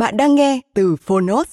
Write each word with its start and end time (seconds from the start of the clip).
Bạn 0.00 0.16
đang 0.16 0.34
nghe 0.34 0.60
từ 0.74 0.96
Phonos. 0.96 1.48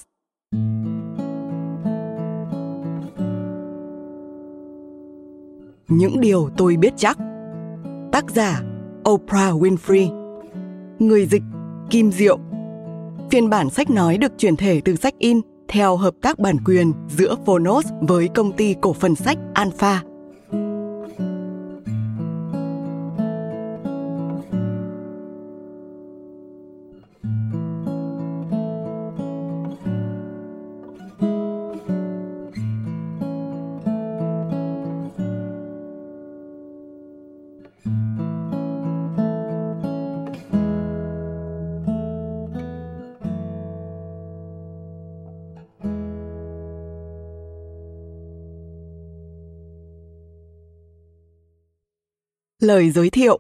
Những 5.88 6.22
điều 6.22 6.50
tôi 6.58 6.78
biết 6.78 6.94
chắc. 6.98 7.18
Tác 8.12 8.30
giả, 8.30 8.62
Oprah 9.10 9.56
Winfrey. 9.56 10.36
Người 11.00 11.26
dịch, 11.26 11.42
Kim 11.90 12.12
Diệu. 12.12 12.40
Phiên 13.32 13.50
bản 13.50 13.70
sách 13.70 13.90
nói 13.90 14.18
được 14.18 14.32
chuyển 14.38 14.56
thể 14.56 14.82
từ 14.86 14.96
sách 14.96 15.14
in 15.18 15.42
theo 15.68 15.98
hợp 15.98 16.14
tác 16.22 16.40
bản 16.40 16.58
quyền 16.66 16.94
giữa 17.10 17.36
Phonos 17.46 17.88
với 18.02 18.28
công 18.36 18.52
ty 18.52 18.76
cổ 18.82 18.94
phần 18.94 19.16
sách 19.16 19.38
Alpha. 19.54 20.04
Lời 52.68 52.92
giới 52.92 53.10
thiệu 53.10 53.40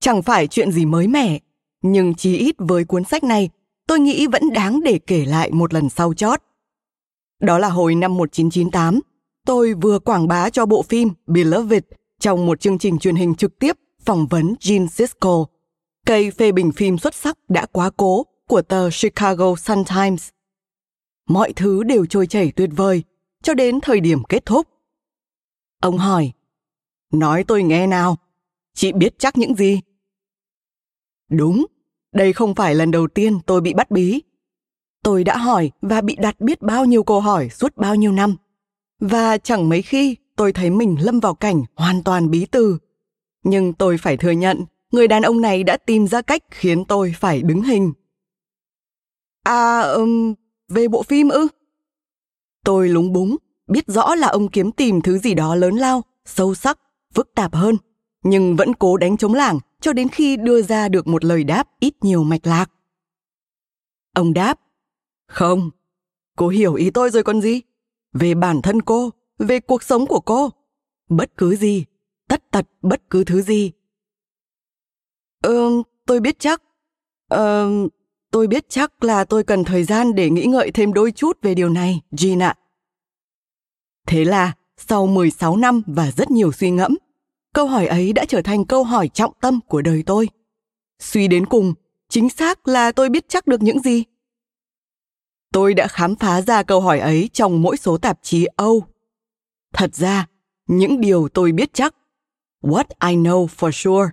Chẳng 0.00 0.22
phải 0.22 0.46
chuyện 0.46 0.72
gì 0.72 0.84
mới 0.84 1.06
mẻ, 1.06 1.38
nhưng 1.82 2.14
chí 2.14 2.36
ít 2.36 2.54
với 2.58 2.84
cuốn 2.84 3.04
sách 3.04 3.24
này, 3.24 3.50
tôi 3.86 4.00
nghĩ 4.00 4.26
vẫn 4.26 4.52
đáng 4.52 4.80
để 4.84 4.98
kể 5.06 5.24
lại 5.24 5.50
một 5.52 5.74
lần 5.74 5.88
sau 5.88 6.14
chót. 6.14 6.42
Đó 7.40 7.58
là 7.58 7.68
hồi 7.68 7.94
năm 7.94 8.16
1998, 8.16 9.00
tôi 9.46 9.74
vừa 9.74 9.98
quảng 9.98 10.28
bá 10.28 10.50
cho 10.50 10.66
bộ 10.66 10.82
phim 10.82 11.08
Beloved 11.26 11.82
trong 12.20 12.46
một 12.46 12.60
chương 12.60 12.78
trình 12.78 12.98
truyền 12.98 13.14
hình 13.16 13.34
trực 13.34 13.58
tiếp 13.58 13.76
phỏng 14.00 14.26
vấn 14.26 14.54
Gene 14.60 14.86
Siskel, 14.86 15.40
cây 16.06 16.30
phê 16.30 16.52
bình 16.52 16.72
phim 16.72 16.98
xuất 16.98 17.14
sắc 17.14 17.38
đã 17.48 17.66
quá 17.66 17.90
cố 17.96 18.26
của 18.48 18.62
tờ 18.62 18.90
Chicago 18.90 19.54
Sun-Times. 19.54 20.30
Mọi 21.28 21.52
thứ 21.52 21.82
đều 21.82 22.06
trôi 22.06 22.26
chảy 22.26 22.52
tuyệt 22.56 22.70
vời, 22.76 23.02
cho 23.42 23.54
đến 23.54 23.80
thời 23.82 24.00
điểm 24.00 24.24
kết 24.24 24.46
thúc. 24.46 24.68
Ông 25.80 25.98
hỏi, 25.98 26.32
Nói 27.12 27.44
tôi 27.44 27.62
nghe 27.62 27.86
nào, 27.86 28.16
chị 28.74 28.92
biết 28.92 29.18
chắc 29.18 29.38
những 29.38 29.54
gì? 29.54 29.80
Đúng, 31.30 31.66
đây 32.12 32.32
không 32.32 32.54
phải 32.54 32.74
lần 32.74 32.90
đầu 32.90 33.08
tiên 33.08 33.38
tôi 33.46 33.60
bị 33.60 33.74
bắt 33.74 33.90
bí. 33.90 34.22
Tôi 35.02 35.24
đã 35.24 35.36
hỏi 35.36 35.70
và 35.82 36.00
bị 36.00 36.16
đặt 36.16 36.40
biết 36.40 36.62
bao 36.62 36.84
nhiêu 36.84 37.02
câu 37.02 37.20
hỏi 37.20 37.48
suốt 37.50 37.76
bao 37.76 37.94
nhiêu 37.94 38.12
năm. 38.12 38.36
Và 39.00 39.38
chẳng 39.38 39.68
mấy 39.68 39.82
khi 39.82 40.16
tôi 40.36 40.52
thấy 40.52 40.70
mình 40.70 40.96
lâm 41.00 41.20
vào 41.20 41.34
cảnh 41.34 41.62
hoàn 41.74 42.02
toàn 42.02 42.30
bí 42.30 42.46
từ. 42.46 42.78
Nhưng 43.42 43.72
tôi 43.72 43.98
phải 43.98 44.16
thừa 44.16 44.30
nhận, 44.30 44.64
người 44.92 45.08
đàn 45.08 45.22
ông 45.22 45.40
này 45.40 45.64
đã 45.64 45.76
tìm 45.76 46.06
ra 46.06 46.22
cách 46.22 46.42
khiến 46.50 46.84
tôi 46.84 47.14
phải 47.18 47.42
đứng 47.42 47.62
hình. 47.62 47.92
À, 49.42 49.80
um, 49.80 50.34
về 50.68 50.88
bộ 50.88 51.02
phim 51.02 51.28
ư? 51.28 51.48
Tôi 52.64 52.88
lúng 52.88 53.12
búng, 53.12 53.36
biết 53.66 53.84
rõ 53.86 54.14
là 54.14 54.28
ông 54.28 54.48
kiếm 54.48 54.72
tìm 54.72 55.00
thứ 55.00 55.18
gì 55.18 55.34
đó 55.34 55.54
lớn 55.54 55.74
lao, 55.74 56.02
sâu 56.24 56.54
sắc 56.54 56.78
phức 57.14 57.30
tạp 57.34 57.54
hơn, 57.54 57.76
nhưng 58.22 58.56
vẫn 58.56 58.74
cố 58.74 58.96
đánh 58.96 59.16
chống 59.16 59.34
lảng 59.34 59.58
cho 59.80 59.92
đến 59.92 60.08
khi 60.08 60.36
đưa 60.36 60.62
ra 60.62 60.88
được 60.88 61.06
một 61.06 61.24
lời 61.24 61.44
đáp 61.44 61.68
ít 61.80 61.94
nhiều 62.00 62.24
mạch 62.24 62.46
lạc. 62.46 62.70
Ông 64.14 64.32
đáp, 64.32 64.60
không, 65.28 65.70
cô 66.36 66.48
hiểu 66.48 66.74
ý 66.74 66.90
tôi 66.90 67.10
rồi 67.10 67.22
còn 67.22 67.40
gì? 67.40 67.60
Về 68.12 68.34
bản 68.34 68.62
thân 68.62 68.82
cô, 68.82 69.10
về 69.38 69.60
cuộc 69.60 69.82
sống 69.82 70.06
của 70.06 70.20
cô, 70.20 70.50
bất 71.08 71.36
cứ 71.36 71.56
gì, 71.56 71.84
tất 72.28 72.50
tật 72.50 72.66
bất 72.82 73.02
cứ 73.10 73.24
thứ 73.24 73.42
gì. 73.42 73.72
Ừ, 75.42 75.82
tôi 76.06 76.20
biết 76.20 76.38
chắc. 76.38 76.62
ừ, 77.28 77.68
tôi 78.30 78.46
biết 78.46 78.64
chắc 78.68 79.04
là 79.04 79.24
tôi 79.24 79.44
cần 79.44 79.64
thời 79.64 79.84
gian 79.84 80.14
để 80.14 80.30
nghĩ 80.30 80.44
ngợi 80.46 80.70
thêm 80.70 80.92
đôi 80.92 81.12
chút 81.12 81.38
về 81.42 81.54
điều 81.54 81.68
này, 81.68 82.00
Jean 82.10 82.44
ạ. 82.44 82.54
Thế 84.06 84.24
là 84.24 84.52
sau 84.88 85.06
16 85.06 85.56
năm 85.56 85.82
và 85.86 86.10
rất 86.10 86.30
nhiều 86.30 86.52
suy 86.52 86.70
ngẫm, 86.70 86.98
câu 87.54 87.66
hỏi 87.66 87.86
ấy 87.86 88.12
đã 88.12 88.24
trở 88.24 88.42
thành 88.42 88.64
câu 88.64 88.84
hỏi 88.84 89.08
trọng 89.08 89.32
tâm 89.40 89.60
của 89.68 89.82
đời 89.82 90.02
tôi. 90.06 90.28
Suy 90.98 91.28
đến 91.28 91.46
cùng, 91.46 91.74
chính 92.08 92.30
xác 92.30 92.68
là 92.68 92.92
tôi 92.92 93.08
biết 93.08 93.28
chắc 93.28 93.46
được 93.46 93.62
những 93.62 93.80
gì. 93.80 94.04
Tôi 95.52 95.74
đã 95.74 95.86
khám 95.86 96.16
phá 96.16 96.40
ra 96.40 96.62
câu 96.62 96.80
hỏi 96.80 96.98
ấy 96.98 97.30
trong 97.32 97.62
mỗi 97.62 97.76
số 97.76 97.98
tạp 97.98 98.18
chí 98.22 98.46
Âu. 98.56 98.84
Thật 99.74 99.94
ra, 99.94 100.26
những 100.68 101.00
điều 101.00 101.28
tôi 101.28 101.52
biết 101.52 101.70
chắc, 101.72 101.94
What 102.62 102.84
I 103.08 103.16
know 103.16 103.46
for 103.46 103.70
sure, 103.70 104.10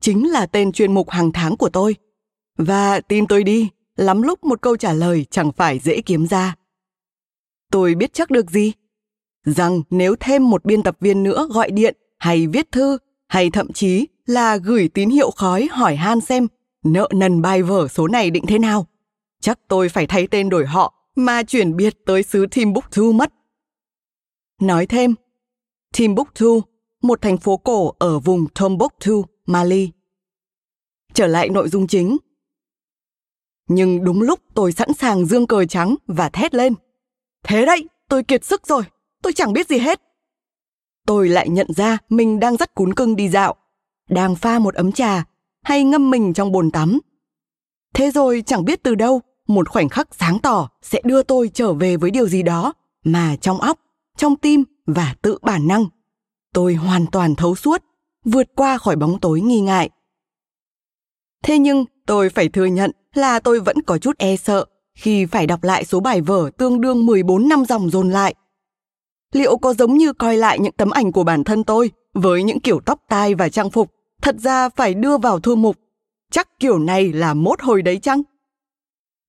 chính 0.00 0.30
là 0.30 0.46
tên 0.46 0.72
chuyên 0.72 0.94
mục 0.94 1.10
hàng 1.10 1.32
tháng 1.32 1.56
của 1.56 1.68
tôi. 1.68 1.96
Và 2.58 3.00
tin 3.00 3.26
tôi 3.26 3.44
đi, 3.44 3.68
lắm 3.96 4.22
lúc 4.22 4.44
một 4.44 4.62
câu 4.62 4.76
trả 4.76 4.92
lời 4.92 5.26
chẳng 5.30 5.52
phải 5.52 5.78
dễ 5.78 6.00
kiếm 6.00 6.26
ra. 6.26 6.54
Tôi 7.70 7.94
biết 7.94 8.12
chắc 8.12 8.30
được 8.30 8.50
gì? 8.50 8.72
Rằng 9.44 9.82
nếu 9.90 10.16
thêm 10.20 10.50
một 10.50 10.64
biên 10.64 10.82
tập 10.82 10.96
viên 11.00 11.22
nữa 11.22 11.48
gọi 11.50 11.70
điện 11.70 11.96
hay 12.18 12.46
viết 12.46 12.72
thư 12.72 12.98
hay 13.28 13.50
thậm 13.50 13.72
chí 13.72 14.06
là 14.26 14.56
gửi 14.56 14.88
tín 14.88 15.10
hiệu 15.10 15.30
khói 15.30 15.68
hỏi 15.72 15.96
han 15.96 16.20
xem 16.20 16.46
nợ 16.84 17.08
nần 17.14 17.42
bài 17.42 17.62
vở 17.62 17.88
số 17.88 18.08
này 18.08 18.30
định 18.30 18.44
thế 18.46 18.58
nào, 18.58 18.86
chắc 19.40 19.58
tôi 19.68 19.88
phải 19.88 20.06
thay 20.06 20.26
tên 20.26 20.48
đổi 20.48 20.66
họ 20.66 20.94
mà 21.16 21.42
chuyển 21.42 21.76
biệt 21.76 21.96
tới 22.06 22.22
xứ 22.22 22.46
Timbuktu 22.50 23.12
mất. 23.12 23.32
Nói 24.60 24.86
thêm, 24.86 25.14
Timbuktu, 25.96 26.60
một 27.02 27.22
thành 27.22 27.38
phố 27.38 27.56
cổ 27.56 27.94
ở 27.98 28.18
vùng 28.18 28.46
Tombuktu, 28.54 29.24
Mali. 29.46 29.90
Trở 31.14 31.26
lại 31.26 31.48
nội 31.48 31.68
dung 31.68 31.86
chính. 31.86 32.16
Nhưng 33.68 34.04
đúng 34.04 34.22
lúc 34.22 34.40
tôi 34.54 34.72
sẵn 34.72 34.92
sàng 34.92 35.26
dương 35.26 35.46
cờ 35.46 35.64
trắng 35.64 35.96
và 36.06 36.28
thét 36.28 36.54
lên. 36.54 36.74
Thế 37.44 37.66
đấy, 37.66 37.88
tôi 38.08 38.22
kiệt 38.22 38.44
sức 38.44 38.66
rồi 38.66 38.82
tôi 39.22 39.32
chẳng 39.32 39.52
biết 39.52 39.68
gì 39.68 39.78
hết. 39.78 40.00
Tôi 41.06 41.28
lại 41.28 41.48
nhận 41.48 41.66
ra 41.76 41.98
mình 42.08 42.40
đang 42.40 42.56
dắt 42.56 42.74
cún 42.74 42.94
cưng 42.94 43.16
đi 43.16 43.28
dạo, 43.28 43.54
đang 44.08 44.36
pha 44.36 44.58
một 44.58 44.74
ấm 44.74 44.92
trà 44.92 45.24
hay 45.62 45.84
ngâm 45.84 46.10
mình 46.10 46.32
trong 46.32 46.52
bồn 46.52 46.70
tắm. 46.70 46.98
Thế 47.94 48.10
rồi 48.10 48.42
chẳng 48.46 48.64
biết 48.64 48.82
từ 48.82 48.94
đâu, 48.94 49.20
một 49.46 49.68
khoảnh 49.68 49.88
khắc 49.88 50.08
sáng 50.14 50.38
tỏ 50.38 50.68
sẽ 50.82 51.00
đưa 51.04 51.22
tôi 51.22 51.50
trở 51.54 51.72
về 51.72 51.96
với 51.96 52.10
điều 52.10 52.28
gì 52.28 52.42
đó 52.42 52.72
mà 53.04 53.36
trong 53.40 53.60
óc, 53.60 53.78
trong 54.16 54.36
tim 54.36 54.64
và 54.86 55.14
tự 55.22 55.38
bản 55.42 55.66
năng. 55.66 55.84
Tôi 56.54 56.74
hoàn 56.74 57.06
toàn 57.06 57.34
thấu 57.34 57.54
suốt, 57.54 57.84
vượt 58.24 58.46
qua 58.56 58.78
khỏi 58.78 58.96
bóng 58.96 59.20
tối 59.20 59.40
nghi 59.40 59.60
ngại. 59.60 59.90
Thế 61.44 61.58
nhưng 61.58 61.84
tôi 62.06 62.30
phải 62.30 62.48
thừa 62.48 62.66
nhận 62.66 62.90
là 63.14 63.40
tôi 63.40 63.60
vẫn 63.60 63.82
có 63.82 63.98
chút 63.98 64.18
e 64.18 64.36
sợ 64.36 64.64
khi 64.94 65.26
phải 65.26 65.46
đọc 65.46 65.64
lại 65.64 65.84
số 65.84 66.00
bài 66.00 66.20
vở 66.20 66.50
tương 66.58 66.80
đương 66.80 67.06
14 67.06 67.48
năm 67.48 67.64
dòng 67.64 67.90
dồn 67.90 68.10
lại. 68.10 68.34
Liệu 69.32 69.56
có 69.56 69.74
giống 69.74 69.96
như 69.96 70.12
coi 70.12 70.36
lại 70.36 70.58
những 70.58 70.72
tấm 70.72 70.90
ảnh 70.90 71.12
của 71.12 71.24
bản 71.24 71.44
thân 71.44 71.64
tôi 71.64 71.90
với 72.14 72.42
những 72.42 72.60
kiểu 72.60 72.80
tóc 72.80 73.00
tai 73.08 73.34
và 73.34 73.48
trang 73.48 73.70
phục, 73.70 73.90
thật 74.22 74.36
ra 74.38 74.68
phải 74.68 74.94
đưa 74.94 75.18
vào 75.18 75.40
thư 75.40 75.54
mục. 75.54 75.76
Chắc 76.30 76.48
kiểu 76.58 76.78
này 76.78 77.12
là 77.12 77.34
mốt 77.34 77.62
hồi 77.62 77.82
đấy 77.82 77.98
chăng? 77.98 78.22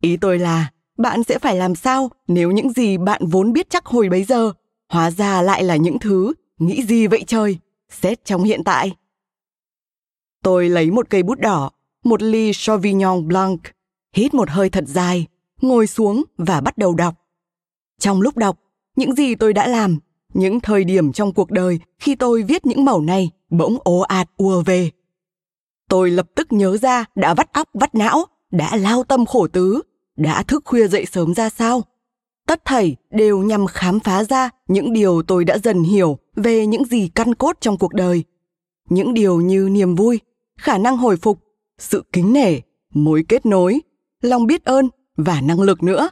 Ý 0.01 0.17
tôi 0.17 0.39
là, 0.39 0.71
bạn 0.97 1.23
sẽ 1.23 1.39
phải 1.39 1.55
làm 1.55 1.75
sao 1.75 2.09
nếu 2.27 2.51
những 2.51 2.73
gì 2.73 2.97
bạn 2.97 3.21
vốn 3.25 3.53
biết 3.53 3.69
chắc 3.69 3.85
hồi 3.85 4.09
bấy 4.09 4.23
giờ, 4.23 4.51
hóa 4.89 5.11
ra 5.11 5.41
lại 5.41 5.63
là 5.63 5.75
những 5.75 5.99
thứ, 5.99 6.33
nghĩ 6.59 6.83
gì 6.83 7.07
vậy 7.07 7.23
trời, 7.27 7.57
xét 7.89 8.25
trong 8.25 8.43
hiện 8.43 8.63
tại. 8.63 8.95
Tôi 10.43 10.69
lấy 10.69 10.91
một 10.91 11.09
cây 11.09 11.23
bút 11.23 11.39
đỏ, 11.39 11.71
một 12.03 12.21
ly 12.21 12.51
Sauvignon 12.53 13.27
Blanc, 13.27 13.59
hít 14.15 14.33
một 14.33 14.49
hơi 14.49 14.69
thật 14.69 14.83
dài, 14.87 15.27
ngồi 15.61 15.87
xuống 15.87 16.23
và 16.37 16.61
bắt 16.61 16.77
đầu 16.77 16.95
đọc. 16.95 17.15
Trong 17.99 18.21
lúc 18.21 18.37
đọc, 18.37 18.57
những 18.95 19.15
gì 19.15 19.35
tôi 19.35 19.53
đã 19.53 19.67
làm, 19.67 19.97
những 20.33 20.59
thời 20.59 20.83
điểm 20.83 21.11
trong 21.11 21.33
cuộc 21.33 21.51
đời 21.51 21.79
khi 21.99 22.15
tôi 22.15 22.43
viết 22.43 22.65
những 22.65 22.85
mẩu 22.85 23.01
này 23.01 23.31
bỗng 23.49 23.77
ố 23.83 23.99
ạt 23.99 24.29
ùa 24.37 24.61
về. 24.61 24.89
Tôi 25.89 26.11
lập 26.11 26.27
tức 26.35 26.53
nhớ 26.53 26.77
ra 26.77 27.05
đã 27.15 27.33
vắt 27.33 27.53
óc 27.53 27.69
vắt 27.73 27.95
não, 27.95 28.25
đã 28.51 28.75
lao 28.75 29.03
tâm 29.03 29.25
khổ 29.25 29.47
tứ, 29.47 29.81
đã 30.17 30.43
thức 30.43 30.63
khuya 30.65 30.87
dậy 30.87 31.05
sớm 31.11 31.33
ra 31.33 31.49
sao. 31.49 31.81
Tất 32.47 32.65
thảy 32.65 32.95
đều 33.09 33.39
nhằm 33.39 33.67
khám 33.67 33.99
phá 33.99 34.23
ra 34.23 34.49
những 34.67 34.93
điều 34.93 35.21
tôi 35.21 35.45
đã 35.45 35.57
dần 35.57 35.83
hiểu 35.83 36.17
về 36.35 36.65
những 36.67 36.85
gì 36.85 37.09
căn 37.15 37.35
cốt 37.35 37.57
trong 37.61 37.77
cuộc 37.77 37.93
đời. 37.93 38.23
Những 38.89 39.13
điều 39.13 39.41
như 39.41 39.69
niềm 39.71 39.95
vui, 39.95 40.19
khả 40.57 40.77
năng 40.77 40.97
hồi 40.97 41.17
phục, 41.17 41.39
sự 41.77 42.03
kính 42.13 42.33
nể, 42.33 42.59
mối 42.93 43.25
kết 43.29 43.45
nối, 43.45 43.79
lòng 44.21 44.47
biết 44.47 44.65
ơn 44.65 44.89
và 45.17 45.41
năng 45.41 45.61
lực 45.61 45.83
nữa. 45.83 46.09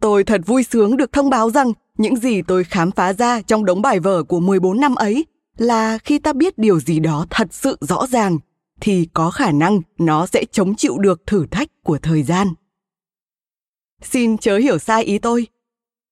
Tôi 0.00 0.24
thật 0.24 0.40
vui 0.46 0.62
sướng 0.62 0.96
được 0.96 1.12
thông 1.12 1.30
báo 1.30 1.50
rằng 1.50 1.72
những 1.98 2.16
gì 2.16 2.42
tôi 2.42 2.64
khám 2.64 2.90
phá 2.90 3.12
ra 3.12 3.42
trong 3.42 3.64
đống 3.64 3.82
bài 3.82 4.00
vở 4.00 4.22
của 4.22 4.40
14 4.40 4.80
năm 4.80 4.94
ấy 4.94 5.26
là 5.56 5.98
khi 5.98 6.18
ta 6.18 6.32
biết 6.32 6.58
điều 6.58 6.80
gì 6.80 7.00
đó 7.00 7.26
thật 7.30 7.48
sự 7.50 7.76
rõ 7.80 8.06
ràng 8.06 8.38
thì 8.80 9.08
có 9.14 9.30
khả 9.30 9.52
năng 9.52 9.80
nó 9.98 10.26
sẽ 10.26 10.44
chống 10.52 10.74
chịu 10.74 10.98
được 10.98 11.26
thử 11.26 11.46
thách 11.46 11.68
của 11.82 11.98
thời 11.98 12.22
gian. 12.22 12.48
Xin 14.02 14.38
chớ 14.38 14.58
hiểu 14.58 14.78
sai 14.78 15.04
ý 15.04 15.18
tôi. 15.18 15.46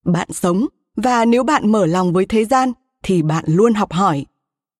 Bạn 0.04 0.28
sống 0.32 0.66
và 0.96 1.24
nếu 1.24 1.42
bạn 1.42 1.72
mở 1.72 1.86
lòng 1.86 2.12
với 2.12 2.26
thế 2.26 2.44
gian 2.44 2.72
thì 3.02 3.22
bạn 3.22 3.44
luôn 3.46 3.74
học 3.74 3.92
hỏi. 3.92 4.26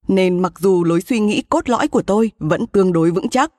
Nên 0.09 0.39
mặc 0.39 0.53
dù 0.59 0.85
lối 0.85 1.01
suy 1.01 1.21
nghĩ 1.21 1.43
cốt 1.49 1.69
lõi 1.69 1.89
của 1.89 2.03
tôi 2.03 2.31
vẫn 2.39 2.67
tương 2.67 2.93
đối 2.93 3.11
vững 3.11 3.29
chắc, 3.29 3.53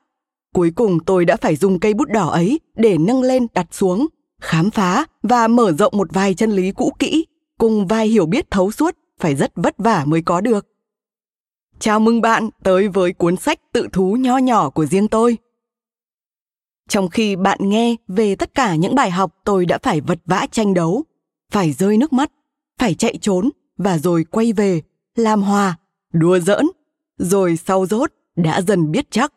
cuối 0.54 0.72
cùng 0.74 0.98
tôi 1.04 1.24
đã 1.24 1.36
phải 1.36 1.56
dùng 1.56 1.80
cây 1.80 1.94
bút 1.94 2.08
đỏ 2.08 2.28
ấy 2.28 2.60
để 2.76 2.98
nâng 2.98 3.22
lên 3.22 3.46
đặt 3.54 3.66
xuống, 3.70 4.06
khám 4.40 4.70
phá 4.70 5.06
và 5.22 5.48
mở 5.48 5.72
rộng 5.72 5.92
một 5.96 6.08
vài 6.12 6.34
chân 6.34 6.50
lý 6.50 6.72
cũ 6.72 6.92
kỹ 6.98 7.26
cùng 7.58 7.86
vài 7.86 8.06
hiểu 8.06 8.26
biết 8.26 8.50
thấu 8.50 8.70
suốt 8.70 8.96
phải 9.18 9.34
rất 9.34 9.52
vất 9.54 9.74
vả 9.78 10.04
mới 10.06 10.22
có 10.22 10.40
được. 10.40 10.66
Chào 11.78 12.00
mừng 12.00 12.20
bạn 12.20 12.50
tới 12.62 12.88
với 12.88 13.12
cuốn 13.12 13.36
sách 13.36 13.58
tự 13.72 13.88
thú 13.92 14.16
nho 14.20 14.38
nhỏ 14.38 14.70
của 14.70 14.86
riêng 14.86 15.08
tôi. 15.08 15.38
Trong 16.88 17.08
khi 17.08 17.36
bạn 17.36 17.58
nghe 17.62 17.96
về 18.08 18.36
tất 18.36 18.54
cả 18.54 18.74
những 18.74 18.94
bài 18.94 19.10
học 19.10 19.34
tôi 19.44 19.66
đã 19.66 19.78
phải 19.82 20.00
vật 20.00 20.18
vã 20.26 20.46
tranh 20.50 20.74
đấu, 20.74 21.04
phải 21.50 21.72
rơi 21.72 21.96
nước 21.96 22.12
mắt, 22.12 22.30
phải 22.78 22.94
chạy 22.94 23.18
trốn 23.20 23.50
và 23.76 23.98
rồi 23.98 24.24
quay 24.24 24.52
về, 24.52 24.82
làm 25.16 25.42
hòa, 25.42 25.78
đùa 26.12 26.38
giỡn, 26.38 26.66
rồi 27.18 27.56
sau 27.56 27.86
rốt 27.86 28.12
đã 28.36 28.62
dần 28.62 28.90
biết 28.90 29.06
chắc. 29.10 29.32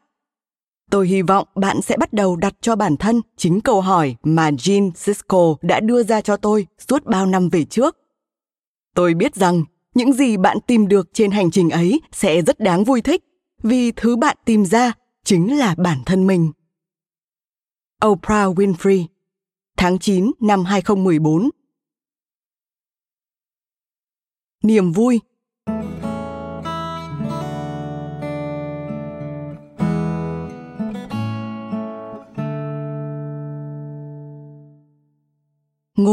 Tôi 0.92 1.08
hy 1.08 1.22
vọng 1.22 1.48
bạn 1.56 1.82
sẽ 1.82 1.98
bắt 1.98 2.14
đầu 2.14 2.36
đặt 2.36 2.54
cho 2.62 2.76
bản 2.76 2.98
thân 2.98 3.22
chính 3.38 3.62
câu 3.62 3.82
hỏi 3.82 4.16
mà 4.24 4.50
Jean 4.50 4.92
Cisco 4.92 5.56
đã 5.62 5.80
đưa 5.80 6.04
ra 6.04 6.22
cho 6.22 6.38
tôi 6.38 6.68
suốt 6.90 7.06
bao 7.06 7.26
năm 7.26 7.50
về 7.50 7.66
trước. 7.66 7.98
Tôi 8.96 9.14
biết 9.14 9.36
rằng 9.36 9.64
những 9.94 10.14
gì 10.14 10.38
bạn 10.38 10.58
tìm 10.68 10.88
được 10.88 11.10
trên 11.14 11.32
hành 11.32 11.52
trình 11.52 11.70
ấy 11.70 12.02
sẽ 12.12 12.42
rất 12.42 12.60
đáng 12.60 12.84
vui 12.84 13.02
thích, 13.02 13.24
vì 13.64 13.92
thứ 13.92 14.16
bạn 14.16 14.38
tìm 14.46 14.66
ra 14.66 14.94
chính 15.24 15.58
là 15.60 15.76
bản 15.78 15.98
thân 16.06 16.28
mình. 16.28 16.52
Oprah 18.06 18.58
Winfrey 18.58 19.06
Tháng 19.78 20.00
9 20.00 20.32
năm 20.40 20.66
2014 20.66 21.50
Niềm 24.64 24.92
vui 24.92 25.20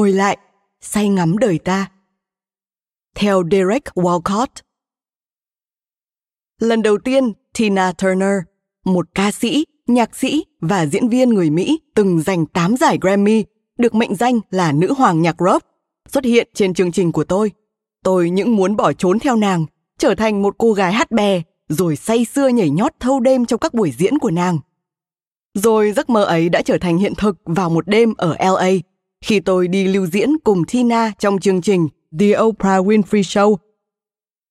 Ngồi 0.00 0.12
lại, 0.12 0.37
say 0.81 1.08
ngắm 1.08 1.38
đời 1.38 1.58
ta 1.58 1.91
theo 3.14 3.43
Derek 3.50 3.85
Walcott. 3.85 4.47
Lần 6.61 6.82
đầu 6.82 6.99
tiên, 6.99 7.32
Tina 7.58 7.93
Turner, 7.93 8.38
một 8.85 9.06
ca 9.14 9.31
sĩ, 9.31 9.64
nhạc 9.87 10.17
sĩ 10.17 10.44
và 10.61 10.87
diễn 10.87 11.08
viên 11.08 11.29
người 11.29 11.50
Mỹ 11.50 11.81
từng 11.94 12.23
giành 12.23 12.47
8 12.47 12.76
giải 12.76 12.99
Grammy, 13.00 13.44
được 13.79 13.94
mệnh 13.94 14.14
danh 14.14 14.41
là 14.50 14.73
nữ 14.73 14.93
hoàng 14.93 15.23
nhạc 15.23 15.37
rock, 15.38 15.67
xuất 16.08 16.25
hiện 16.25 16.49
trên 16.55 16.75
chương 16.75 16.93
trình 16.93 17.12
của 17.12 17.25
tôi. 17.25 17.50
Tôi 18.05 18.31
những 18.31 18.56
muốn 18.56 18.76
bỏ 18.76 18.93
trốn 18.93 19.19
theo 19.19 19.37
nàng, 19.37 19.67
trở 19.99 20.14
thành 20.14 20.43
một 20.43 20.55
cô 20.58 20.73
gái 20.73 20.93
hát 20.93 21.11
bè, 21.11 21.43
rồi 21.69 21.97
say 21.97 22.25
sưa 22.25 22.49
nhảy 22.49 22.70
nhót 22.70 22.93
thâu 23.00 23.20
đêm 23.20 23.47
trong 23.47 23.61
các 23.61 23.75
buổi 23.75 23.91
diễn 23.91 24.19
của 24.19 24.31
nàng. 24.31 24.58
Rồi 25.55 25.93
giấc 25.93 26.11
mơ 26.11 26.25
ấy 26.25 26.49
đã 26.49 26.62
trở 26.62 26.79
thành 26.79 26.99
hiện 26.99 27.12
thực 27.14 27.37
vào 27.44 27.70
một 27.70 27.88
đêm 27.88 28.14
ở 28.17 28.37
LA, 28.38 28.70
khi 29.25 29.40
tôi 29.40 29.69
đi 29.69 29.84
lưu 29.84 30.06
diễn 30.06 30.38
cùng 30.44 30.64
Tina 30.64 31.12
trong 31.19 31.40
chương 31.40 31.61
trình 31.61 31.88
The 32.19 32.40
Oprah 32.40 32.87
Winfrey 32.87 33.22
Show. 33.22 33.56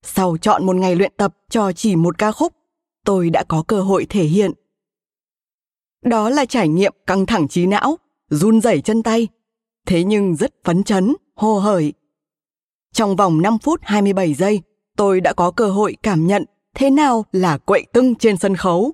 Sau 0.03 0.37
chọn 0.37 0.65
một 0.65 0.75
ngày 0.75 0.95
luyện 0.95 1.11
tập 1.17 1.35
cho 1.49 1.71
chỉ 1.71 1.95
một 1.95 2.17
ca 2.17 2.31
khúc, 2.31 2.53
tôi 3.05 3.29
đã 3.29 3.43
có 3.43 3.63
cơ 3.67 3.81
hội 3.81 4.05
thể 4.09 4.23
hiện. 4.23 4.51
Đó 6.03 6.29
là 6.29 6.45
trải 6.45 6.67
nghiệm 6.67 6.93
căng 7.07 7.25
thẳng 7.25 7.47
trí 7.47 7.65
não, 7.65 7.97
run 8.29 8.61
rẩy 8.61 8.81
chân 8.81 9.03
tay, 9.03 9.27
thế 9.87 10.03
nhưng 10.03 10.35
rất 10.35 10.53
phấn 10.63 10.83
chấn, 10.83 11.15
hồ 11.35 11.59
hởi. 11.59 11.93
Trong 12.93 13.15
vòng 13.15 13.41
5 13.41 13.57
phút 13.59 13.79
27 13.83 14.33
giây, 14.33 14.61
tôi 14.97 15.21
đã 15.21 15.33
có 15.33 15.51
cơ 15.51 15.69
hội 15.69 15.97
cảm 16.03 16.27
nhận 16.27 16.45
thế 16.75 16.89
nào 16.89 17.25
là 17.31 17.57
quậy 17.57 17.85
tưng 17.93 18.15
trên 18.15 18.37
sân 18.37 18.55
khấu. 18.55 18.93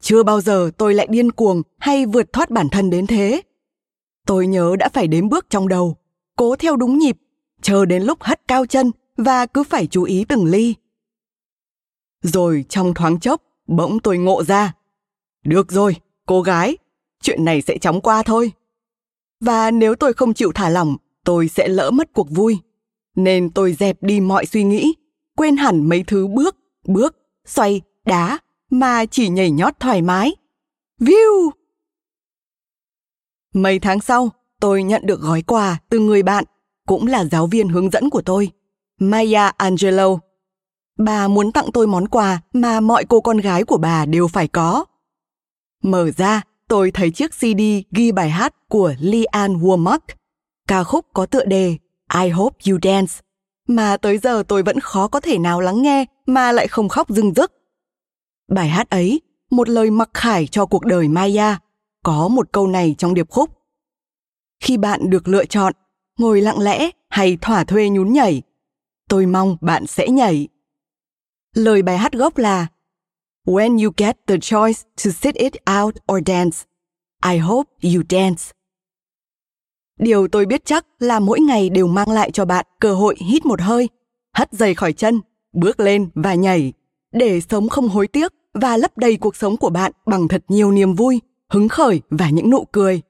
Chưa 0.00 0.22
bao 0.22 0.40
giờ 0.40 0.70
tôi 0.78 0.94
lại 0.94 1.06
điên 1.10 1.32
cuồng 1.32 1.62
hay 1.78 2.06
vượt 2.06 2.32
thoát 2.32 2.50
bản 2.50 2.68
thân 2.68 2.90
đến 2.90 3.06
thế. 3.06 3.42
Tôi 4.30 4.46
nhớ 4.46 4.76
đã 4.78 4.88
phải 4.88 5.08
đếm 5.08 5.28
bước 5.28 5.46
trong 5.50 5.68
đầu, 5.68 5.96
cố 6.36 6.56
theo 6.56 6.76
đúng 6.76 6.98
nhịp 6.98 7.16
chờ 7.62 7.84
đến 7.84 8.02
lúc 8.02 8.22
hất 8.22 8.48
cao 8.48 8.66
chân 8.66 8.90
và 9.16 9.46
cứ 9.46 9.64
phải 9.64 9.86
chú 9.86 10.02
ý 10.02 10.24
từng 10.24 10.44
ly. 10.44 10.74
Rồi 12.22 12.64
trong 12.68 12.94
thoáng 12.94 13.20
chốc, 13.20 13.42
bỗng 13.66 14.00
tôi 14.00 14.18
ngộ 14.18 14.44
ra. 14.44 14.74
Được 15.44 15.72
rồi, 15.72 15.96
cô 16.26 16.42
gái, 16.42 16.76
chuyện 17.22 17.44
này 17.44 17.62
sẽ 17.62 17.78
chóng 17.78 18.00
qua 18.00 18.22
thôi. 18.22 18.52
Và 19.40 19.70
nếu 19.70 19.94
tôi 19.94 20.12
không 20.12 20.34
chịu 20.34 20.52
thả 20.54 20.68
lỏng, 20.68 20.96
tôi 21.24 21.48
sẽ 21.48 21.68
lỡ 21.68 21.90
mất 21.90 22.12
cuộc 22.12 22.30
vui. 22.30 22.58
Nên 23.16 23.50
tôi 23.50 23.72
dẹp 23.72 24.02
đi 24.02 24.20
mọi 24.20 24.46
suy 24.46 24.64
nghĩ, 24.64 24.94
quên 25.36 25.56
hẳn 25.56 25.88
mấy 25.88 26.04
thứ 26.06 26.26
bước, 26.26 26.56
bước, 26.84 27.16
xoay, 27.46 27.80
đá, 28.04 28.38
mà 28.70 29.06
chỉ 29.06 29.28
nhảy 29.28 29.50
nhót 29.50 29.80
thoải 29.80 30.02
mái. 30.02 30.36
View! 31.00 31.50
Mấy 33.54 33.78
tháng 33.78 34.00
sau, 34.00 34.30
tôi 34.60 34.82
nhận 34.82 35.06
được 35.06 35.20
gói 35.20 35.42
quà 35.42 35.78
từ 35.88 35.98
người 35.98 36.22
bạn 36.22 36.44
cũng 36.86 37.06
là 37.06 37.24
giáo 37.24 37.46
viên 37.46 37.68
hướng 37.68 37.90
dẫn 37.90 38.10
của 38.10 38.22
tôi, 38.22 38.50
Maya 38.98 39.52
Angelo. 39.56 40.18
Bà 40.98 41.28
muốn 41.28 41.52
tặng 41.52 41.72
tôi 41.72 41.86
món 41.86 42.08
quà 42.08 42.40
mà 42.52 42.80
mọi 42.80 43.04
cô 43.04 43.20
con 43.20 43.38
gái 43.38 43.64
của 43.64 43.78
bà 43.78 44.06
đều 44.06 44.28
phải 44.28 44.48
có. 44.48 44.84
Mở 45.82 46.10
ra, 46.16 46.42
tôi 46.68 46.90
thấy 46.90 47.10
chiếc 47.10 47.30
CD 47.32 47.60
ghi 47.90 48.12
bài 48.12 48.30
hát 48.30 48.54
của 48.68 48.94
Leanne 49.00 49.54
Womack, 49.58 49.98
ca 50.68 50.84
khúc 50.84 51.06
có 51.14 51.26
tựa 51.26 51.44
đề 51.44 51.76
I 52.22 52.28
Hope 52.28 52.56
You 52.70 52.78
Dance, 52.82 53.14
mà 53.68 53.96
tới 53.96 54.18
giờ 54.18 54.42
tôi 54.48 54.62
vẫn 54.62 54.80
khó 54.80 55.08
có 55.08 55.20
thể 55.20 55.38
nào 55.38 55.60
lắng 55.60 55.82
nghe 55.82 56.04
mà 56.26 56.52
lại 56.52 56.68
không 56.68 56.88
khóc 56.88 57.08
rưng 57.08 57.34
rức. 57.34 57.52
Bài 58.48 58.68
hát 58.68 58.90
ấy, 58.90 59.20
một 59.50 59.68
lời 59.68 59.90
mặc 59.90 60.10
khải 60.14 60.46
cho 60.46 60.66
cuộc 60.66 60.84
đời 60.84 61.08
Maya, 61.08 61.58
có 62.04 62.28
một 62.28 62.52
câu 62.52 62.66
này 62.66 62.94
trong 62.98 63.14
điệp 63.14 63.30
khúc. 63.30 63.50
Khi 64.60 64.76
bạn 64.76 65.10
được 65.10 65.28
lựa 65.28 65.44
chọn 65.44 65.72
ngồi 66.18 66.40
lặng 66.40 66.58
lẽ 66.58 66.90
hay 67.08 67.38
thỏa 67.40 67.64
thuê 67.64 67.88
nhún 67.88 68.12
nhảy. 68.12 68.42
Tôi 69.08 69.26
mong 69.26 69.56
bạn 69.60 69.86
sẽ 69.86 70.08
nhảy. 70.08 70.48
Lời 71.54 71.82
bài 71.82 71.98
hát 71.98 72.12
gốc 72.12 72.38
là 72.38 72.66
When 73.46 73.84
you 73.84 73.92
get 73.96 74.16
the 74.26 74.36
choice 74.38 74.80
to 75.04 75.10
sit 75.10 75.34
it 75.34 75.52
out 75.80 75.94
or 76.12 76.22
dance, 76.26 76.58
I 77.24 77.38
hope 77.38 77.70
you 77.82 78.02
dance. 78.10 78.44
Điều 79.98 80.28
tôi 80.28 80.46
biết 80.46 80.64
chắc 80.64 80.86
là 80.98 81.20
mỗi 81.20 81.40
ngày 81.40 81.70
đều 81.70 81.86
mang 81.86 82.10
lại 82.10 82.30
cho 82.30 82.44
bạn 82.44 82.66
cơ 82.80 82.94
hội 82.94 83.16
hít 83.18 83.46
một 83.46 83.60
hơi, 83.60 83.88
hất 84.36 84.52
giày 84.52 84.74
khỏi 84.74 84.92
chân, 84.92 85.20
bước 85.52 85.80
lên 85.80 86.08
và 86.14 86.34
nhảy, 86.34 86.72
để 87.12 87.40
sống 87.40 87.68
không 87.68 87.88
hối 87.88 88.08
tiếc 88.08 88.32
và 88.54 88.76
lấp 88.76 88.98
đầy 88.98 89.16
cuộc 89.16 89.36
sống 89.36 89.56
của 89.56 89.70
bạn 89.70 89.92
bằng 90.06 90.28
thật 90.28 90.44
nhiều 90.48 90.72
niềm 90.72 90.94
vui, 90.94 91.20
hứng 91.50 91.68
khởi 91.68 92.02
và 92.10 92.30
những 92.30 92.50
nụ 92.50 92.64
cười. 92.72 93.02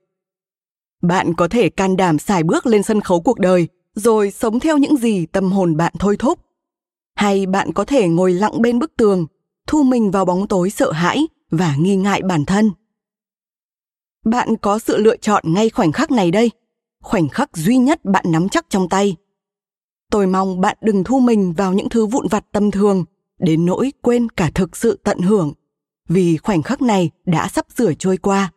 bạn 1.02 1.34
có 1.34 1.48
thể 1.48 1.68
can 1.68 1.96
đảm 1.96 2.18
xài 2.18 2.42
bước 2.42 2.66
lên 2.66 2.82
sân 2.82 3.00
khấu 3.00 3.20
cuộc 3.20 3.38
đời, 3.38 3.68
rồi 3.94 4.30
sống 4.30 4.60
theo 4.60 4.78
những 4.78 4.96
gì 4.96 5.26
tâm 5.26 5.52
hồn 5.52 5.76
bạn 5.76 5.92
thôi 5.98 6.16
thúc. 6.18 6.38
Hay 7.14 7.46
bạn 7.46 7.72
có 7.72 7.84
thể 7.84 8.08
ngồi 8.08 8.32
lặng 8.32 8.62
bên 8.62 8.78
bức 8.78 8.96
tường, 8.96 9.26
thu 9.66 9.82
mình 9.82 10.10
vào 10.10 10.24
bóng 10.24 10.48
tối 10.48 10.70
sợ 10.70 10.92
hãi 10.92 11.28
và 11.50 11.76
nghi 11.76 11.96
ngại 11.96 12.22
bản 12.22 12.44
thân. 12.44 12.70
Bạn 14.24 14.56
có 14.56 14.78
sự 14.78 14.96
lựa 14.96 15.16
chọn 15.16 15.42
ngay 15.46 15.70
khoảnh 15.70 15.92
khắc 15.92 16.10
này 16.10 16.30
đây, 16.30 16.50
khoảnh 17.02 17.28
khắc 17.28 17.56
duy 17.56 17.76
nhất 17.76 18.04
bạn 18.04 18.24
nắm 18.28 18.48
chắc 18.48 18.66
trong 18.68 18.88
tay. 18.88 19.16
Tôi 20.10 20.26
mong 20.26 20.60
bạn 20.60 20.76
đừng 20.80 21.04
thu 21.04 21.20
mình 21.20 21.52
vào 21.52 21.72
những 21.72 21.88
thứ 21.88 22.06
vụn 22.06 22.26
vặt 22.30 22.44
tâm 22.52 22.70
thường, 22.70 23.04
đến 23.38 23.66
nỗi 23.66 23.92
quên 24.02 24.28
cả 24.28 24.50
thực 24.54 24.76
sự 24.76 24.98
tận 25.04 25.18
hưởng 25.18 25.52
vì 26.10 26.36
khoảnh 26.36 26.62
khắc 26.62 26.82
này 26.82 27.10
đã 27.26 27.48
sắp 27.48 27.66
sửa 27.76 27.94
trôi 27.94 28.16
qua. 28.16 28.52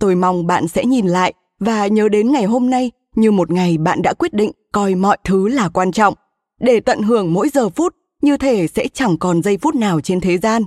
Tôi 0.00 0.14
mong 0.14 0.46
bạn 0.46 0.68
sẽ 0.68 0.84
nhìn 0.84 1.06
lại 1.06 1.34
và 1.58 1.86
nhớ 1.86 2.08
đến 2.08 2.32
ngày 2.32 2.44
hôm 2.44 2.70
nay 2.70 2.90
như 3.14 3.30
một 3.30 3.50
ngày 3.50 3.78
bạn 3.78 4.02
đã 4.02 4.14
quyết 4.18 4.34
định 4.34 4.50
coi 4.72 4.94
mọi 4.94 5.18
thứ 5.24 5.48
là 5.48 5.68
quan 5.68 5.92
trọng. 5.92 6.14
Để 6.60 6.80
tận 6.80 7.02
hưởng 7.02 7.32
mỗi 7.32 7.48
giờ 7.48 7.68
phút, 7.68 7.96
như 8.22 8.36
thể 8.36 8.66
sẽ 8.66 8.88
chẳng 8.88 9.18
còn 9.18 9.42
giây 9.42 9.58
phút 9.58 9.74
nào 9.74 10.00
trên 10.00 10.20
thế 10.20 10.38
gian. 10.38 10.62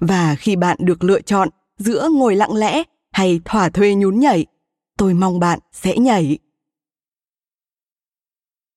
Và 0.00 0.34
khi 0.34 0.56
bạn 0.56 0.76
được 0.80 1.04
lựa 1.04 1.20
chọn 1.20 1.48
giữa 1.78 2.08
ngồi 2.12 2.36
lặng 2.36 2.54
lẽ 2.54 2.82
hay 3.12 3.40
thỏa 3.44 3.68
thuê 3.68 3.94
nhún 3.94 4.20
nhảy, 4.20 4.46
tôi 4.98 5.14
mong 5.14 5.40
bạn 5.40 5.58
sẽ 5.72 5.98
nhảy. 5.98 6.38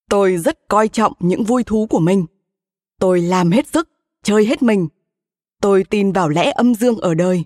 Tôi 0.09 0.37
rất 0.37 0.67
coi 0.67 0.87
trọng 0.87 1.13
những 1.19 1.43
vui 1.43 1.63
thú 1.63 1.87
của 1.89 1.99
mình. 1.99 2.25
Tôi 2.99 3.21
làm 3.21 3.51
hết 3.51 3.67
sức, 3.67 3.89
chơi 4.23 4.45
hết 4.45 4.63
mình 4.63 4.87
tôi 5.63 5.83
tin 5.89 6.11
vào 6.11 6.29
lẽ 6.29 6.51
âm 6.51 6.75
dương 6.75 6.97
ở 6.97 7.13
đời. 7.13 7.43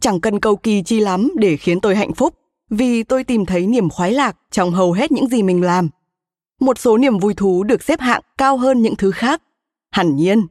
Chẳng 0.00 0.20
cần 0.20 0.40
cầu 0.40 0.56
kỳ 0.56 0.82
chi 0.82 1.00
lắm 1.00 1.32
để 1.36 1.56
khiến 1.56 1.80
tôi 1.80 1.96
hạnh 1.96 2.14
phúc, 2.14 2.34
vì 2.70 3.02
tôi 3.02 3.24
tìm 3.24 3.46
thấy 3.46 3.66
niềm 3.66 3.90
khoái 3.90 4.12
lạc 4.12 4.36
trong 4.50 4.70
hầu 4.70 4.92
hết 4.92 5.12
những 5.12 5.28
gì 5.28 5.42
mình 5.42 5.62
làm. 5.62 5.88
Một 6.60 6.78
số 6.78 6.98
niềm 6.98 7.18
vui 7.18 7.34
thú 7.34 7.62
được 7.62 7.82
xếp 7.82 8.00
hạng 8.00 8.22
cao 8.38 8.56
hơn 8.56 8.82
những 8.82 8.96
thứ 8.96 9.10
khác. 9.10 9.42
Hẳn 9.90 10.16
nhiên. 10.16 10.46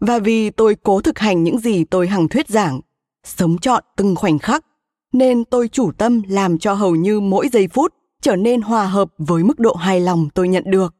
Và 0.00 0.18
vì 0.18 0.50
tôi 0.50 0.76
cố 0.82 1.00
thực 1.00 1.18
hành 1.18 1.44
những 1.44 1.58
gì 1.58 1.84
tôi 1.84 2.08
hằng 2.08 2.28
thuyết 2.28 2.48
giảng, 2.48 2.80
sống 3.24 3.58
trọn 3.58 3.84
từng 3.96 4.16
khoảnh 4.16 4.38
khắc, 4.38 4.66
nên 5.12 5.44
tôi 5.44 5.68
chủ 5.68 5.92
tâm 5.92 6.22
làm 6.28 6.58
cho 6.58 6.74
hầu 6.74 6.96
như 6.96 7.20
mỗi 7.20 7.48
giây 7.48 7.68
phút 7.68 7.94
trở 8.22 8.36
nên 8.36 8.60
hòa 8.60 8.86
hợp 8.86 9.08
với 9.18 9.44
mức 9.44 9.58
độ 9.58 9.74
hài 9.74 10.00
lòng 10.00 10.28
tôi 10.34 10.48
nhận 10.48 10.64
được 10.66 10.94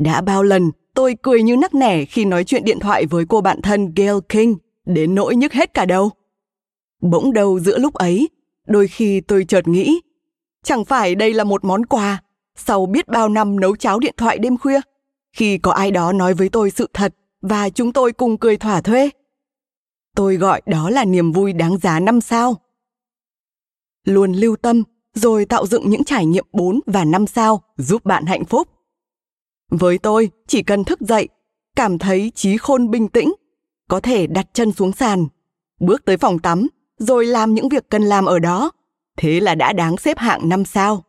đã 0.00 0.20
bao 0.20 0.42
lần, 0.42 0.70
tôi 0.94 1.16
cười 1.22 1.42
như 1.42 1.56
nắc 1.56 1.74
nẻ 1.74 2.04
khi 2.04 2.24
nói 2.24 2.44
chuyện 2.44 2.64
điện 2.64 2.78
thoại 2.78 3.06
với 3.06 3.24
cô 3.28 3.40
bạn 3.40 3.62
thân 3.62 3.92
gail 3.96 4.16
king, 4.28 4.54
đến 4.86 5.14
nỗi 5.14 5.36
nhức 5.36 5.52
hết 5.52 5.74
cả 5.74 5.86
đầu. 5.86 6.10
Bỗng 7.00 7.32
đầu 7.32 7.60
giữa 7.60 7.78
lúc 7.78 7.94
ấy, 7.94 8.28
đôi 8.66 8.88
khi 8.88 9.20
tôi 9.20 9.44
chợt 9.44 9.68
nghĩ, 9.68 10.00
chẳng 10.64 10.84
phải 10.84 11.14
đây 11.14 11.34
là 11.34 11.44
một 11.44 11.64
món 11.64 11.86
quà, 11.86 12.22
sau 12.56 12.86
biết 12.86 13.08
bao 13.08 13.28
năm 13.28 13.60
nấu 13.60 13.76
cháo 13.76 13.98
điện 13.98 14.14
thoại 14.16 14.38
đêm 14.38 14.58
khuya, 14.58 14.80
khi 15.32 15.58
có 15.58 15.72
ai 15.72 15.90
đó 15.90 16.12
nói 16.12 16.34
với 16.34 16.48
tôi 16.48 16.70
sự 16.70 16.88
thật 16.92 17.14
và 17.42 17.70
chúng 17.70 17.92
tôi 17.92 18.12
cùng 18.12 18.38
cười 18.38 18.56
thỏa 18.56 18.80
thuê. 18.80 19.10
Tôi 20.16 20.36
gọi 20.36 20.62
đó 20.66 20.90
là 20.90 21.04
niềm 21.04 21.32
vui 21.32 21.52
đáng 21.52 21.78
giá 21.78 22.00
năm 22.00 22.20
sao. 22.20 22.56
Luôn 24.04 24.32
lưu 24.32 24.56
tâm, 24.56 24.82
rồi 25.14 25.44
tạo 25.44 25.66
dựng 25.66 25.90
những 25.90 26.04
trải 26.04 26.26
nghiệm 26.26 26.44
4 26.52 26.80
và 26.86 27.04
5 27.04 27.26
sao 27.26 27.62
giúp 27.76 28.04
bạn 28.04 28.26
hạnh 28.26 28.44
phúc. 28.44 28.68
Với 29.70 29.98
tôi, 29.98 30.30
chỉ 30.46 30.62
cần 30.62 30.84
thức 30.84 31.00
dậy, 31.00 31.28
cảm 31.76 31.98
thấy 31.98 32.32
trí 32.34 32.56
khôn 32.56 32.90
bình 32.90 33.08
tĩnh, 33.08 33.32
có 33.88 34.00
thể 34.00 34.26
đặt 34.26 34.46
chân 34.52 34.72
xuống 34.72 34.92
sàn, 34.92 35.26
bước 35.80 36.04
tới 36.04 36.16
phòng 36.16 36.38
tắm, 36.38 36.66
rồi 36.98 37.26
làm 37.26 37.54
những 37.54 37.68
việc 37.68 37.90
cần 37.90 38.02
làm 38.02 38.24
ở 38.24 38.38
đó, 38.38 38.70
thế 39.16 39.40
là 39.40 39.54
đã 39.54 39.72
đáng 39.72 39.96
xếp 39.96 40.18
hạng 40.18 40.48
5 40.48 40.64
sao. 40.64 41.04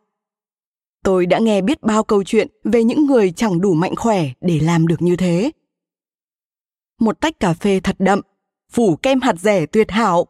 Tôi 1.04 1.26
đã 1.26 1.38
nghe 1.38 1.60
biết 1.60 1.82
bao 1.82 2.04
câu 2.04 2.24
chuyện 2.24 2.48
về 2.64 2.84
những 2.84 3.06
người 3.06 3.32
chẳng 3.32 3.60
đủ 3.60 3.74
mạnh 3.74 3.96
khỏe 3.96 4.28
để 4.40 4.60
làm 4.60 4.86
được 4.86 5.02
như 5.02 5.16
thế. 5.16 5.50
Một 7.00 7.20
tách 7.20 7.40
cà 7.40 7.54
phê 7.54 7.80
thật 7.80 7.96
đậm, 7.98 8.20
phủ 8.72 8.96
kem 8.96 9.20
hạt 9.20 9.34
rẻ 9.40 9.66
tuyệt 9.66 9.90
hảo, 9.90 10.26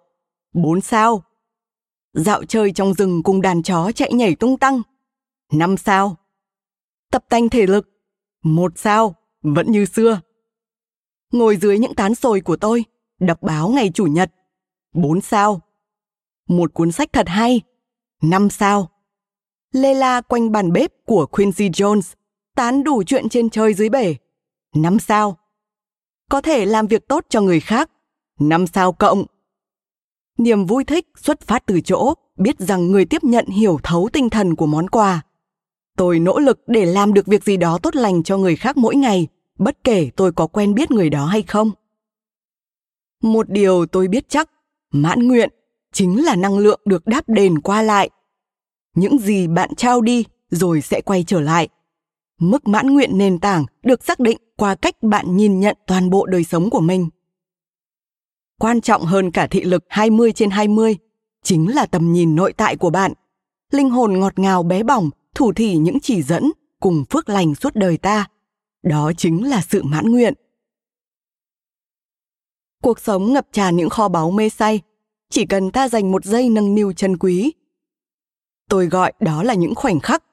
4 0.54 0.80
sao. 0.80 1.22
Dạo 2.12 2.44
chơi 2.44 2.72
trong 2.72 2.94
rừng 2.94 3.22
cùng 3.22 3.42
đàn 3.42 3.62
chó 3.62 3.92
chạy 3.92 4.12
nhảy 4.12 4.34
tung 4.34 4.58
tăng, 4.58 4.82
5 5.52 5.76
sao. 5.76 6.16
Tập 7.10 7.24
tành 7.28 7.48
thể 7.48 7.66
lực, 7.66 7.88
một 8.42 8.72
sao, 8.76 9.14
vẫn 9.42 9.72
như 9.72 9.84
xưa. 9.84 10.20
Ngồi 11.32 11.56
dưới 11.56 11.78
những 11.78 11.94
tán 11.94 12.14
sồi 12.14 12.40
của 12.40 12.56
tôi, 12.56 12.84
đọc 13.20 13.42
báo 13.42 13.68
ngày 13.68 13.90
Chủ 13.94 14.06
nhật, 14.06 14.32
bốn 14.94 15.20
sao. 15.20 15.60
Một 16.48 16.74
cuốn 16.74 16.92
sách 16.92 17.12
thật 17.12 17.28
hay, 17.28 17.60
năm 18.22 18.50
sao 18.50 18.92
lê 19.72 19.94
la 19.94 20.20
quanh 20.20 20.52
bàn 20.52 20.72
bếp 20.72 20.90
của 21.06 21.26
Quincy 21.26 21.68
Jones, 21.68 22.14
tán 22.54 22.84
đủ 22.84 23.02
chuyện 23.06 23.28
trên 23.28 23.50
trời 23.50 23.74
dưới 23.74 23.88
bể. 23.88 24.14
Năm 24.74 24.98
sao. 24.98 25.38
Có 26.30 26.40
thể 26.40 26.66
làm 26.66 26.86
việc 26.86 27.08
tốt 27.08 27.26
cho 27.28 27.40
người 27.40 27.60
khác. 27.60 27.90
Năm 28.40 28.66
sao 28.66 28.92
cộng. 28.92 29.24
Niềm 30.38 30.66
vui 30.66 30.84
thích 30.84 31.06
xuất 31.16 31.40
phát 31.40 31.66
từ 31.66 31.80
chỗ 31.80 32.14
biết 32.36 32.58
rằng 32.58 32.90
người 32.90 33.04
tiếp 33.04 33.24
nhận 33.24 33.46
hiểu 33.46 33.78
thấu 33.82 34.08
tinh 34.12 34.30
thần 34.30 34.56
của 34.56 34.66
món 34.66 34.90
quà. 34.90 35.22
Tôi 36.02 36.18
nỗ 36.18 36.38
lực 36.38 36.60
để 36.66 36.86
làm 36.86 37.14
được 37.14 37.26
việc 37.26 37.44
gì 37.44 37.56
đó 37.56 37.78
tốt 37.82 37.96
lành 37.96 38.22
cho 38.22 38.36
người 38.36 38.56
khác 38.56 38.76
mỗi 38.76 38.96
ngày, 38.96 39.26
bất 39.58 39.84
kể 39.84 40.10
tôi 40.16 40.32
có 40.32 40.46
quen 40.46 40.74
biết 40.74 40.90
người 40.90 41.10
đó 41.10 41.26
hay 41.26 41.42
không. 41.42 41.70
Một 43.22 43.50
điều 43.50 43.86
tôi 43.86 44.08
biết 44.08 44.28
chắc, 44.28 44.50
mãn 44.92 45.28
nguyện 45.28 45.50
chính 45.92 46.24
là 46.24 46.36
năng 46.36 46.58
lượng 46.58 46.80
được 46.84 47.06
đáp 47.06 47.24
đền 47.26 47.60
qua 47.60 47.82
lại 47.82 48.10
những 48.94 49.18
gì 49.18 49.46
bạn 49.46 49.74
trao 49.74 50.00
đi 50.00 50.24
rồi 50.50 50.80
sẽ 50.80 51.00
quay 51.00 51.24
trở 51.26 51.40
lại. 51.40 51.68
Mức 52.40 52.68
mãn 52.68 52.86
nguyện 52.94 53.18
nền 53.18 53.38
tảng 53.38 53.66
được 53.82 54.04
xác 54.04 54.20
định 54.20 54.38
qua 54.56 54.74
cách 54.74 55.02
bạn 55.02 55.36
nhìn 55.36 55.60
nhận 55.60 55.76
toàn 55.86 56.10
bộ 56.10 56.26
đời 56.26 56.44
sống 56.44 56.70
của 56.70 56.80
mình. 56.80 57.08
Quan 58.60 58.80
trọng 58.80 59.02
hơn 59.02 59.30
cả 59.30 59.46
thị 59.46 59.60
lực 59.60 59.84
20 59.88 60.32
trên 60.32 60.50
20 60.50 60.96
chính 61.42 61.74
là 61.74 61.86
tầm 61.86 62.12
nhìn 62.12 62.34
nội 62.34 62.52
tại 62.52 62.76
của 62.76 62.90
bạn. 62.90 63.12
Linh 63.72 63.90
hồn 63.90 64.20
ngọt 64.20 64.38
ngào 64.38 64.62
bé 64.62 64.82
bỏng, 64.82 65.10
thủ 65.34 65.52
thỉ 65.52 65.76
những 65.76 66.00
chỉ 66.00 66.22
dẫn 66.22 66.52
cùng 66.80 67.04
phước 67.10 67.28
lành 67.28 67.54
suốt 67.54 67.74
đời 67.74 67.96
ta. 67.96 68.28
Đó 68.82 69.12
chính 69.16 69.48
là 69.48 69.62
sự 69.68 69.82
mãn 69.82 70.10
nguyện. 70.10 70.34
Cuộc 72.82 73.00
sống 73.00 73.32
ngập 73.32 73.46
tràn 73.52 73.76
những 73.76 73.88
kho 73.88 74.08
báu 74.08 74.30
mê 74.30 74.48
say, 74.48 74.80
chỉ 75.30 75.46
cần 75.46 75.70
ta 75.70 75.88
dành 75.88 76.12
một 76.12 76.24
giây 76.24 76.48
nâng 76.48 76.74
niu 76.74 76.92
chân 76.92 77.16
quý. 77.16 77.52
Tôi 78.68 78.86
gọi 78.86 79.12
đó 79.20 79.42
là 79.42 79.54
những 79.54 79.74
khoảnh 79.74 80.00
khắc 80.00 80.24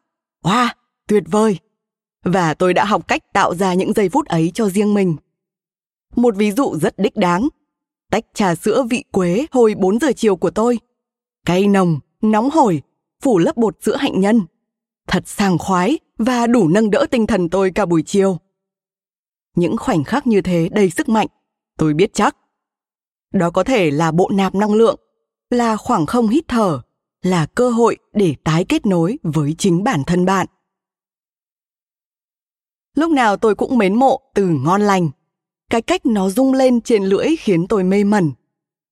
wow 0.43 0.67
tuyệt 1.07 1.23
vời. 1.27 1.59
Và 2.23 2.53
tôi 2.53 2.73
đã 2.73 2.85
học 2.85 3.07
cách 3.07 3.33
tạo 3.33 3.55
ra 3.55 3.73
những 3.73 3.93
giây 3.93 4.09
phút 4.09 4.27
ấy 4.27 4.51
cho 4.53 4.69
riêng 4.69 4.93
mình. 4.93 5.15
Một 6.15 6.35
ví 6.35 6.51
dụ 6.51 6.75
rất 6.81 6.99
đích 6.99 7.15
đáng. 7.15 7.47
Tách 8.11 8.25
trà 8.33 8.55
sữa 8.55 8.83
vị 8.89 9.03
quế 9.11 9.45
hồi 9.51 9.75
4 9.77 9.99
giờ 9.99 10.11
chiều 10.15 10.35
của 10.35 10.51
tôi. 10.51 10.79
Cay 11.45 11.67
nồng 11.67 11.99
nóng 12.21 12.49
hổi 12.49 12.81
phủ 13.23 13.37
lớp 13.37 13.57
bột 13.57 13.77
sữa 13.81 13.95
hạnh 13.95 14.19
nhân 14.19 14.41
thật 15.09 15.27
sàng 15.27 15.57
khoái 15.57 15.99
và 16.17 16.47
đủ 16.47 16.67
nâng 16.67 16.91
đỡ 16.91 17.05
tinh 17.11 17.27
thần 17.27 17.49
tôi 17.49 17.71
cả 17.75 17.85
buổi 17.85 18.03
chiều. 18.05 18.37
Những 19.55 19.77
khoảnh 19.77 20.03
khắc 20.03 20.27
như 20.27 20.41
thế 20.41 20.69
đầy 20.71 20.89
sức 20.89 21.09
mạnh, 21.09 21.27
tôi 21.77 21.93
biết 21.93 22.13
chắc. 22.13 22.37
Đó 23.33 23.49
có 23.49 23.63
thể 23.63 23.91
là 23.91 24.11
bộ 24.11 24.29
nạp 24.33 24.55
năng 24.55 24.73
lượng, 24.73 24.99
là 25.49 25.77
khoảng 25.77 26.05
không 26.05 26.27
hít 26.27 26.47
thở, 26.47 26.81
là 27.21 27.45
cơ 27.45 27.69
hội 27.69 27.97
để 28.13 28.35
tái 28.43 28.65
kết 28.69 28.85
nối 28.85 29.19
với 29.23 29.55
chính 29.57 29.83
bản 29.83 30.03
thân 30.07 30.25
bạn. 30.25 30.47
Lúc 32.95 33.11
nào 33.11 33.37
tôi 33.37 33.55
cũng 33.55 33.77
mến 33.77 33.95
mộ 33.95 34.19
từ 34.33 34.47
ngon 34.47 34.81
lành. 34.81 35.09
Cái 35.69 35.81
cách 35.81 36.05
nó 36.05 36.29
rung 36.29 36.53
lên 36.53 36.81
trên 36.81 37.03
lưỡi 37.03 37.35
khiến 37.35 37.67
tôi 37.67 37.83
mê 37.83 38.03
mẩn. 38.03 38.31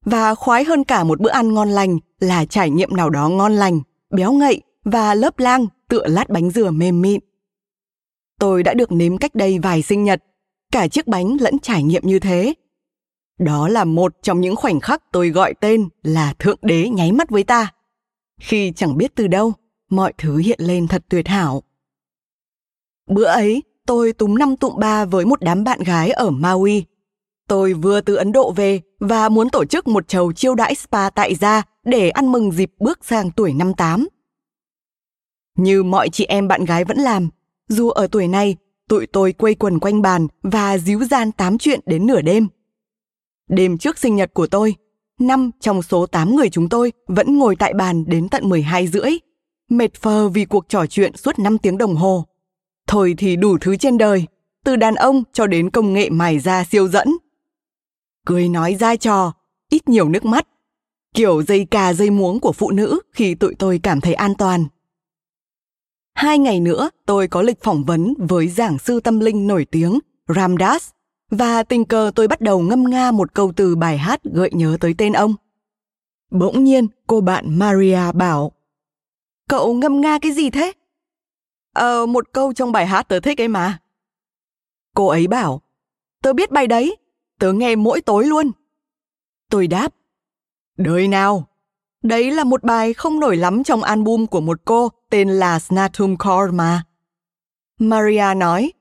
Và 0.05 0.35
khoái 0.35 0.63
hơn 0.63 0.83
cả 0.83 1.03
một 1.03 1.19
bữa 1.19 1.29
ăn 1.29 1.53
ngon 1.53 1.69
lành 1.69 1.97
là 2.19 2.45
trải 2.45 2.69
nghiệm 2.69 2.95
nào 2.95 3.09
đó 3.09 3.29
ngon 3.29 3.55
lành, 3.55 3.81
béo 4.09 4.31
ngậy 4.33 4.61
và 4.91 5.13
lớp 5.13 5.39
lang 5.39 5.67
tựa 5.89 6.05
lát 6.07 6.29
bánh 6.29 6.49
dừa 6.49 6.71
mềm 6.71 7.01
mịn. 7.01 7.19
Tôi 8.39 8.63
đã 8.63 8.73
được 8.73 8.91
nếm 8.91 9.17
cách 9.17 9.35
đây 9.35 9.59
vài 9.59 9.81
sinh 9.81 10.03
nhật, 10.03 10.23
cả 10.71 10.87
chiếc 10.87 11.07
bánh 11.07 11.37
lẫn 11.39 11.59
trải 11.59 11.83
nghiệm 11.83 12.03
như 12.05 12.19
thế. 12.19 12.53
Đó 13.39 13.67
là 13.67 13.83
một 13.83 14.15
trong 14.21 14.41
những 14.41 14.55
khoảnh 14.55 14.79
khắc 14.79 15.03
tôi 15.11 15.29
gọi 15.29 15.53
tên 15.53 15.89
là 16.03 16.33
thượng 16.39 16.59
đế 16.61 16.89
nháy 16.89 17.11
mắt 17.11 17.29
với 17.29 17.43
ta. 17.43 17.73
Khi 18.41 18.73
chẳng 18.75 18.97
biết 18.97 19.15
từ 19.15 19.27
đâu, 19.27 19.53
mọi 19.89 20.13
thứ 20.17 20.37
hiện 20.37 20.59
lên 20.61 20.87
thật 20.87 21.05
tuyệt 21.09 21.27
hảo. 21.27 21.63
Bữa 23.09 23.25
ấy, 23.25 23.63
tôi 23.85 24.13
túm 24.13 24.35
năm 24.35 24.55
tụng 24.55 24.79
ba 24.79 25.05
với 25.05 25.25
một 25.25 25.41
đám 25.41 25.63
bạn 25.63 25.83
gái 25.83 26.11
ở 26.11 26.29
maui. 26.29 26.85
Tôi 27.47 27.73
vừa 27.73 28.01
từ 28.01 28.15
ấn 28.15 28.31
độ 28.31 28.51
về 28.51 28.81
và 28.99 29.29
muốn 29.29 29.49
tổ 29.49 29.65
chức 29.65 29.87
một 29.87 30.07
chầu 30.07 30.33
chiêu 30.33 30.55
đãi 30.55 30.75
spa 30.75 31.09
tại 31.09 31.35
gia 31.35 31.63
để 31.83 32.09
ăn 32.09 32.31
mừng 32.31 32.51
dịp 32.51 32.71
bước 32.79 33.05
sang 33.05 33.31
tuổi 33.31 33.53
năm 33.53 33.73
tám 33.73 34.07
như 35.57 35.83
mọi 35.83 36.09
chị 36.09 36.25
em 36.25 36.47
bạn 36.47 36.65
gái 36.65 36.83
vẫn 36.83 36.97
làm 36.97 37.29
dù 37.67 37.89
ở 37.89 38.07
tuổi 38.07 38.27
này 38.27 38.55
tụi 38.89 39.07
tôi 39.07 39.33
quây 39.33 39.55
quần 39.55 39.79
quanh 39.79 40.01
bàn 40.01 40.27
và 40.43 40.77
díu 40.77 41.03
gian 41.03 41.31
tám 41.31 41.57
chuyện 41.57 41.79
đến 41.85 42.07
nửa 42.07 42.21
đêm 42.21 42.47
đêm 43.49 43.77
trước 43.77 43.97
sinh 43.97 44.15
nhật 44.15 44.33
của 44.33 44.47
tôi 44.47 44.75
năm 45.19 45.51
trong 45.59 45.81
số 45.81 46.05
8 46.05 46.35
người 46.35 46.49
chúng 46.49 46.69
tôi 46.69 46.91
vẫn 47.07 47.37
ngồi 47.37 47.55
tại 47.55 47.73
bàn 47.73 48.03
đến 48.07 48.29
tận 48.29 48.49
12 48.49 48.87
rưỡi, 48.87 49.11
mệt 49.69 49.93
phờ 49.93 50.29
vì 50.29 50.45
cuộc 50.45 50.69
trò 50.69 50.85
chuyện 50.85 51.17
suốt 51.17 51.39
5 51.39 51.57
tiếng 51.57 51.77
đồng 51.77 51.95
hồ. 51.95 52.25
Thôi 52.87 53.15
thì 53.17 53.35
đủ 53.35 53.57
thứ 53.61 53.77
trên 53.77 53.97
đời, 53.97 54.25
từ 54.65 54.75
đàn 54.75 54.95
ông 54.95 55.23
cho 55.33 55.47
đến 55.47 55.69
công 55.69 55.93
nghệ 55.93 56.09
mài 56.09 56.39
da 56.39 56.63
siêu 56.63 56.87
dẫn. 56.87 57.07
Cười 58.25 58.49
nói 58.49 58.75
ra 58.75 58.95
trò, 58.95 59.33
ít 59.69 59.89
nhiều 59.89 60.09
nước 60.09 60.25
mắt, 60.25 60.47
kiểu 61.13 61.43
dây 61.43 61.65
cà 61.65 61.93
dây 61.93 62.09
muống 62.09 62.39
của 62.39 62.51
phụ 62.51 62.71
nữ 62.71 62.99
khi 63.13 63.35
tụi 63.35 63.55
tôi 63.55 63.79
cảm 63.83 64.01
thấy 64.01 64.13
an 64.13 64.35
toàn. 64.35 64.65
Hai 66.17 66.39
ngày 66.39 66.59
nữa, 66.59 66.89
tôi 67.05 67.27
có 67.27 67.41
lịch 67.41 67.63
phỏng 67.63 67.83
vấn 67.83 68.13
với 68.17 68.47
giảng 68.47 68.79
sư 68.79 68.99
tâm 68.99 69.19
linh 69.19 69.47
nổi 69.47 69.65
tiếng 69.71 69.99
Ramdas 70.35 70.89
và 71.31 71.63
tình 71.63 71.85
cờ 71.85 72.11
tôi 72.15 72.27
bắt 72.27 72.41
đầu 72.41 72.59
ngâm 72.59 72.83
nga 72.83 73.11
một 73.11 73.33
câu 73.33 73.53
từ 73.55 73.75
bài 73.75 73.97
hát 73.97 74.23
gợi 74.23 74.49
nhớ 74.53 74.77
tới 74.79 74.95
tên 74.97 75.13
ông. 75.13 75.35
Bỗng 76.31 76.63
nhiên, 76.63 76.87
cô 77.07 77.21
bạn 77.21 77.59
Maria 77.59 78.11
bảo 78.13 78.51
Cậu 79.49 79.73
ngâm 79.73 80.01
nga 80.01 80.19
cái 80.21 80.31
gì 80.31 80.49
thế? 80.49 80.73
Ờ, 81.73 82.05
một 82.05 82.33
câu 82.33 82.53
trong 82.53 82.71
bài 82.71 82.87
hát 82.87 83.03
tớ 83.03 83.19
thích 83.19 83.41
ấy 83.41 83.47
mà. 83.47 83.79
Cô 84.95 85.07
ấy 85.07 85.27
bảo, 85.27 85.61
tớ 86.23 86.33
biết 86.33 86.51
bài 86.51 86.67
đấy, 86.67 86.97
tớ 87.39 87.53
nghe 87.53 87.75
mỗi 87.75 88.01
tối 88.01 88.25
luôn. 88.25 88.51
Tôi 89.49 89.67
đáp, 89.67 89.93
đời 90.77 91.07
nào? 91.07 91.47
Đấy 92.03 92.31
là 92.31 92.43
một 92.43 92.63
bài 92.63 92.93
không 92.93 93.19
nổi 93.19 93.37
lắm 93.37 93.63
trong 93.63 93.83
album 93.83 94.25
của 94.25 94.41
một 94.41 94.59
cô 94.65 94.89
tên 95.09 95.29
là 95.29 95.59
Snatum 95.59 96.15
Core 96.15 96.51
mà. 96.51 96.83
Maria 97.79 98.33
nói, 98.37 98.71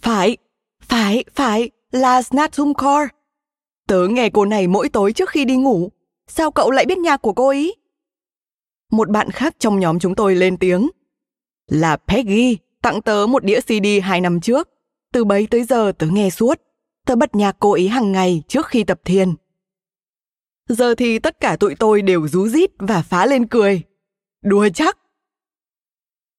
phải, 0.00 0.36
phải, 0.82 1.24
phải, 1.34 1.70
là 1.90 2.22
Snatum 2.22 2.72
Core. 2.74 3.08
Tớ 3.88 4.06
nghe 4.10 4.30
cô 4.30 4.44
này 4.44 4.66
mỗi 4.66 4.88
tối 4.88 5.12
trước 5.12 5.28
khi 5.28 5.44
đi 5.44 5.56
ngủ. 5.56 5.90
Sao 6.26 6.50
cậu 6.50 6.70
lại 6.70 6.86
biết 6.86 6.98
nhạc 6.98 7.16
của 7.16 7.32
cô 7.32 7.48
ấy? 7.48 7.76
Một 8.90 9.08
bạn 9.08 9.30
khác 9.30 9.56
trong 9.58 9.80
nhóm 9.80 9.98
chúng 9.98 10.14
tôi 10.14 10.34
lên 10.34 10.56
tiếng. 10.56 10.90
Là 11.70 11.96
Peggy, 11.96 12.56
tặng 12.82 13.02
tớ 13.02 13.26
một 13.28 13.44
đĩa 13.44 13.60
CD 13.60 13.86
hai 14.02 14.20
năm 14.20 14.40
trước. 14.40 14.68
Từ 15.12 15.24
bấy 15.24 15.46
tới 15.50 15.64
giờ 15.64 15.92
tớ 15.98 16.06
nghe 16.06 16.30
suốt. 16.30 16.60
Tớ 17.06 17.16
bật 17.16 17.34
nhạc 17.34 17.56
cô 17.58 17.72
ấy 17.72 17.88
hàng 17.88 18.12
ngày 18.12 18.42
trước 18.48 18.66
khi 18.66 18.84
tập 18.84 19.00
thiền. 19.04 19.34
Giờ 20.68 20.94
thì 20.94 21.18
tất 21.18 21.40
cả 21.40 21.56
tụi 21.56 21.74
tôi 21.74 22.02
đều 22.02 22.28
rú 22.28 22.48
rít 22.48 22.70
và 22.78 23.02
phá 23.02 23.26
lên 23.26 23.46
cười. 23.46 23.82
Đùa 24.42 24.68
chắc. 24.74 24.98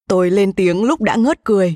Tôi 0.07 0.31
lên 0.31 0.53
tiếng 0.53 0.83
lúc 0.83 1.01
đã 1.01 1.15
ngớt 1.15 1.43
cười. 1.43 1.75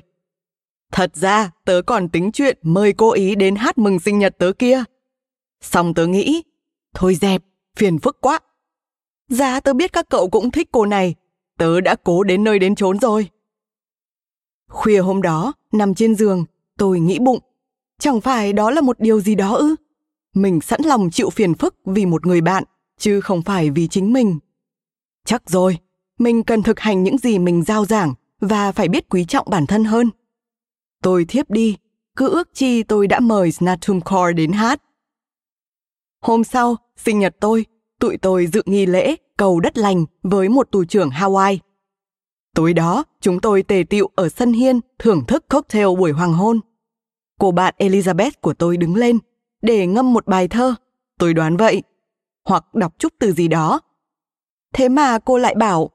Thật 0.92 1.16
ra, 1.16 1.52
tớ 1.66 1.82
còn 1.82 2.10
tính 2.10 2.32
chuyện 2.32 2.58
mời 2.62 2.94
cô 2.94 3.12
ý 3.12 3.36
đến 3.36 3.56
hát 3.56 3.78
mừng 3.78 4.00
sinh 4.00 4.20
nhật 4.20 4.36
tớ 4.38 4.52
kia. 4.60 4.84
Xong 5.62 5.94
tớ 5.94 6.08
nghĩ, 6.08 6.44
thôi 6.96 7.16
dẹp, 7.16 7.42
phiền 7.76 8.00
phức 8.00 8.22
quá. 8.22 8.40
Dạ 9.30 9.60
tớ 9.60 9.74
biết 9.74 9.94
các 9.94 10.10
cậu 10.10 10.30
cũng 10.30 10.52
thích 10.52 10.70
cô 10.72 10.86
này, 10.86 11.16
tớ 11.58 11.82
đã 11.82 11.96
cố 12.04 12.24
đến 12.24 12.44
nơi 12.44 12.60
đến 12.60 12.76
chốn 12.76 13.00
rồi. 13.00 13.30
Khuya 14.70 15.00
hôm 15.00 15.22
đó, 15.22 15.54
nằm 15.72 15.96
trên 15.96 16.16
giường, 16.16 16.46
tôi 16.78 17.00
nghĩ 17.00 17.20
bụng, 17.20 17.40
chẳng 18.00 18.22
phải 18.22 18.54
đó 18.54 18.72
là 18.72 18.82
một 18.82 19.00
điều 19.00 19.20
gì 19.20 19.36
đó 19.36 19.56
ư? 19.56 19.76
Mình 20.40 20.62
sẵn 20.62 20.82
lòng 20.84 21.10
chịu 21.12 21.30
phiền 21.30 21.54
phức 21.54 21.76
vì 21.86 22.06
một 22.06 22.26
người 22.26 22.42
bạn, 22.42 22.64
chứ 22.98 23.22
không 23.22 23.42
phải 23.42 23.70
vì 23.70 23.88
chính 23.88 24.14
mình. 24.14 24.40
Chắc 25.26 25.50
rồi, 25.50 25.78
mình 26.20 26.44
cần 26.44 26.64
thực 26.64 26.80
hành 26.80 27.04
những 27.04 27.18
gì 27.18 27.40
mình 27.40 27.64
giao 27.64 27.86
giảng 27.86 28.14
và 28.42 28.72
phải 28.72 28.88
biết 28.88 29.10
quý 29.10 29.26
trọng 29.26 29.50
bản 29.50 29.66
thân 29.66 29.84
hơn. 29.84 30.10
Tôi 31.04 31.26
thiếp 31.26 31.50
đi, 31.50 31.78
cứ 32.16 32.30
ước 32.30 32.50
chi 32.54 32.84
tôi 32.84 33.08
đã 33.08 33.20
mời 33.20 33.52
Snatum 33.52 34.00
Core 34.02 34.34
đến 34.34 34.52
hát. 34.52 34.82
Hôm 36.22 36.44
sau, 36.44 36.76
sinh 36.98 37.20
nhật 37.20 37.36
tôi, 37.40 37.66
tụi 38.00 38.18
tôi 38.18 38.48
dự 38.48 38.64
nghi 38.66 38.86
lễ 38.86 39.16
cầu 39.38 39.60
đất 39.60 39.78
lành 39.78 40.06
với 40.24 40.50
một 40.50 40.72
tù 40.72 40.86
trưởng 40.86 41.10
Hawaii. 41.10 41.58
Tối 42.56 42.74
đó, 42.74 43.04
chúng 43.22 43.40
tôi 43.40 43.64
tề 43.64 43.84
tiệu 43.90 44.10
ở 44.16 44.30
sân 44.30 44.54
hiên 44.54 44.80
thưởng 45.00 45.26
thức 45.28 45.46
cocktail 45.50 45.88
buổi 45.98 46.12
hoàng 46.12 46.34
hôn. 46.34 46.60
Cô 47.40 47.52
bạn 47.52 47.74
Elizabeth 47.78 48.32
của 48.42 48.54
tôi 48.54 48.78
đứng 48.78 48.96
lên 48.96 49.20
để 49.62 49.88
ngâm 49.88 50.14
một 50.14 50.28
bài 50.28 50.48
thơ, 50.48 50.76
tôi 51.18 51.34
đoán 51.34 51.58
vậy, 51.58 51.84
hoặc 52.46 52.74
đọc 52.74 52.94
chút 53.00 53.14
từ 53.20 53.32
gì 53.32 53.48
đó. 53.48 53.82
Thế 54.74 54.90
mà 54.90 55.20
cô 55.20 55.38
lại 55.38 55.56
bảo, 55.56 55.90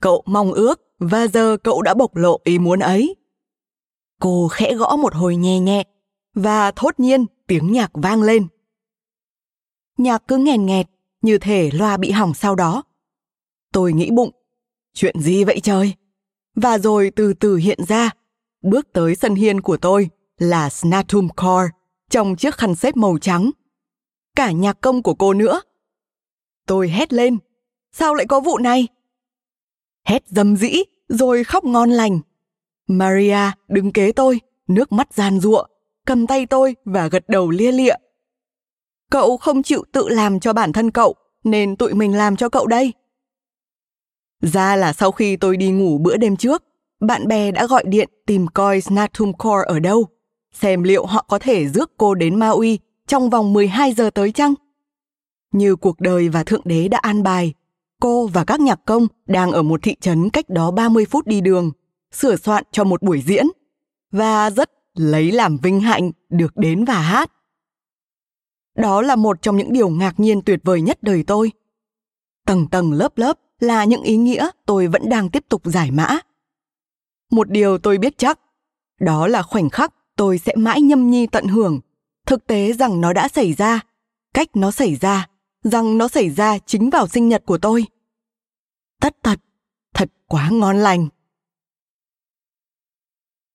cậu 0.00 0.22
mong 0.26 0.52
ước 0.52 0.80
và 0.98 1.26
giờ 1.26 1.56
cậu 1.56 1.82
đã 1.82 1.94
bộc 1.94 2.16
lộ 2.16 2.40
ý 2.44 2.58
muốn 2.58 2.78
ấy. 2.78 3.16
Cô 4.20 4.48
khẽ 4.48 4.74
gõ 4.74 4.96
một 4.96 5.14
hồi 5.14 5.36
nhẹ 5.36 5.60
nhẹ 5.60 5.84
và 6.34 6.70
thốt 6.70 7.00
nhiên 7.00 7.26
tiếng 7.46 7.72
nhạc 7.72 7.90
vang 7.94 8.22
lên. 8.22 8.46
Nhạc 9.98 10.22
cứ 10.28 10.36
nghèn 10.36 10.66
nghẹt, 10.66 10.86
như 11.22 11.38
thể 11.38 11.70
loa 11.72 11.96
bị 11.96 12.10
hỏng 12.10 12.34
sau 12.34 12.54
đó. 12.54 12.82
Tôi 13.72 13.92
nghĩ 13.92 14.10
bụng, 14.10 14.30
chuyện 14.94 15.20
gì 15.20 15.44
vậy 15.44 15.60
trời? 15.60 15.94
Và 16.56 16.78
rồi 16.78 17.12
từ 17.16 17.34
từ 17.34 17.56
hiện 17.56 17.78
ra, 17.88 18.10
bước 18.62 18.92
tới 18.92 19.14
sân 19.14 19.34
hiên 19.34 19.60
của 19.60 19.76
tôi 19.76 20.10
là 20.38 20.70
Snatum 20.70 21.28
Core 21.28 21.68
trong 22.14 22.36
chiếc 22.36 22.54
khăn 22.54 22.74
xếp 22.74 22.96
màu 22.96 23.18
trắng. 23.18 23.50
Cả 24.36 24.50
nhạc 24.50 24.80
công 24.80 25.02
của 25.02 25.14
cô 25.14 25.34
nữa. 25.34 25.60
Tôi 26.66 26.88
hét 26.88 27.12
lên, 27.12 27.38
sao 27.92 28.14
lại 28.14 28.26
có 28.26 28.40
vụ 28.40 28.58
này? 28.58 28.88
Hét 30.04 30.28
dầm 30.28 30.56
dĩ, 30.56 30.82
rồi 31.08 31.44
khóc 31.44 31.64
ngon 31.64 31.90
lành. 31.90 32.20
Maria 32.86 33.38
đứng 33.68 33.92
kế 33.92 34.12
tôi, 34.12 34.40
nước 34.68 34.92
mắt 34.92 35.14
gian 35.14 35.40
ruộng, 35.40 35.70
cầm 36.06 36.26
tay 36.26 36.46
tôi 36.46 36.76
và 36.84 37.08
gật 37.08 37.28
đầu 37.28 37.50
lia 37.50 37.72
lịa. 37.72 37.94
Cậu 39.10 39.36
không 39.36 39.62
chịu 39.62 39.84
tự 39.92 40.08
làm 40.08 40.40
cho 40.40 40.52
bản 40.52 40.72
thân 40.72 40.90
cậu, 40.90 41.14
nên 41.44 41.76
tụi 41.76 41.94
mình 41.94 42.16
làm 42.16 42.36
cho 42.36 42.48
cậu 42.48 42.66
đây. 42.66 42.92
Ra 44.42 44.76
là 44.76 44.92
sau 44.92 45.12
khi 45.12 45.36
tôi 45.36 45.56
đi 45.56 45.70
ngủ 45.70 45.98
bữa 45.98 46.16
đêm 46.16 46.36
trước, 46.36 46.64
bạn 47.00 47.28
bè 47.28 47.50
đã 47.50 47.66
gọi 47.66 47.84
điện 47.86 48.08
tìm 48.26 48.46
coi 48.46 48.80
Snatum 48.80 49.32
Core 49.32 49.64
ở 49.66 49.78
đâu, 49.78 50.08
xem 50.54 50.82
liệu 50.82 51.06
họ 51.06 51.24
có 51.28 51.38
thể 51.38 51.68
rước 51.68 51.92
cô 51.96 52.14
đến 52.14 52.38
Maui 52.38 52.78
trong 53.06 53.30
vòng 53.30 53.52
12 53.52 53.92
giờ 53.92 54.10
tới 54.10 54.32
chăng? 54.32 54.54
Như 55.52 55.76
cuộc 55.76 56.00
đời 56.00 56.28
và 56.28 56.44
Thượng 56.44 56.62
Đế 56.64 56.88
đã 56.88 56.98
an 56.98 57.22
bài, 57.22 57.54
cô 58.00 58.26
và 58.26 58.44
các 58.44 58.60
nhạc 58.60 58.80
công 58.84 59.06
đang 59.26 59.52
ở 59.52 59.62
một 59.62 59.80
thị 59.82 59.96
trấn 60.00 60.30
cách 60.30 60.48
đó 60.48 60.70
30 60.70 61.06
phút 61.06 61.26
đi 61.26 61.40
đường, 61.40 61.70
sửa 62.12 62.36
soạn 62.36 62.64
cho 62.72 62.84
một 62.84 63.02
buổi 63.02 63.22
diễn, 63.26 63.46
và 64.12 64.50
rất 64.50 64.70
lấy 64.94 65.32
làm 65.32 65.56
vinh 65.56 65.80
hạnh 65.80 66.10
được 66.28 66.56
đến 66.56 66.84
và 66.84 67.00
hát. 67.00 67.32
Đó 68.76 69.02
là 69.02 69.16
một 69.16 69.42
trong 69.42 69.56
những 69.56 69.72
điều 69.72 69.88
ngạc 69.88 70.20
nhiên 70.20 70.42
tuyệt 70.42 70.60
vời 70.64 70.80
nhất 70.80 70.98
đời 71.02 71.24
tôi. 71.26 71.52
Tầng 72.46 72.68
tầng 72.68 72.92
lớp 72.92 73.18
lớp 73.18 73.38
là 73.60 73.84
những 73.84 74.02
ý 74.02 74.16
nghĩa 74.16 74.48
tôi 74.66 74.86
vẫn 74.86 75.08
đang 75.08 75.30
tiếp 75.30 75.44
tục 75.48 75.62
giải 75.64 75.90
mã. 75.90 76.18
Một 77.30 77.50
điều 77.50 77.78
tôi 77.78 77.98
biết 77.98 78.18
chắc, 78.18 78.40
đó 79.00 79.26
là 79.26 79.42
khoảnh 79.42 79.70
khắc 79.70 79.94
tôi 80.16 80.38
sẽ 80.38 80.52
mãi 80.56 80.80
nhâm 80.80 81.10
nhi 81.10 81.26
tận 81.26 81.46
hưởng, 81.46 81.80
thực 82.26 82.46
tế 82.46 82.72
rằng 82.72 83.00
nó 83.00 83.12
đã 83.12 83.28
xảy 83.28 83.52
ra, 83.52 83.80
cách 84.34 84.48
nó 84.54 84.70
xảy 84.70 84.94
ra, 84.94 85.28
rằng 85.62 85.98
nó 85.98 86.08
xảy 86.08 86.30
ra 86.30 86.58
chính 86.58 86.90
vào 86.90 87.08
sinh 87.08 87.28
nhật 87.28 87.42
của 87.46 87.58
tôi. 87.58 87.86
Tất 89.00 89.16
thật, 89.22 89.40
thật 89.94 90.10
quá 90.26 90.48
ngon 90.52 90.76
lành. 90.76 91.08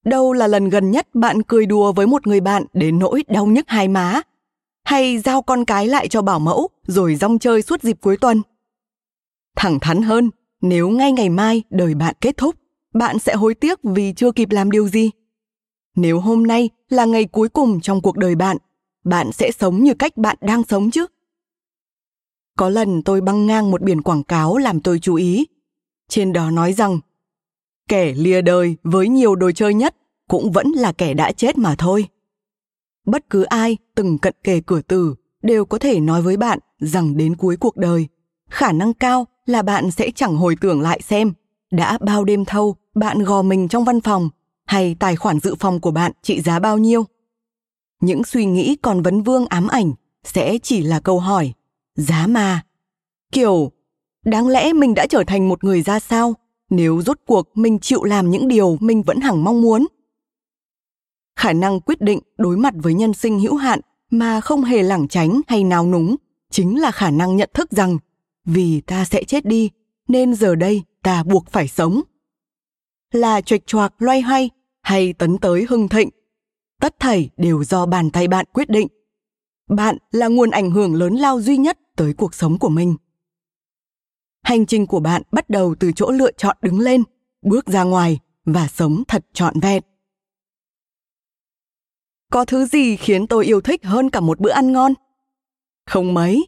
Đâu 0.05 0.33
là 0.33 0.47
lần 0.47 0.69
gần 0.69 0.91
nhất 0.91 1.07
bạn 1.13 1.43
cười 1.43 1.65
đùa 1.65 1.91
với 1.91 2.07
một 2.07 2.27
người 2.27 2.39
bạn 2.39 2.63
đến 2.73 2.99
nỗi 2.99 3.23
đau 3.27 3.45
nhức 3.45 3.65
hai 3.67 3.87
má 3.87 4.21
hay 4.83 5.17
giao 5.19 5.41
con 5.41 5.65
cái 5.65 5.87
lại 5.87 6.07
cho 6.07 6.21
bảo 6.21 6.39
mẫu 6.39 6.69
rồi 6.87 7.15
rong 7.15 7.39
chơi 7.39 7.61
suốt 7.61 7.81
dịp 7.83 7.97
cuối 8.01 8.17
tuần. 8.17 8.41
Thẳng 9.55 9.79
thắn 9.79 10.01
hơn, 10.01 10.29
nếu 10.61 10.89
ngay 10.89 11.11
ngày 11.11 11.29
mai 11.29 11.63
đời 11.69 11.95
bạn 11.95 12.15
kết 12.21 12.37
thúc, 12.37 12.55
bạn 12.93 13.19
sẽ 13.19 13.35
hối 13.35 13.53
tiếc 13.53 13.79
vì 13.83 14.13
chưa 14.13 14.31
kịp 14.31 14.49
làm 14.51 14.71
điều 14.71 14.87
gì. 14.87 15.11
Nếu 15.95 16.19
hôm 16.19 16.47
nay 16.47 16.69
là 16.89 17.05
ngày 17.05 17.25
cuối 17.25 17.49
cùng 17.49 17.81
trong 17.81 18.01
cuộc 18.01 18.17
đời 18.17 18.35
bạn, 18.35 18.57
bạn 19.03 19.31
sẽ 19.31 19.51
sống 19.51 19.83
như 19.83 19.93
cách 19.93 20.17
bạn 20.17 20.37
đang 20.41 20.63
sống 20.63 20.91
chứ. 20.91 21.05
Có 22.57 22.69
lần 22.69 23.03
tôi 23.03 23.21
băng 23.21 23.45
ngang 23.45 23.71
một 23.71 23.81
biển 23.81 24.01
quảng 24.01 24.23
cáo 24.23 24.57
làm 24.57 24.79
tôi 24.79 24.99
chú 24.99 25.15
ý. 25.15 25.47
Trên 26.09 26.33
đó 26.33 26.51
nói 26.51 26.73
rằng, 26.73 26.99
kẻ 27.87 28.13
lìa 28.13 28.41
đời 28.41 28.75
với 28.83 29.09
nhiều 29.09 29.35
đồ 29.35 29.51
chơi 29.51 29.73
nhất 29.73 29.95
cũng 30.27 30.51
vẫn 30.51 30.71
là 30.71 30.91
kẻ 30.91 31.13
đã 31.13 31.31
chết 31.31 31.57
mà 31.57 31.75
thôi 31.77 32.07
bất 33.09 33.29
cứ 33.29 33.43
ai 33.43 33.77
từng 33.95 34.17
cận 34.17 34.33
kề 34.43 34.61
cửa 34.61 34.81
tử 34.81 35.15
đều 35.41 35.65
có 35.65 35.77
thể 35.77 35.99
nói 35.99 36.21
với 36.21 36.37
bạn 36.37 36.59
rằng 36.79 37.17
đến 37.17 37.35
cuối 37.35 37.57
cuộc 37.57 37.77
đời 37.77 38.07
khả 38.49 38.71
năng 38.71 38.93
cao 38.93 39.27
là 39.45 39.61
bạn 39.61 39.91
sẽ 39.91 40.11
chẳng 40.15 40.35
hồi 40.35 40.55
tưởng 40.61 40.81
lại 40.81 41.01
xem 41.01 41.33
đã 41.71 41.97
bao 41.97 42.23
đêm 42.23 42.45
thâu 42.45 42.75
bạn 42.95 43.23
gò 43.23 43.41
mình 43.41 43.67
trong 43.67 43.83
văn 43.83 44.01
phòng 44.01 44.29
hay 44.69 44.95
tài 44.99 45.15
khoản 45.15 45.39
dự 45.39 45.55
phòng 45.55 45.79
của 45.79 45.91
bạn 45.91 46.11
trị 46.21 46.41
giá 46.41 46.59
bao 46.59 46.77
nhiêu. 46.77 47.05
Những 48.01 48.23
suy 48.23 48.45
nghĩ 48.45 48.75
còn 48.81 49.01
vấn 49.01 49.21
vương 49.23 49.45
ám 49.47 49.67
ảnh 49.67 49.93
sẽ 50.23 50.57
chỉ 50.63 50.81
là 50.81 50.99
câu 50.99 51.19
hỏi, 51.19 51.53
giá 51.95 52.27
mà. 52.27 52.61
Kiểu, 53.31 53.71
đáng 54.25 54.47
lẽ 54.47 54.73
mình 54.73 54.93
đã 54.93 55.07
trở 55.07 55.23
thành 55.27 55.49
một 55.49 55.63
người 55.63 55.81
ra 55.81 55.99
sao? 55.99 56.33
Nếu 56.69 57.01
rốt 57.01 57.19
cuộc 57.25 57.47
mình 57.55 57.79
chịu 57.79 58.03
làm 58.03 58.31
những 58.31 58.47
điều 58.47 58.77
mình 58.79 59.03
vẫn 59.03 59.19
hằng 59.21 59.43
mong 59.43 59.61
muốn. 59.61 59.87
Khả 61.35 61.53
năng 61.53 61.79
quyết 61.79 62.01
định 62.01 62.19
đối 62.37 62.57
mặt 62.57 62.73
với 62.77 62.93
nhân 62.93 63.13
sinh 63.13 63.39
hữu 63.39 63.55
hạn 63.55 63.79
mà 64.11 64.41
không 64.41 64.63
hề 64.63 64.83
lảng 64.83 65.07
tránh 65.07 65.41
hay 65.47 65.63
nào 65.63 65.87
núng 65.87 66.15
chính 66.49 66.81
là 66.81 66.91
khả 66.91 67.11
năng 67.11 67.35
nhận 67.35 67.49
thức 67.53 67.71
rằng 67.71 67.97
vì 68.45 68.81
ta 68.81 69.05
sẽ 69.05 69.23
chết 69.23 69.45
đi, 69.45 69.69
nên 70.07 70.33
giờ 70.33 70.55
đây 70.55 70.83
ta 71.03 71.23
buộc 71.23 71.49
phải 71.49 71.67
sống. 71.67 72.01
Là 73.11 73.41
chuệch 73.41 73.67
choạc 73.67 73.93
loay 74.01 74.21
hoay 74.21 74.49
hay 74.89 75.13
tấn 75.13 75.37
tới 75.37 75.65
hưng 75.69 75.89
thịnh. 75.89 76.09
Tất 76.81 76.95
thảy 76.99 77.29
đều 77.37 77.63
do 77.63 77.85
bàn 77.85 78.09
tay 78.09 78.27
bạn 78.27 78.45
quyết 78.53 78.69
định. 78.69 78.87
Bạn 79.67 79.97
là 80.11 80.27
nguồn 80.27 80.49
ảnh 80.49 80.71
hưởng 80.71 80.95
lớn 80.95 81.15
lao 81.15 81.41
duy 81.41 81.57
nhất 81.57 81.79
tới 81.95 82.13
cuộc 82.13 82.33
sống 82.33 82.59
của 82.59 82.69
mình. 82.69 82.95
Hành 84.43 84.65
trình 84.65 84.87
của 84.87 84.99
bạn 84.99 85.21
bắt 85.31 85.49
đầu 85.49 85.75
từ 85.79 85.91
chỗ 85.95 86.11
lựa 86.11 86.31
chọn 86.31 86.57
đứng 86.61 86.79
lên, 86.79 87.03
bước 87.41 87.67
ra 87.67 87.83
ngoài 87.83 88.19
và 88.45 88.67
sống 88.67 89.03
thật 89.07 89.25
trọn 89.33 89.59
vẹn. 89.59 89.83
Có 92.31 92.45
thứ 92.45 92.65
gì 92.65 92.95
khiến 92.95 93.27
tôi 93.27 93.45
yêu 93.45 93.61
thích 93.61 93.85
hơn 93.85 94.09
cả 94.09 94.19
một 94.19 94.39
bữa 94.39 94.51
ăn 94.51 94.71
ngon? 94.71 94.93
Không 95.85 96.13
mấy. 96.13 96.47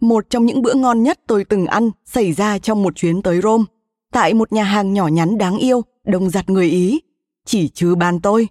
Một 0.00 0.30
trong 0.30 0.46
những 0.46 0.62
bữa 0.62 0.74
ngon 0.74 1.02
nhất 1.02 1.20
tôi 1.26 1.44
từng 1.44 1.66
ăn 1.66 1.90
xảy 2.04 2.32
ra 2.32 2.58
trong 2.58 2.82
một 2.82 2.96
chuyến 2.96 3.22
tới 3.22 3.40
rome, 3.40 3.64
tại 4.12 4.34
một 4.34 4.52
nhà 4.52 4.64
hàng 4.64 4.92
nhỏ 4.92 5.08
nhắn 5.08 5.38
đáng 5.38 5.58
yêu, 5.58 5.82
đông 6.04 6.30
giặt 6.30 6.50
người 6.50 6.70
ý 6.70 7.00
chỉ 7.44 7.68
trừ 7.68 7.94
bàn 7.94 8.20
tôi 8.20 8.48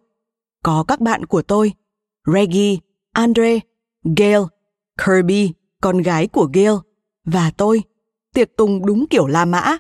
có 0.63 0.84
các 0.88 1.01
bạn 1.01 1.25
của 1.25 1.41
tôi 1.41 1.73
reggie 2.25 2.77
andre 3.13 3.60
gail 4.17 4.41
kirby 5.06 5.51
con 5.82 5.97
gái 5.97 6.27
của 6.27 6.49
gail 6.54 6.73
và 7.25 7.51
tôi 7.58 7.84
tiệc 8.34 8.58
tùng 8.58 8.86
đúng 8.86 9.06
kiểu 9.10 9.27
La 9.27 9.45
Mã. 9.45 9.77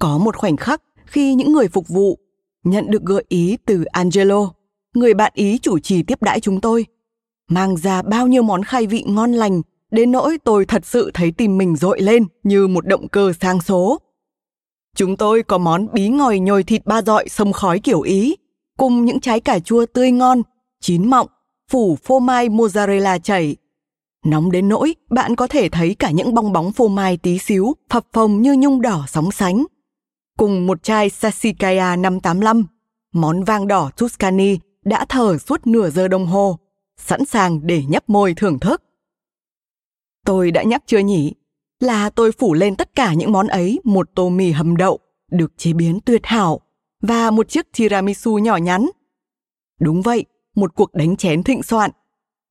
Có 0.00 0.18
một 0.18 0.36
khoảnh 0.36 0.56
khắc 0.56 0.82
khi 1.06 1.34
những 1.34 1.52
người 1.52 1.68
phục 1.68 1.88
vụ 1.88 2.18
nhận 2.64 2.90
được 2.90 3.02
gợi 3.02 3.24
ý 3.28 3.56
từ 3.66 3.84
Angelo, 3.84 4.50
người 4.94 5.14
bạn 5.14 5.32
ý 5.34 5.58
chủ 5.58 5.78
trì 5.78 6.02
tiếp 6.02 6.22
đãi 6.22 6.40
chúng 6.40 6.60
tôi, 6.60 6.86
mang 7.48 7.76
ra 7.76 8.02
bao 8.02 8.26
nhiêu 8.26 8.42
món 8.42 8.62
khai 8.62 8.86
vị 8.86 9.04
ngon 9.06 9.32
lành 9.32 9.62
đến 9.90 10.12
nỗi 10.12 10.38
tôi 10.44 10.66
thật 10.66 10.86
sự 10.86 11.10
thấy 11.14 11.30
tim 11.30 11.58
mình 11.58 11.76
dội 11.76 12.00
lên 12.00 12.26
như 12.42 12.66
một 12.66 12.86
động 12.86 13.08
cơ 13.08 13.32
sang 13.40 13.60
số. 13.60 13.98
Chúng 14.94 15.16
tôi 15.16 15.42
có 15.42 15.58
món 15.58 15.86
bí 15.92 16.08
ngòi 16.08 16.38
nhồi 16.38 16.62
thịt 16.62 16.86
ba 16.86 17.02
dọi 17.02 17.28
sông 17.28 17.52
khói 17.52 17.78
kiểu 17.78 18.00
Ý, 18.00 18.36
cùng 18.78 19.04
những 19.04 19.20
trái 19.20 19.40
cà 19.40 19.58
chua 19.58 19.86
tươi 19.86 20.10
ngon, 20.10 20.42
chín 20.80 21.10
mọng, 21.10 21.28
phủ 21.70 21.96
phô 22.04 22.18
mai 22.18 22.48
mozzarella 22.48 23.18
chảy 23.18 23.56
Nóng 24.24 24.50
đến 24.50 24.68
nỗi 24.68 24.94
bạn 25.10 25.36
có 25.36 25.46
thể 25.46 25.68
thấy 25.68 25.94
cả 25.94 26.10
những 26.10 26.34
bong 26.34 26.52
bóng 26.52 26.72
phô 26.72 26.88
mai 26.88 27.16
tí 27.16 27.38
xíu 27.38 27.72
phập 27.90 28.06
phồng 28.12 28.42
như 28.42 28.54
nhung 28.58 28.82
đỏ 28.82 29.04
sóng 29.08 29.32
sánh. 29.32 29.64
Cùng 30.38 30.66
một 30.66 30.82
chai 30.82 31.10
Sassicaia 31.10 31.96
585, 31.96 32.66
món 33.12 33.44
vang 33.44 33.66
đỏ 33.66 33.90
Tuscany 33.96 34.58
đã 34.84 35.04
thở 35.08 35.38
suốt 35.38 35.66
nửa 35.66 35.90
giờ 35.90 36.08
đồng 36.08 36.26
hồ, 36.26 36.58
sẵn 36.96 37.24
sàng 37.24 37.66
để 37.66 37.82
nhấp 37.88 38.08
môi 38.08 38.34
thưởng 38.34 38.58
thức. 38.58 38.82
Tôi 40.24 40.50
đã 40.50 40.62
nhắc 40.62 40.82
chưa 40.86 40.98
nhỉ? 40.98 41.32
Là 41.84 42.10
tôi 42.10 42.32
phủ 42.32 42.54
lên 42.54 42.76
tất 42.76 42.94
cả 42.94 43.14
những 43.14 43.32
món 43.32 43.46
ấy 43.46 43.80
một 43.84 44.10
tô 44.14 44.28
mì 44.28 44.50
hầm 44.50 44.76
đậu, 44.76 44.98
được 45.30 45.52
chế 45.56 45.72
biến 45.72 46.00
tuyệt 46.04 46.20
hảo, 46.24 46.60
và 47.02 47.30
một 47.30 47.48
chiếc 47.48 47.66
tiramisu 47.76 48.38
nhỏ 48.38 48.56
nhắn. 48.56 48.86
Đúng 49.80 50.02
vậy, 50.02 50.24
một 50.56 50.74
cuộc 50.74 50.94
đánh 50.94 51.16
chén 51.16 51.42
thịnh 51.42 51.62
soạn 51.62 51.90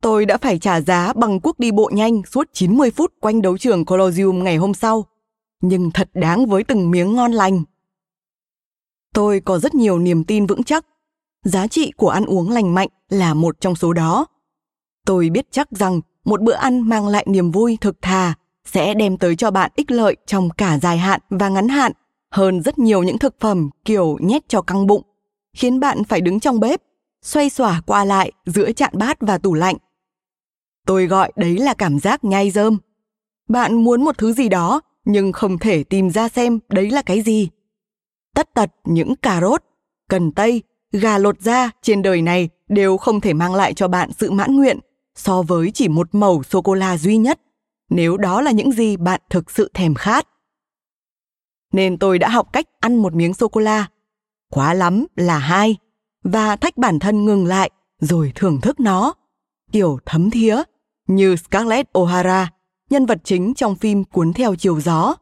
Tôi 0.02 0.26
đã 0.26 0.38
phải 0.38 0.60
trả 0.60 0.82
giá 0.82 1.14
bằng 1.14 1.40
cuộc 1.40 1.60
đi 1.60 1.72
bộ 1.72 1.90
nhanh 1.94 2.22
suốt 2.32 2.50
90 2.54 2.92
phút 2.92 3.14
quanh 3.22 3.42
đấu 3.42 3.58
trường 3.58 3.86
Colosseum 3.86 4.44
ngày 4.44 4.58
hôm 4.58 4.74
sau. 4.74 5.06
Nhưng 5.62 5.92
thật 5.92 6.10
đáng 6.14 6.46
với 6.46 6.64
từng 6.64 6.92
miếng 6.92 7.16
ngon 7.16 7.32
lành. 7.32 7.64
Tôi 9.14 9.40
có 9.40 9.60
rất 9.60 9.76
nhiều 9.76 10.00
niềm 10.00 10.24
tin 10.24 10.46
vững 10.46 10.64
chắc. 10.64 10.86
Giá 11.44 11.68
trị 11.68 11.92
của 11.98 12.10
ăn 12.10 12.26
uống 12.26 12.50
lành 12.50 12.74
mạnh 12.74 12.90
là 13.10 13.34
một 13.34 13.62
trong 13.62 13.76
số 13.76 13.94
đó. 13.94 14.26
Tôi 15.06 15.30
biết 15.30 15.46
chắc 15.52 15.72
rằng 15.72 16.02
một 16.26 16.42
bữa 16.42 16.54
ăn 16.54 16.90
mang 16.90 17.08
lại 17.08 17.26
niềm 17.30 17.52
vui 17.52 17.78
thực 17.82 18.02
thà 18.02 18.36
sẽ 18.66 18.94
đem 18.94 19.18
tới 19.18 19.36
cho 19.36 19.52
bạn 19.52 19.72
ích 19.76 19.92
lợi 19.92 20.16
trong 20.26 20.50
cả 20.50 20.80
dài 20.80 20.98
hạn 20.98 21.20
và 21.30 21.50
ngắn 21.50 21.68
hạn 21.68 21.92
hơn 22.32 22.62
rất 22.62 22.80
nhiều 22.80 23.04
những 23.04 23.18
thực 23.18 23.40
phẩm 23.40 23.70
kiểu 23.86 24.18
nhét 24.22 24.50
cho 24.50 24.62
căng 24.62 24.88
bụng, 24.88 25.04
khiến 25.58 25.80
bạn 25.80 26.04
phải 26.04 26.22
đứng 26.22 26.40
trong 26.40 26.60
bếp, 26.60 26.82
xoay 27.22 27.50
xỏa 27.50 27.82
qua 27.86 28.06
lại 28.06 28.32
giữa 28.46 28.72
chạn 28.72 28.92
bát 28.94 29.18
và 29.22 29.38
tủ 29.38 29.54
lạnh 29.54 29.76
Tôi 30.88 31.08
gọi 31.08 31.32
đấy 31.36 31.58
là 31.58 31.74
cảm 31.74 32.00
giác 32.00 32.24
nhai 32.24 32.52
rơm. 32.52 32.78
Bạn 33.50 33.76
muốn 33.84 34.04
một 34.04 34.18
thứ 34.18 34.34
gì 34.34 34.50
đó 34.50 34.82
nhưng 35.06 35.32
không 35.32 35.58
thể 35.58 35.84
tìm 35.84 36.10
ra 36.10 36.30
xem 36.30 36.60
đấy 36.70 36.92
là 36.92 37.02
cái 37.02 37.22
gì. 37.22 37.50
Tất 38.36 38.54
tật 38.54 38.70
những 38.86 39.16
cà 39.16 39.42
rốt, 39.42 39.64
cần 40.10 40.32
tây, 40.32 40.62
gà 40.92 41.18
lột 41.18 41.42
da 41.42 41.72
trên 41.82 42.02
đời 42.02 42.22
này 42.22 42.50
đều 42.70 42.98
không 42.98 43.22
thể 43.22 43.34
mang 43.34 43.56
lại 43.56 43.74
cho 43.74 43.88
bạn 43.88 44.12
sự 44.14 44.32
mãn 44.32 44.56
nguyện 44.56 44.80
so 45.16 45.42
với 45.42 45.72
chỉ 45.74 45.88
một 45.88 46.16
mẩu 46.16 46.44
sô 46.44 46.62
cô 46.62 46.74
la 46.74 46.98
duy 46.98 47.18
nhất, 47.18 47.40
nếu 47.94 48.18
đó 48.18 48.42
là 48.42 48.52
những 48.52 48.72
gì 48.72 48.98
bạn 48.98 49.22
thực 49.30 49.52
sự 49.52 49.72
thèm 49.74 49.96
khát. 49.96 50.28
Nên 51.74 51.98
tôi 51.98 52.20
đã 52.20 52.30
học 52.30 52.54
cách 52.54 52.66
ăn 52.80 52.96
một 52.96 53.14
miếng 53.14 53.34
sô 53.34 53.48
cô 53.48 53.62
la, 53.62 53.88
quá 54.50 54.74
lắm 54.74 55.06
là 55.16 55.38
hai, 55.38 55.78
và 56.24 56.56
thách 56.56 56.78
bản 56.78 57.00
thân 57.00 57.26
ngừng 57.26 57.46
lại 57.46 57.70
rồi 58.00 58.32
thưởng 58.36 58.62
thức 58.62 58.80
nó, 58.80 59.14
kiểu 59.72 60.00
thấm 60.06 60.30
thía 60.30 60.62
như 61.08 61.36
Scarlett 61.36 61.94
O'Hara, 61.94 62.46
nhân 62.90 63.06
vật 63.06 63.18
chính 63.24 63.54
trong 63.54 63.76
phim 63.76 64.04
Cuốn 64.04 64.34
theo 64.34 64.56
chiều 64.56 64.82
gió, 64.82 65.16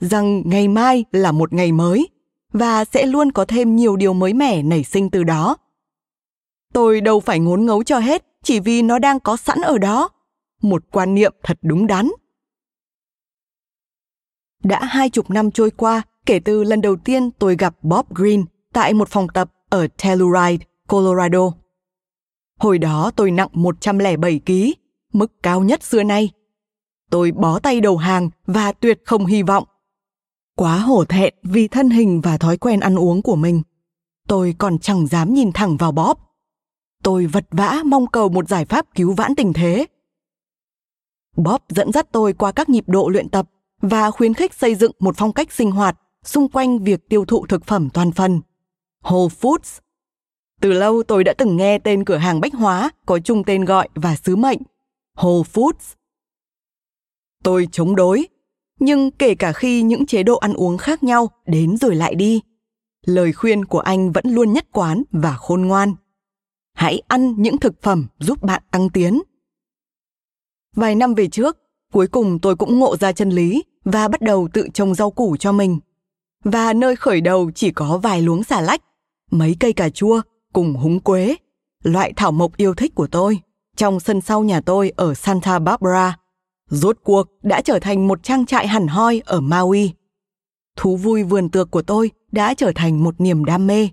rằng 0.00 0.42
ngày 0.46 0.68
mai 0.68 1.04
là 1.12 1.32
một 1.32 1.52
ngày 1.52 1.72
mới 1.72 2.08
và 2.52 2.84
sẽ 2.84 3.06
luôn 3.06 3.32
có 3.32 3.44
thêm 3.44 3.76
nhiều 3.76 3.96
điều 3.96 4.12
mới 4.12 4.34
mẻ 4.34 4.62
nảy 4.62 4.84
sinh 4.84 5.10
từ 5.10 5.24
đó. 5.24 5.56
Tôi 6.72 7.00
đâu 7.00 7.20
phải 7.20 7.38
ngốn 7.38 7.66
ngấu 7.66 7.82
cho 7.82 7.98
hết 7.98 8.24
chỉ 8.42 8.60
vì 8.60 8.82
nó 8.82 8.98
đang 8.98 9.20
có 9.20 9.36
sẵn 9.36 9.60
ở 9.60 9.78
đó. 9.78 10.08
Một 10.62 10.84
quan 10.90 11.14
niệm 11.14 11.34
thật 11.42 11.58
đúng 11.62 11.86
đắn. 11.86 12.08
Đã 14.64 14.84
hai 14.84 15.10
chục 15.10 15.30
năm 15.30 15.50
trôi 15.50 15.70
qua 15.70 16.02
kể 16.26 16.40
từ 16.40 16.64
lần 16.64 16.80
đầu 16.80 16.96
tiên 16.96 17.30
tôi 17.30 17.56
gặp 17.56 17.74
Bob 17.82 18.06
Green 18.10 18.44
tại 18.72 18.94
một 18.94 19.08
phòng 19.08 19.26
tập 19.34 19.50
ở 19.68 19.88
Telluride, 20.02 20.66
Colorado. 20.88 21.52
Hồi 22.58 22.78
đó 22.78 23.10
tôi 23.16 23.30
nặng 23.30 23.48
107 23.52 24.40
kg 24.46 24.52
mức 25.12 25.42
cao 25.42 25.60
nhất 25.60 25.82
xưa 25.82 26.02
nay. 26.02 26.30
Tôi 27.10 27.32
bó 27.32 27.58
tay 27.58 27.80
đầu 27.80 27.96
hàng 27.96 28.30
và 28.46 28.72
tuyệt 28.72 29.00
không 29.04 29.26
hy 29.26 29.42
vọng. 29.42 29.64
Quá 30.56 30.78
hổ 30.78 31.04
thẹn 31.04 31.34
vì 31.42 31.68
thân 31.68 31.90
hình 31.90 32.20
và 32.20 32.38
thói 32.38 32.56
quen 32.56 32.80
ăn 32.80 32.98
uống 32.98 33.22
của 33.22 33.36
mình. 33.36 33.62
Tôi 34.28 34.54
còn 34.58 34.78
chẳng 34.78 35.06
dám 35.06 35.34
nhìn 35.34 35.52
thẳng 35.52 35.76
vào 35.76 35.92
Bob. 35.92 36.18
Tôi 37.02 37.26
vật 37.26 37.46
vã 37.50 37.82
mong 37.84 38.06
cầu 38.06 38.28
một 38.28 38.48
giải 38.48 38.64
pháp 38.64 38.86
cứu 38.94 39.14
vãn 39.14 39.34
tình 39.34 39.52
thế. 39.52 39.86
Bob 41.38 41.62
dẫn 41.68 41.92
dắt 41.92 42.08
tôi 42.12 42.32
qua 42.32 42.52
các 42.52 42.68
nhịp 42.68 42.84
độ 42.86 43.08
luyện 43.08 43.28
tập 43.28 43.50
và 43.82 44.10
khuyến 44.10 44.34
khích 44.34 44.54
xây 44.54 44.74
dựng 44.74 44.92
một 44.98 45.14
phong 45.18 45.32
cách 45.32 45.52
sinh 45.52 45.70
hoạt 45.70 45.98
xung 46.24 46.48
quanh 46.48 46.78
việc 46.78 47.08
tiêu 47.08 47.24
thụ 47.24 47.46
thực 47.46 47.64
phẩm 47.64 47.88
toàn 47.90 48.12
phần. 48.12 48.40
Whole 49.04 49.28
Foods. 49.28 49.80
Từ 50.60 50.72
lâu 50.72 51.02
tôi 51.02 51.24
đã 51.24 51.34
từng 51.38 51.56
nghe 51.56 51.78
tên 51.78 52.04
cửa 52.04 52.16
hàng 52.16 52.40
bách 52.40 52.54
hóa 52.54 52.90
có 53.06 53.18
chung 53.18 53.44
tên 53.44 53.64
gọi 53.64 53.88
và 53.94 54.16
sứ 54.16 54.36
mệnh 54.36 54.58
Whole 55.16 55.42
Foods. 55.42 55.94
Tôi 57.44 57.68
chống 57.72 57.96
đối, 57.96 58.28
nhưng 58.80 59.10
kể 59.10 59.34
cả 59.34 59.52
khi 59.52 59.82
những 59.82 60.06
chế 60.06 60.22
độ 60.22 60.36
ăn 60.36 60.54
uống 60.54 60.78
khác 60.78 61.02
nhau 61.02 61.30
đến 61.46 61.76
rồi 61.76 61.94
lại 61.94 62.14
đi, 62.14 62.40
lời 63.06 63.32
khuyên 63.32 63.64
của 63.64 63.80
anh 63.80 64.12
vẫn 64.12 64.24
luôn 64.26 64.52
nhất 64.52 64.66
quán 64.72 65.02
và 65.10 65.36
khôn 65.36 65.62
ngoan. 65.62 65.94
Hãy 66.74 67.02
ăn 67.08 67.34
những 67.38 67.58
thực 67.58 67.82
phẩm 67.82 68.06
giúp 68.18 68.42
bạn 68.42 68.62
tăng 68.70 68.90
tiến. 68.90 69.22
Vài 70.78 70.94
năm 70.94 71.14
về 71.14 71.28
trước, 71.28 71.58
cuối 71.92 72.06
cùng 72.06 72.38
tôi 72.38 72.56
cũng 72.56 72.78
ngộ 72.78 72.96
ra 72.96 73.12
chân 73.12 73.30
lý 73.30 73.62
và 73.84 74.08
bắt 74.08 74.20
đầu 74.20 74.48
tự 74.52 74.68
trồng 74.74 74.94
rau 74.94 75.10
củ 75.10 75.36
cho 75.36 75.52
mình. 75.52 75.78
Và 76.44 76.72
nơi 76.72 76.96
khởi 76.96 77.20
đầu 77.20 77.50
chỉ 77.54 77.70
có 77.70 77.98
vài 77.98 78.22
luống 78.22 78.44
xà 78.44 78.60
lách, 78.60 78.82
mấy 79.30 79.56
cây 79.60 79.72
cà 79.72 79.88
chua 79.88 80.22
cùng 80.52 80.74
húng 80.74 81.00
quế, 81.00 81.36
loại 81.82 82.12
thảo 82.16 82.32
mộc 82.32 82.56
yêu 82.56 82.74
thích 82.74 82.94
của 82.94 83.06
tôi 83.06 83.40
trong 83.76 84.00
sân 84.00 84.20
sau 84.20 84.42
nhà 84.42 84.60
tôi 84.60 84.92
ở 84.96 85.14
Santa 85.14 85.58
Barbara, 85.58 86.18
rốt 86.70 86.98
cuộc 87.04 87.28
đã 87.42 87.60
trở 87.60 87.78
thành 87.78 88.08
một 88.08 88.22
trang 88.22 88.46
trại 88.46 88.68
hẳn 88.68 88.86
hoi 88.86 89.22
ở 89.24 89.40
Maui. 89.40 89.92
Thú 90.76 90.96
vui 90.96 91.22
vườn 91.22 91.48
tược 91.48 91.70
của 91.70 91.82
tôi 91.82 92.10
đã 92.32 92.54
trở 92.54 92.72
thành 92.74 93.04
một 93.04 93.20
niềm 93.20 93.44
đam 93.44 93.66
mê. 93.66 93.88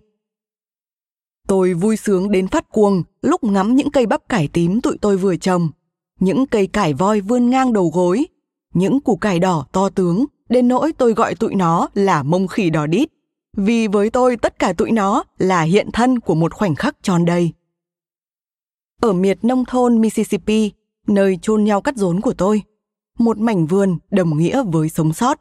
Tôi 1.48 1.74
vui 1.74 1.98
sướng 1.98 2.32
đến 2.32 2.48
phát 2.48 2.70
cuồng 2.70 3.04
lúc 3.22 3.44
ngắm 3.44 3.76
những 3.76 3.92
cây 3.92 4.06
bắp 4.06 4.30
cải 4.30 4.48
tím 4.48 4.82
tụi 4.82 4.98
tôi 5.02 5.18
vừa 5.18 5.36
trồng, 5.36 5.70
những 6.20 6.46
cây 6.46 6.68
cải 6.68 6.94
voi 6.94 7.22
vươn 7.22 7.50
ngang 7.50 7.74
đầu 7.74 7.92
gối, 7.94 8.26
những 8.74 9.00
củ 9.00 9.16
cải 9.16 9.40
đỏ 9.40 9.66
to 9.72 9.90
tướng, 9.90 10.26
đến 10.50 10.68
nỗi 10.68 10.94
tôi 10.98 11.14
gọi 11.14 11.36
tụi 11.36 11.56
nó 11.56 11.88
là 11.94 12.24
mông 12.24 12.48
khỉ 12.48 12.70
đỏ 12.70 12.88
đít. 12.88 13.10
Vì 13.58 13.88
với 13.88 14.10
tôi 14.10 14.38
tất 14.38 14.60
cả 14.60 14.74
tụi 14.74 14.92
nó 14.92 15.24
là 15.38 15.62
hiện 15.62 15.90
thân 15.94 16.20
của 16.20 16.36
một 16.36 16.54
khoảnh 16.54 16.76
khắc 16.76 16.96
tròn 17.04 17.26
đầy 17.26 17.52
ở 19.06 19.14
miệt 19.14 19.46
nông 19.46 19.66
thôn 19.66 20.02
Mississippi, 20.02 20.72
nơi 21.08 21.40
chôn 21.42 21.64
nhau 21.64 21.82
cắt 21.82 21.96
rốn 21.96 22.22
của 22.22 22.34
tôi. 22.34 22.62
Một 23.20 23.38
mảnh 23.38 23.66
vườn 23.66 23.98
đồng 24.12 24.38
nghĩa 24.38 24.64
với 24.64 24.90
sống 24.90 25.14
sót. 25.14 25.40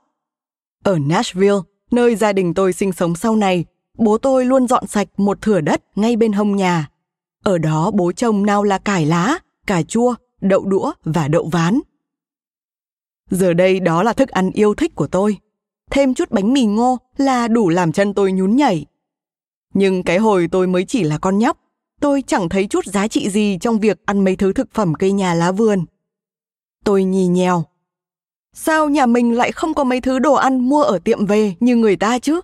Ở 0.84 0.98
Nashville, 0.98 1.58
nơi 1.90 2.16
gia 2.16 2.32
đình 2.32 2.54
tôi 2.54 2.72
sinh 2.72 2.92
sống 2.92 3.16
sau 3.16 3.36
này, 3.36 3.64
bố 3.98 4.18
tôi 4.18 4.44
luôn 4.44 4.68
dọn 4.68 4.86
sạch 4.86 5.08
một 5.16 5.42
thửa 5.42 5.60
đất 5.60 5.82
ngay 5.96 6.16
bên 6.16 6.32
hông 6.32 6.56
nhà. 6.56 6.88
Ở 7.44 7.58
đó 7.58 7.90
bố 7.94 8.12
trồng 8.12 8.46
nào 8.46 8.62
là 8.62 8.78
cải 8.78 9.06
lá, 9.06 9.38
cà 9.66 9.82
chua, 9.82 10.14
đậu 10.44 10.64
đũa 10.64 10.92
và 11.04 11.28
đậu 11.28 11.48
ván. 11.48 11.80
Giờ 13.30 13.54
đây 13.54 13.80
đó 13.80 14.02
là 14.02 14.12
thức 14.12 14.28
ăn 14.28 14.50
yêu 14.50 14.74
thích 14.74 14.94
của 14.94 15.06
tôi. 15.06 15.38
Thêm 15.90 16.14
chút 16.14 16.30
bánh 16.30 16.52
mì 16.52 16.64
ngô 16.64 16.98
là 17.16 17.48
đủ 17.48 17.68
làm 17.68 17.92
chân 17.92 18.14
tôi 18.14 18.32
nhún 18.32 18.56
nhảy. 18.56 18.86
Nhưng 19.74 20.02
cái 20.02 20.18
hồi 20.18 20.48
tôi 20.52 20.66
mới 20.66 20.84
chỉ 20.84 21.04
là 21.04 21.18
con 21.18 21.38
nhóc, 21.38 21.58
tôi 22.00 22.22
chẳng 22.26 22.48
thấy 22.48 22.66
chút 22.66 22.86
giá 22.86 23.08
trị 23.08 23.30
gì 23.30 23.58
trong 23.60 23.78
việc 23.78 24.00
ăn 24.04 24.24
mấy 24.24 24.36
thứ 24.36 24.52
thực 24.52 24.74
phẩm 24.74 24.94
cây 24.94 25.12
nhà 25.12 25.34
lá 25.34 25.52
vườn. 25.52 25.84
Tôi 26.84 27.04
nhì 27.04 27.26
nhèo. 27.26 27.64
Sao 28.52 28.88
nhà 28.88 29.06
mình 29.06 29.36
lại 29.36 29.52
không 29.52 29.74
có 29.74 29.84
mấy 29.84 30.00
thứ 30.00 30.18
đồ 30.18 30.34
ăn 30.34 30.68
mua 30.68 30.82
ở 30.82 30.98
tiệm 30.98 31.26
về 31.26 31.54
như 31.60 31.76
người 31.76 31.96
ta 31.96 32.18
chứ? 32.18 32.40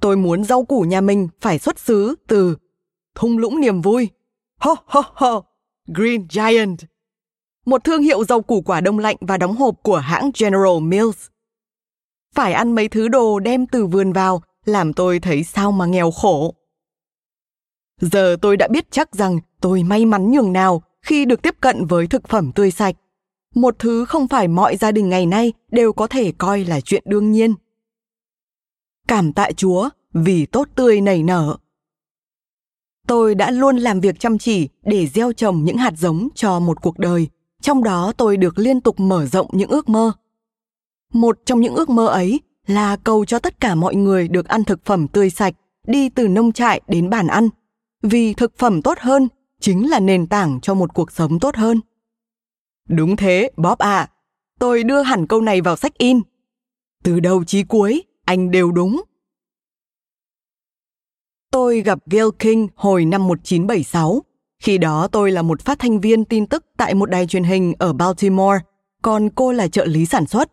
Tôi 0.00 0.16
muốn 0.16 0.44
rau 0.44 0.64
củ 0.64 0.80
nhà 0.80 1.00
mình 1.00 1.28
phải 1.40 1.58
xuất 1.58 1.78
xứ 1.78 2.14
từ 2.26 2.56
thung 3.14 3.38
lũng 3.38 3.60
niềm 3.60 3.82
vui. 3.82 4.08
Ho 4.60 4.74
ho 4.86 5.02
ho, 5.14 5.42
Green 5.94 6.26
Giant. 6.30 6.78
Một 7.66 7.84
thương 7.84 8.02
hiệu 8.02 8.24
rau 8.24 8.42
củ 8.42 8.62
quả 8.62 8.80
đông 8.80 8.98
lạnh 8.98 9.16
và 9.20 9.36
đóng 9.36 9.56
hộp 9.56 9.74
của 9.82 9.96
hãng 9.96 10.30
General 10.40 10.80
Mills. 10.82 11.26
Phải 12.34 12.52
ăn 12.52 12.74
mấy 12.74 12.88
thứ 12.88 13.08
đồ 13.08 13.38
đem 13.38 13.66
từ 13.66 13.86
vườn 13.86 14.12
vào, 14.12 14.42
làm 14.64 14.92
tôi 14.92 15.20
thấy 15.20 15.44
sao 15.44 15.72
mà 15.72 15.86
nghèo 15.86 16.10
khổ. 16.10 16.54
Giờ 18.00 18.36
tôi 18.42 18.56
đã 18.56 18.68
biết 18.68 18.90
chắc 18.90 19.14
rằng 19.14 19.38
tôi 19.60 19.82
may 19.82 20.06
mắn 20.06 20.30
nhường 20.30 20.52
nào 20.52 20.82
khi 21.02 21.24
được 21.24 21.42
tiếp 21.42 21.54
cận 21.60 21.86
với 21.86 22.06
thực 22.06 22.28
phẩm 22.28 22.52
tươi 22.54 22.70
sạch. 22.70 22.94
Một 23.54 23.78
thứ 23.78 24.04
không 24.04 24.28
phải 24.28 24.48
mọi 24.48 24.76
gia 24.76 24.92
đình 24.92 25.08
ngày 25.08 25.26
nay 25.26 25.52
đều 25.70 25.92
có 25.92 26.06
thể 26.06 26.32
coi 26.38 26.64
là 26.64 26.80
chuyện 26.80 27.02
đương 27.06 27.32
nhiên. 27.32 27.54
Cảm 29.08 29.32
tạ 29.32 29.50
Chúa 29.56 29.88
vì 30.12 30.46
tốt 30.46 30.68
tươi 30.74 31.00
nảy 31.00 31.22
nở. 31.22 31.56
Tôi 33.08 33.34
đã 33.34 33.50
luôn 33.50 33.76
làm 33.76 34.00
việc 34.00 34.20
chăm 34.20 34.38
chỉ 34.38 34.68
để 34.82 35.06
gieo 35.06 35.32
trồng 35.32 35.64
những 35.64 35.76
hạt 35.76 35.92
giống 35.96 36.28
cho 36.34 36.60
một 36.60 36.82
cuộc 36.82 36.98
đời, 36.98 37.28
trong 37.60 37.84
đó 37.84 38.12
tôi 38.16 38.36
được 38.36 38.58
liên 38.58 38.80
tục 38.80 39.00
mở 39.00 39.26
rộng 39.26 39.46
những 39.52 39.70
ước 39.70 39.88
mơ. 39.88 40.12
Một 41.12 41.38
trong 41.44 41.60
những 41.60 41.74
ước 41.74 41.88
mơ 41.88 42.06
ấy 42.06 42.40
là 42.66 42.96
cầu 42.96 43.24
cho 43.24 43.38
tất 43.38 43.60
cả 43.60 43.74
mọi 43.74 43.94
người 43.94 44.28
được 44.28 44.48
ăn 44.48 44.64
thực 44.64 44.84
phẩm 44.84 45.08
tươi 45.08 45.30
sạch, 45.30 45.54
đi 45.86 46.08
từ 46.08 46.28
nông 46.28 46.52
trại 46.52 46.80
đến 46.88 47.10
bàn 47.10 47.26
ăn, 47.26 47.48
vì 48.02 48.34
thực 48.34 48.58
phẩm 48.58 48.82
tốt 48.82 48.98
hơn 48.98 49.28
chính 49.60 49.90
là 49.90 50.00
nền 50.00 50.26
tảng 50.26 50.60
cho 50.62 50.74
một 50.74 50.94
cuộc 50.94 51.12
sống 51.12 51.40
tốt 51.40 51.56
hơn. 51.56 51.80
Đúng 52.88 53.16
thế, 53.16 53.50
Bob 53.56 53.78
ạ. 53.78 53.98
À. 53.98 54.10
Tôi 54.58 54.82
đưa 54.82 55.02
hẳn 55.02 55.26
câu 55.26 55.40
này 55.40 55.60
vào 55.60 55.76
sách 55.76 55.98
in. 55.98 56.20
Từ 57.02 57.20
đầu 57.20 57.44
chí 57.44 57.62
cuối, 57.62 58.02
anh 58.24 58.50
đều 58.50 58.72
đúng. 58.72 59.02
Tôi 61.50 61.80
gặp 61.80 61.98
Gail 62.06 62.28
King 62.38 62.66
hồi 62.74 63.04
năm 63.04 63.28
1976. 63.28 64.22
Khi 64.62 64.78
đó 64.78 65.08
tôi 65.12 65.32
là 65.32 65.42
một 65.42 65.60
phát 65.60 65.78
thanh 65.78 66.00
viên 66.00 66.24
tin 66.24 66.46
tức 66.46 66.64
tại 66.76 66.94
một 66.94 67.10
đài 67.10 67.26
truyền 67.26 67.44
hình 67.44 67.74
ở 67.78 67.92
Baltimore, 67.92 68.58
còn 69.02 69.28
cô 69.30 69.52
là 69.52 69.68
trợ 69.68 69.84
lý 69.84 70.06
sản 70.06 70.26
xuất. 70.26 70.50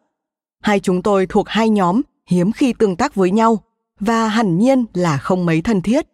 Hai 0.61 0.79
chúng 0.79 1.01
tôi 1.01 1.25
thuộc 1.25 1.49
hai 1.49 1.69
nhóm 1.69 2.01
hiếm 2.29 2.51
khi 2.51 2.73
tương 2.73 2.95
tác 2.95 3.15
với 3.15 3.31
nhau 3.31 3.63
và 3.99 4.27
hẳn 4.27 4.57
nhiên 4.57 4.85
là 4.93 5.17
không 5.17 5.45
mấy 5.45 5.61
thân 5.61 5.81
thiết. 5.81 6.05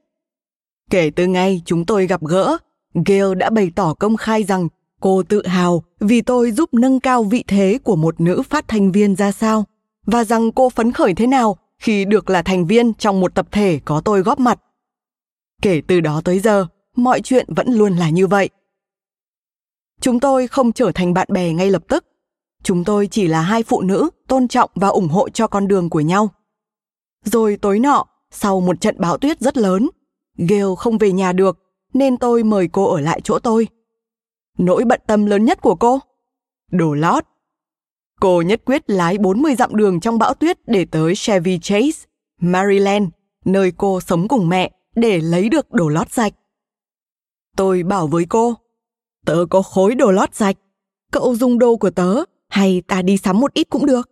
Kể 0.90 1.12
từ 1.16 1.28
ngày 1.28 1.62
chúng 1.66 1.86
tôi 1.86 2.08
gặp 2.08 2.22
gỡ, 2.24 2.58
Gail 3.06 3.36
đã 3.36 3.50
bày 3.50 3.72
tỏ 3.76 3.94
công 3.94 4.18
khai 4.18 4.44
rằng 4.44 4.68
cô 5.00 5.24
tự 5.24 5.48
hào 5.48 5.84
vì 6.00 6.22
tôi 6.22 6.52
giúp 6.52 6.74
nâng 6.74 7.00
cao 7.00 7.24
vị 7.24 7.44
thế 7.48 7.80
của 7.84 7.96
một 7.96 8.22
nữ 8.22 8.42
phát 8.50 8.68
thanh 8.68 8.92
viên 8.92 9.16
ra 9.16 9.32
sao 9.32 9.66
và 10.06 10.24
rằng 10.24 10.52
cô 10.52 10.70
phấn 10.70 10.92
khởi 10.92 11.14
thế 11.14 11.28
nào 11.28 11.58
khi 11.80 12.06
được 12.06 12.30
là 12.30 12.42
thành 12.42 12.66
viên 12.66 12.94
trong 12.94 13.20
một 13.20 13.36
tập 13.36 13.48
thể 13.52 13.80
có 13.86 14.02
tôi 14.06 14.22
góp 14.22 14.40
mặt. 14.40 14.60
Kể 15.62 15.82
từ 15.88 16.02
đó 16.02 16.22
tới 16.24 16.40
giờ, 16.40 16.68
mọi 16.96 17.22
chuyện 17.22 17.46
vẫn 17.56 17.74
luôn 17.74 17.96
là 17.96 18.10
như 18.10 18.28
vậy. 18.28 18.50
Chúng 20.02 20.20
tôi 20.20 20.48
không 20.48 20.72
trở 20.72 20.92
thành 20.96 21.14
bạn 21.14 21.28
bè 21.32 21.54
ngay 21.54 21.70
lập 21.70 21.84
tức. 21.88 22.06
Chúng 22.64 22.84
tôi 22.84 23.08
chỉ 23.12 23.28
là 23.28 23.42
hai 23.42 23.64
phụ 23.64 23.82
nữ 23.82 24.10
tôn 24.28 24.48
trọng 24.48 24.70
và 24.76 24.88
ủng 24.88 25.08
hộ 25.08 25.30
cho 25.30 25.48
con 25.48 25.68
đường 25.68 25.90
của 25.90 26.00
nhau. 26.00 26.30
Rồi 27.26 27.58
tối 27.62 27.80
nọ, 27.80 28.06
sau 28.32 28.62
một 28.62 28.82
trận 28.82 28.96
bão 29.00 29.18
tuyết 29.18 29.40
rất 29.40 29.58
lớn, 29.58 29.90
Gail 30.38 30.66
không 30.78 30.98
về 30.98 31.12
nhà 31.12 31.34
được, 31.34 31.60
nên 31.94 32.18
tôi 32.18 32.44
mời 32.44 32.68
cô 32.68 32.86
ở 32.86 33.00
lại 33.00 33.22
chỗ 33.24 33.40
tôi. 33.40 33.68
Nỗi 34.58 34.84
bận 34.86 35.02
tâm 35.08 35.26
lớn 35.26 35.46
nhất 35.46 35.62
của 35.62 35.76
cô? 35.76 36.00
Đồ 36.72 36.94
lót. 36.94 37.24
Cô 38.20 38.42
nhất 38.42 38.62
quyết 38.66 38.90
lái 38.90 39.18
40 39.18 39.56
dặm 39.56 39.76
đường 39.76 40.00
trong 40.00 40.18
bão 40.18 40.34
tuyết 40.34 40.58
để 40.68 40.86
tới 40.86 41.16
Chevy 41.16 41.60
Chase, 41.60 42.08
Maryland, 42.40 43.10
nơi 43.46 43.72
cô 43.78 44.02
sống 44.02 44.28
cùng 44.28 44.50
mẹ, 44.50 44.72
để 44.96 45.22
lấy 45.22 45.50
được 45.50 45.72
đồ 45.72 45.90
lót 45.90 46.12
sạch. 46.12 46.34
Tôi 47.56 47.84
bảo 47.84 48.08
với 48.08 48.26
cô, 48.30 48.56
tớ 49.26 49.46
có 49.50 49.62
khối 49.62 49.96
đồ 49.96 50.12
lót 50.12 50.36
sạch, 50.36 50.56
cậu 51.12 51.36
dùng 51.36 51.60
đồ 51.60 51.76
của 51.76 51.90
tớ 51.92 52.16
hay 52.50 52.82
ta 52.88 53.02
đi 53.02 53.18
sắm 53.18 53.40
một 53.40 53.54
ít 53.54 53.70
cũng 53.70 53.86
được. 53.86 54.10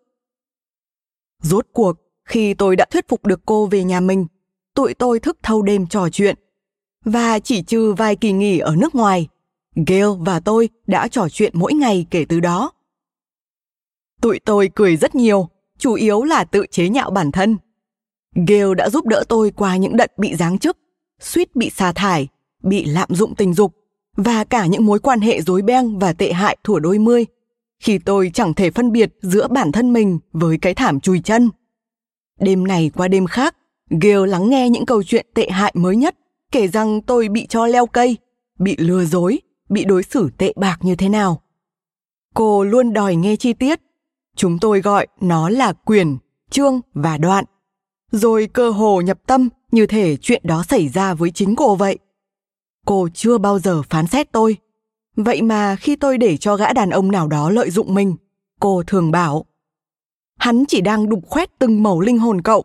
Rốt 1.41 1.67
cuộc, 1.73 1.93
khi 2.25 2.53
tôi 2.53 2.75
đã 2.75 2.85
thuyết 2.91 3.07
phục 3.07 3.25
được 3.25 3.41
cô 3.45 3.65
về 3.65 3.83
nhà 3.83 3.99
mình, 3.99 4.25
tụi 4.75 4.93
tôi 4.93 5.19
thức 5.19 5.37
thâu 5.43 5.61
đêm 5.61 5.87
trò 5.87 6.09
chuyện. 6.09 6.35
Và 7.05 7.39
chỉ 7.39 7.61
trừ 7.61 7.93
vài 7.93 8.15
kỳ 8.15 8.31
nghỉ 8.31 8.59
ở 8.59 8.75
nước 8.75 8.95
ngoài, 8.95 9.27
Gail 9.87 10.07
và 10.19 10.39
tôi 10.39 10.69
đã 10.87 11.07
trò 11.07 11.27
chuyện 11.29 11.51
mỗi 11.55 11.73
ngày 11.73 12.05
kể 12.11 12.25
từ 12.29 12.39
đó. 12.39 12.71
Tụi 14.21 14.39
tôi 14.39 14.69
cười 14.75 14.97
rất 14.97 15.15
nhiều, 15.15 15.49
chủ 15.77 15.93
yếu 15.93 16.23
là 16.23 16.43
tự 16.43 16.65
chế 16.71 16.89
nhạo 16.89 17.11
bản 17.11 17.31
thân. 17.31 17.57
Gail 18.35 18.73
đã 18.77 18.89
giúp 18.89 19.05
đỡ 19.05 19.23
tôi 19.29 19.51
qua 19.51 19.77
những 19.77 19.97
đợt 19.97 20.17
bị 20.17 20.35
giáng 20.35 20.57
chức, 20.57 20.77
suýt 21.19 21.55
bị 21.55 21.69
sa 21.69 21.91
thải, 21.91 22.27
bị 22.63 22.85
lạm 22.85 23.09
dụng 23.11 23.35
tình 23.35 23.53
dục 23.53 23.75
và 24.17 24.43
cả 24.43 24.65
những 24.65 24.85
mối 24.85 24.99
quan 24.99 25.19
hệ 25.19 25.41
rối 25.41 25.61
beng 25.61 25.99
và 25.99 26.13
tệ 26.13 26.33
hại 26.33 26.57
thủa 26.63 26.79
đôi 26.79 26.99
mươi 26.99 27.25
khi 27.79 27.99
tôi 27.99 28.31
chẳng 28.33 28.53
thể 28.53 28.71
phân 28.71 28.91
biệt 28.91 29.13
giữa 29.21 29.47
bản 29.47 29.71
thân 29.71 29.93
mình 29.93 30.19
với 30.31 30.57
cái 30.57 30.73
thảm 30.73 30.99
chùi 30.99 31.19
chân. 31.19 31.49
Đêm 32.39 32.67
này 32.67 32.91
qua 32.95 33.07
đêm 33.07 33.25
khác, 33.27 33.55
Gail 34.01 34.27
lắng 34.27 34.49
nghe 34.49 34.69
những 34.69 34.85
câu 34.85 35.03
chuyện 35.03 35.25
tệ 35.33 35.49
hại 35.49 35.73
mới 35.75 35.95
nhất, 35.95 36.15
kể 36.51 36.67
rằng 36.67 37.01
tôi 37.01 37.27
bị 37.27 37.45
cho 37.47 37.67
leo 37.67 37.85
cây, 37.85 38.17
bị 38.59 38.75
lừa 38.77 39.05
dối, 39.05 39.39
bị 39.69 39.85
đối 39.85 40.03
xử 40.03 40.29
tệ 40.37 40.53
bạc 40.55 40.77
như 40.81 40.95
thế 40.95 41.09
nào. 41.09 41.41
Cô 42.33 42.63
luôn 42.63 42.93
đòi 42.93 43.15
nghe 43.15 43.35
chi 43.35 43.53
tiết. 43.53 43.79
Chúng 44.35 44.59
tôi 44.59 44.81
gọi 44.81 45.07
nó 45.21 45.49
là 45.49 45.73
quyền, 45.73 46.17
chương 46.49 46.81
và 46.93 47.17
đoạn. 47.17 47.45
Rồi 48.11 48.47
cơ 48.53 48.69
hồ 48.69 49.01
nhập 49.01 49.19
tâm 49.27 49.49
như 49.71 49.85
thể 49.85 50.17
chuyện 50.17 50.41
đó 50.45 50.63
xảy 50.69 50.89
ra 50.89 51.13
với 51.13 51.31
chính 51.31 51.55
cô 51.55 51.75
vậy. 51.75 51.97
Cô 52.85 53.07
chưa 53.13 53.37
bao 53.37 53.59
giờ 53.59 53.81
phán 53.89 54.07
xét 54.07 54.31
tôi. 54.31 54.57
Vậy 55.15 55.41
mà 55.41 55.75
khi 55.75 55.95
tôi 55.95 56.17
để 56.17 56.37
cho 56.37 56.55
gã 56.55 56.73
đàn 56.73 56.89
ông 56.89 57.11
nào 57.11 57.27
đó 57.27 57.49
lợi 57.49 57.69
dụng 57.69 57.93
mình, 57.93 58.15
cô 58.59 58.83
thường 58.87 59.11
bảo 59.11 59.45
Hắn 60.39 60.65
chỉ 60.65 60.81
đang 60.81 61.09
đục 61.09 61.19
khoét 61.27 61.59
từng 61.59 61.83
mẩu 61.83 62.01
linh 62.01 62.17
hồn 62.17 62.41
cậu. 62.41 62.63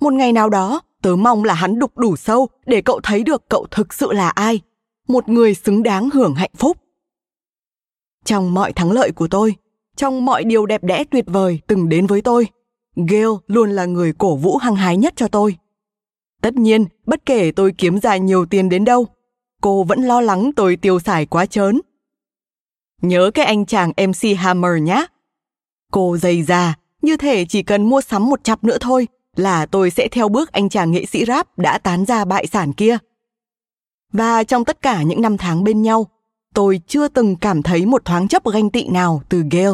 Một 0.00 0.12
ngày 0.12 0.32
nào 0.32 0.50
đó, 0.50 0.80
tớ 1.02 1.16
mong 1.16 1.44
là 1.44 1.54
hắn 1.54 1.78
đục 1.78 1.98
đủ 1.98 2.16
sâu 2.16 2.48
để 2.66 2.82
cậu 2.82 3.00
thấy 3.02 3.22
được 3.22 3.48
cậu 3.48 3.66
thực 3.70 3.94
sự 3.94 4.12
là 4.12 4.28
ai. 4.28 4.60
Một 5.08 5.28
người 5.28 5.54
xứng 5.54 5.82
đáng 5.82 6.10
hưởng 6.10 6.34
hạnh 6.34 6.50
phúc. 6.56 6.76
Trong 8.24 8.54
mọi 8.54 8.72
thắng 8.72 8.92
lợi 8.92 9.12
của 9.12 9.28
tôi, 9.28 9.54
trong 9.96 10.24
mọi 10.24 10.44
điều 10.44 10.66
đẹp 10.66 10.84
đẽ 10.84 11.04
tuyệt 11.10 11.24
vời 11.26 11.60
từng 11.66 11.88
đến 11.88 12.06
với 12.06 12.20
tôi, 12.20 12.46
Gail 12.96 13.28
luôn 13.46 13.70
là 13.70 13.84
người 13.84 14.12
cổ 14.12 14.36
vũ 14.36 14.56
hăng 14.56 14.76
hái 14.76 14.96
nhất 14.96 15.12
cho 15.16 15.28
tôi. 15.28 15.56
Tất 16.42 16.54
nhiên, 16.54 16.86
bất 17.06 17.26
kể 17.26 17.52
tôi 17.52 17.72
kiếm 17.78 18.00
ra 18.00 18.16
nhiều 18.16 18.46
tiền 18.46 18.68
đến 18.68 18.84
đâu, 18.84 19.06
cô 19.60 19.84
vẫn 19.84 20.02
lo 20.02 20.20
lắng 20.20 20.50
tôi 20.56 20.76
tiêu 20.76 21.00
xài 21.00 21.26
quá 21.26 21.46
trớn. 21.46 21.80
Nhớ 23.02 23.30
cái 23.34 23.46
anh 23.46 23.66
chàng 23.66 23.92
MC 23.96 24.38
Hammer 24.38 24.82
nhé. 24.82 25.06
Cô 25.92 26.16
dày 26.16 26.42
già, 26.42 26.74
như 27.02 27.16
thể 27.16 27.44
chỉ 27.44 27.62
cần 27.62 27.88
mua 27.88 28.00
sắm 28.00 28.28
một 28.28 28.44
chặp 28.44 28.64
nữa 28.64 28.78
thôi 28.80 29.08
là 29.36 29.66
tôi 29.66 29.90
sẽ 29.90 30.08
theo 30.08 30.28
bước 30.28 30.52
anh 30.52 30.68
chàng 30.68 30.90
nghệ 30.90 31.06
sĩ 31.06 31.24
rap 31.24 31.58
đã 31.58 31.78
tán 31.78 32.04
ra 32.04 32.24
bại 32.24 32.46
sản 32.46 32.72
kia. 32.72 32.98
Và 34.12 34.44
trong 34.44 34.64
tất 34.64 34.82
cả 34.82 35.02
những 35.02 35.22
năm 35.22 35.36
tháng 35.36 35.64
bên 35.64 35.82
nhau, 35.82 36.06
tôi 36.54 36.80
chưa 36.86 37.08
từng 37.08 37.36
cảm 37.36 37.62
thấy 37.62 37.86
một 37.86 38.04
thoáng 38.04 38.28
chấp 38.28 38.46
ganh 38.52 38.70
tị 38.70 38.88
nào 38.88 39.22
từ 39.28 39.44
Gail. 39.50 39.72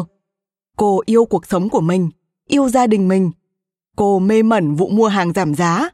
Cô 0.77 1.01
yêu 1.05 1.25
cuộc 1.25 1.45
sống 1.45 1.69
của 1.69 1.81
mình, 1.81 2.09
yêu 2.47 2.69
gia 2.69 2.87
đình 2.87 3.07
mình. 3.07 3.31
Cô 3.95 4.19
mê 4.19 4.43
mẩn 4.43 4.75
vụ 4.75 4.89
mua 4.89 5.07
hàng 5.07 5.33
giảm 5.33 5.55
giá, 5.55 5.89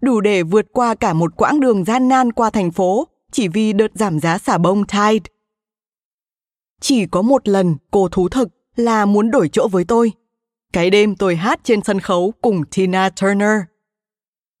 đủ 0.00 0.20
để 0.20 0.42
vượt 0.42 0.66
qua 0.72 0.94
cả 0.94 1.12
một 1.12 1.36
quãng 1.36 1.60
đường 1.60 1.84
gian 1.84 2.08
nan 2.08 2.32
qua 2.32 2.50
thành 2.50 2.70
phố 2.70 3.08
chỉ 3.32 3.48
vì 3.48 3.72
đợt 3.72 3.88
giảm 3.94 4.20
giá 4.20 4.38
xả 4.38 4.58
bông 4.58 4.84
Tide. 4.86 5.30
Chỉ 6.80 7.06
có 7.06 7.22
một 7.22 7.48
lần 7.48 7.76
cô 7.90 8.08
thú 8.08 8.28
thực 8.28 8.48
là 8.76 9.06
muốn 9.06 9.30
đổi 9.30 9.48
chỗ 9.48 9.68
với 9.68 9.84
tôi. 9.84 10.12
Cái 10.72 10.90
đêm 10.90 11.16
tôi 11.16 11.36
hát 11.36 11.60
trên 11.64 11.82
sân 11.82 12.00
khấu 12.00 12.32
cùng 12.42 12.62
Tina 12.76 13.10
Turner. 13.10 13.60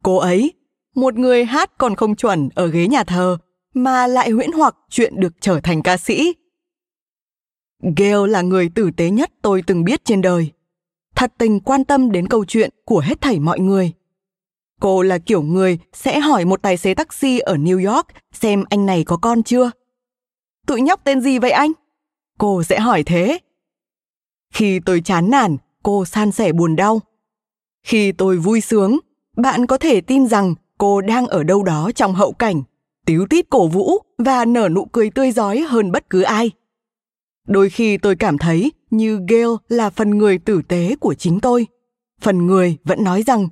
Cô 0.02 0.16
ấy, 0.16 0.52
một 0.94 1.14
người 1.14 1.44
hát 1.44 1.70
còn 1.78 1.94
không 1.94 2.16
chuẩn 2.16 2.48
ở 2.54 2.66
ghế 2.66 2.86
nhà 2.86 3.04
thờ, 3.04 3.38
mà 3.74 4.06
lại 4.06 4.30
huyễn 4.30 4.52
hoặc 4.52 4.76
chuyện 4.90 5.20
được 5.20 5.32
trở 5.40 5.60
thành 5.60 5.82
ca 5.82 5.96
sĩ. 5.96 6.34
Gail 7.96 8.30
là 8.30 8.42
người 8.42 8.68
tử 8.74 8.90
tế 8.96 9.10
nhất 9.10 9.30
tôi 9.42 9.62
từng 9.66 9.84
biết 9.84 10.04
trên 10.04 10.20
đời. 10.22 10.52
Thật 11.22 11.32
tình 11.38 11.60
quan 11.60 11.84
tâm 11.84 12.12
đến 12.12 12.28
câu 12.28 12.44
chuyện 12.44 12.70
của 12.84 13.00
hết 13.00 13.20
thảy 13.20 13.40
mọi 13.40 13.60
người. 13.60 13.92
Cô 14.80 15.02
là 15.02 15.18
kiểu 15.18 15.42
người 15.42 15.78
sẽ 15.92 16.20
hỏi 16.20 16.44
một 16.44 16.62
tài 16.62 16.76
xế 16.76 16.94
taxi 16.94 17.38
ở 17.38 17.54
New 17.54 17.94
York 17.94 18.06
xem 18.32 18.64
anh 18.70 18.86
này 18.86 19.04
có 19.04 19.16
con 19.16 19.42
chưa. 19.42 19.70
Tụi 20.66 20.80
nhóc 20.80 21.00
tên 21.04 21.20
gì 21.20 21.38
vậy 21.38 21.50
anh? 21.50 21.72
Cô 22.38 22.62
sẽ 22.62 22.80
hỏi 22.80 23.02
thế. 23.02 23.38
Khi 24.54 24.80
tôi 24.80 25.00
chán 25.00 25.30
nản, 25.30 25.56
cô 25.82 26.04
san 26.04 26.32
sẻ 26.32 26.52
buồn 26.52 26.76
đau. 26.76 27.00
Khi 27.86 28.12
tôi 28.12 28.36
vui 28.36 28.60
sướng, 28.60 28.98
bạn 29.36 29.66
có 29.66 29.78
thể 29.78 30.00
tin 30.00 30.26
rằng 30.26 30.54
cô 30.78 31.00
đang 31.00 31.26
ở 31.26 31.42
đâu 31.42 31.62
đó 31.62 31.90
trong 31.94 32.14
hậu 32.14 32.32
cảnh, 32.32 32.62
tíu 33.06 33.26
tít 33.26 33.50
cổ 33.50 33.66
vũ 33.66 33.98
và 34.18 34.44
nở 34.44 34.68
nụ 34.68 34.84
cười 34.84 35.10
tươi 35.10 35.32
giói 35.32 35.60
hơn 35.60 35.92
bất 35.92 36.10
cứ 36.10 36.22
ai. 36.22 36.50
Đôi 37.46 37.70
khi 37.70 37.98
tôi 37.98 38.16
cảm 38.16 38.38
thấy 38.38 38.72
như 38.92 39.20
Gale 39.28 39.56
là 39.68 39.90
phần 39.90 40.10
người 40.10 40.38
tử 40.38 40.62
tế 40.68 40.96
của 41.00 41.14
chính 41.14 41.40
tôi. 41.40 41.66
Phần 42.20 42.46
người 42.46 42.78
vẫn 42.84 43.04
nói 43.04 43.22
rằng, 43.22 43.48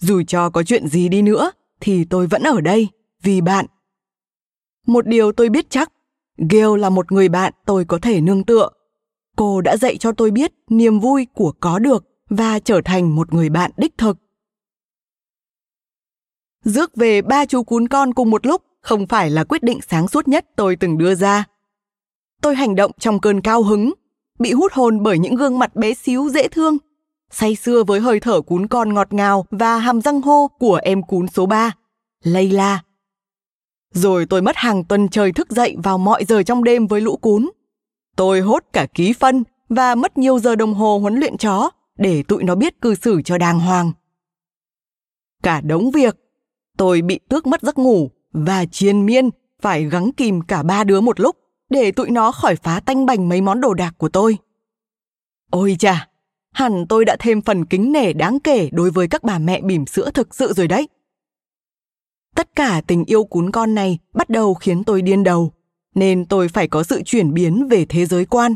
dù 0.00 0.22
cho 0.22 0.50
có 0.50 0.62
chuyện 0.62 0.88
gì 0.88 1.08
đi 1.08 1.22
nữa, 1.22 1.50
thì 1.80 2.04
tôi 2.04 2.26
vẫn 2.26 2.42
ở 2.42 2.60
đây, 2.60 2.88
vì 3.22 3.40
bạn. 3.40 3.66
Một 4.86 5.06
điều 5.06 5.32
tôi 5.32 5.48
biết 5.48 5.70
chắc, 5.70 5.92
Gail 6.50 6.78
là 6.78 6.90
một 6.90 7.12
người 7.12 7.28
bạn 7.28 7.52
tôi 7.66 7.84
có 7.84 7.98
thể 8.02 8.20
nương 8.20 8.44
tựa. 8.44 8.68
Cô 9.36 9.60
đã 9.60 9.76
dạy 9.76 9.96
cho 9.96 10.12
tôi 10.12 10.30
biết 10.30 10.52
niềm 10.68 11.00
vui 11.00 11.26
của 11.34 11.52
có 11.60 11.78
được 11.78 12.04
và 12.30 12.58
trở 12.58 12.80
thành 12.84 13.16
một 13.16 13.34
người 13.34 13.48
bạn 13.48 13.70
đích 13.76 13.98
thực. 13.98 14.18
Rước 16.64 16.96
về 16.96 17.22
ba 17.22 17.46
chú 17.46 17.62
cún 17.62 17.88
con 17.88 18.14
cùng 18.14 18.30
một 18.30 18.46
lúc 18.46 18.62
không 18.80 19.06
phải 19.06 19.30
là 19.30 19.44
quyết 19.44 19.62
định 19.62 19.80
sáng 19.88 20.08
suốt 20.08 20.28
nhất 20.28 20.46
tôi 20.56 20.76
từng 20.76 20.98
đưa 20.98 21.14
ra. 21.14 21.44
Tôi 22.42 22.54
hành 22.54 22.74
động 22.74 22.90
trong 22.98 23.20
cơn 23.20 23.40
cao 23.40 23.62
hứng, 23.62 23.92
bị 24.38 24.52
hút 24.52 24.72
hồn 24.72 25.02
bởi 25.02 25.18
những 25.18 25.34
gương 25.34 25.58
mặt 25.58 25.76
bé 25.76 25.94
xíu 25.94 26.28
dễ 26.28 26.48
thương, 26.48 26.78
say 27.30 27.56
sưa 27.56 27.84
với 27.84 28.00
hơi 28.00 28.20
thở 28.20 28.40
cún 28.40 28.66
con 28.66 28.94
ngọt 28.94 29.12
ngào 29.12 29.46
và 29.50 29.78
hàm 29.78 30.00
răng 30.00 30.22
hô 30.22 30.48
của 30.58 30.80
em 30.82 31.02
cún 31.02 31.28
số 31.28 31.46
3, 31.46 31.72
Layla. 32.24 32.82
Rồi 33.94 34.26
tôi 34.26 34.42
mất 34.42 34.56
hàng 34.56 34.84
tuần 34.84 35.08
trời 35.08 35.32
thức 35.32 35.50
dậy 35.50 35.76
vào 35.82 35.98
mọi 35.98 36.24
giờ 36.24 36.42
trong 36.42 36.64
đêm 36.64 36.86
với 36.86 37.00
lũ 37.00 37.16
cún. 37.16 37.50
Tôi 38.16 38.40
hốt 38.40 38.64
cả 38.72 38.86
ký 38.94 39.12
phân 39.12 39.44
và 39.68 39.94
mất 39.94 40.18
nhiều 40.18 40.38
giờ 40.38 40.56
đồng 40.56 40.74
hồ 40.74 40.98
huấn 40.98 41.14
luyện 41.14 41.36
chó 41.36 41.70
để 41.98 42.22
tụi 42.22 42.44
nó 42.44 42.54
biết 42.54 42.80
cư 42.80 42.94
xử 42.94 43.22
cho 43.22 43.38
đàng 43.38 43.60
hoàng. 43.60 43.92
Cả 45.42 45.60
đống 45.60 45.90
việc, 45.90 46.16
tôi 46.76 47.02
bị 47.02 47.20
tước 47.28 47.46
mất 47.46 47.62
giấc 47.62 47.78
ngủ 47.78 48.10
và 48.32 48.64
chiên 48.64 49.06
miên 49.06 49.30
phải 49.62 49.84
gắng 49.84 50.12
kìm 50.12 50.40
cả 50.40 50.62
ba 50.62 50.84
đứa 50.84 51.00
một 51.00 51.20
lúc 51.20 51.36
để 51.68 51.92
tụi 51.92 52.10
nó 52.10 52.32
khỏi 52.32 52.56
phá 52.56 52.80
tanh 52.80 53.06
bành 53.06 53.28
mấy 53.28 53.40
món 53.40 53.60
đồ 53.60 53.74
đạc 53.74 53.94
của 53.98 54.08
tôi. 54.08 54.38
Ôi 55.50 55.76
chà, 55.78 56.08
hẳn 56.52 56.86
tôi 56.88 57.04
đã 57.04 57.16
thêm 57.18 57.42
phần 57.42 57.64
kính 57.64 57.92
nể 57.92 58.12
đáng 58.12 58.38
kể 58.40 58.68
đối 58.72 58.90
với 58.90 59.08
các 59.08 59.22
bà 59.22 59.38
mẹ 59.38 59.60
bỉm 59.60 59.86
sữa 59.86 60.10
thực 60.14 60.34
sự 60.34 60.52
rồi 60.52 60.68
đấy. 60.68 60.88
Tất 62.34 62.56
cả 62.56 62.82
tình 62.86 63.04
yêu 63.04 63.24
cún 63.24 63.50
con 63.50 63.74
này 63.74 63.98
bắt 64.14 64.30
đầu 64.30 64.54
khiến 64.54 64.84
tôi 64.84 65.02
điên 65.02 65.24
đầu, 65.24 65.52
nên 65.94 66.24
tôi 66.24 66.48
phải 66.48 66.68
có 66.68 66.82
sự 66.82 67.02
chuyển 67.04 67.34
biến 67.34 67.68
về 67.68 67.86
thế 67.88 68.06
giới 68.06 68.24
quan. 68.24 68.54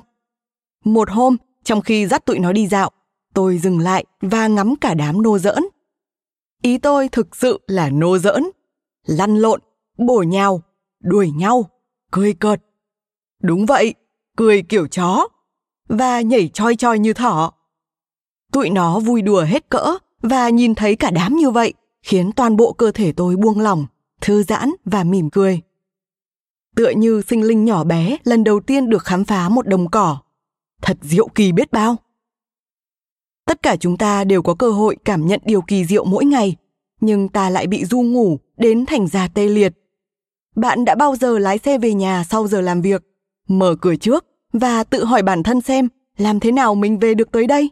Một 0.84 1.10
hôm, 1.10 1.36
trong 1.64 1.80
khi 1.80 2.06
dắt 2.06 2.26
tụi 2.26 2.38
nó 2.38 2.52
đi 2.52 2.66
dạo, 2.66 2.90
tôi 3.34 3.58
dừng 3.58 3.78
lại 3.78 4.04
và 4.20 4.46
ngắm 4.46 4.76
cả 4.76 4.94
đám 4.94 5.22
nô 5.22 5.38
giỡn. 5.38 5.62
Ý 6.62 6.78
tôi 6.78 7.08
thực 7.08 7.36
sự 7.36 7.60
là 7.66 7.90
nô 7.90 8.18
giỡn, 8.18 8.42
lăn 9.06 9.36
lộn, 9.36 9.60
bổ 9.98 10.22
nhào, 10.22 10.62
đuổi 11.00 11.30
nhau, 11.30 11.70
cười 12.10 12.34
cợt. 12.34 12.62
Đúng 13.42 13.66
vậy, 13.66 13.94
cười 14.36 14.62
kiểu 14.62 14.86
chó 14.86 15.28
và 15.88 16.20
nhảy 16.20 16.48
choi 16.48 16.76
choi 16.76 16.98
như 16.98 17.12
thỏ. 17.12 17.52
Tụi 18.52 18.70
nó 18.70 19.00
vui 19.00 19.22
đùa 19.22 19.42
hết 19.42 19.68
cỡ 19.68 19.98
và 20.20 20.48
nhìn 20.48 20.74
thấy 20.74 20.96
cả 20.96 21.10
đám 21.10 21.36
như 21.36 21.50
vậy 21.50 21.72
khiến 22.02 22.32
toàn 22.32 22.56
bộ 22.56 22.72
cơ 22.72 22.92
thể 22.92 23.12
tôi 23.12 23.36
buông 23.36 23.60
lỏng, 23.60 23.86
thư 24.20 24.42
giãn 24.42 24.70
và 24.84 25.04
mỉm 25.04 25.30
cười. 25.30 25.60
Tựa 26.76 26.90
như 26.90 27.22
sinh 27.28 27.42
linh 27.42 27.64
nhỏ 27.64 27.84
bé 27.84 28.16
lần 28.24 28.44
đầu 28.44 28.60
tiên 28.60 28.90
được 28.90 29.04
khám 29.04 29.24
phá 29.24 29.48
một 29.48 29.66
đồng 29.66 29.90
cỏ. 29.90 30.18
Thật 30.82 30.98
diệu 31.00 31.28
kỳ 31.28 31.52
biết 31.52 31.72
bao. 31.72 31.96
Tất 33.46 33.62
cả 33.62 33.76
chúng 33.76 33.96
ta 33.96 34.24
đều 34.24 34.42
có 34.42 34.54
cơ 34.54 34.70
hội 34.70 34.96
cảm 35.04 35.26
nhận 35.26 35.40
điều 35.44 35.62
kỳ 35.62 35.84
diệu 35.84 36.04
mỗi 36.04 36.24
ngày, 36.24 36.56
nhưng 37.00 37.28
ta 37.28 37.50
lại 37.50 37.66
bị 37.66 37.84
du 37.84 38.02
ngủ 38.02 38.38
đến 38.56 38.86
thành 38.86 39.08
ra 39.08 39.28
tê 39.28 39.48
liệt. 39.48 39.72
Bạn 40.56 40.84
đã 40.84 40.94
bao 40.94 41.16
giờ 41.16 41.38
lái 41.38 41.58
xe 41.58 41.78
về 41.78 41.94
nhà 41.94 42.24
sau 42.30 42.48
giờ 42.48 42.60
làm 42.60 42.82
việc, 42.82 43.11
mở 43.58 43.74
cửa 43.80 43.96
trước 43.96 44.26
và 44.52 44.84
tự 44.84 45.04
hỏi 45.04 45.22
bản 45.22 45.42
thân 45.42 45.60
xem 45.60 45.88
làm 46.16 46.40
thế 46.40 46.52
nào 46.52 46.74
mình 46.74 46.98
về 46.98 47.14
được 47.14 47.32
tới 47.32 47.46
đây? 47.46 47.70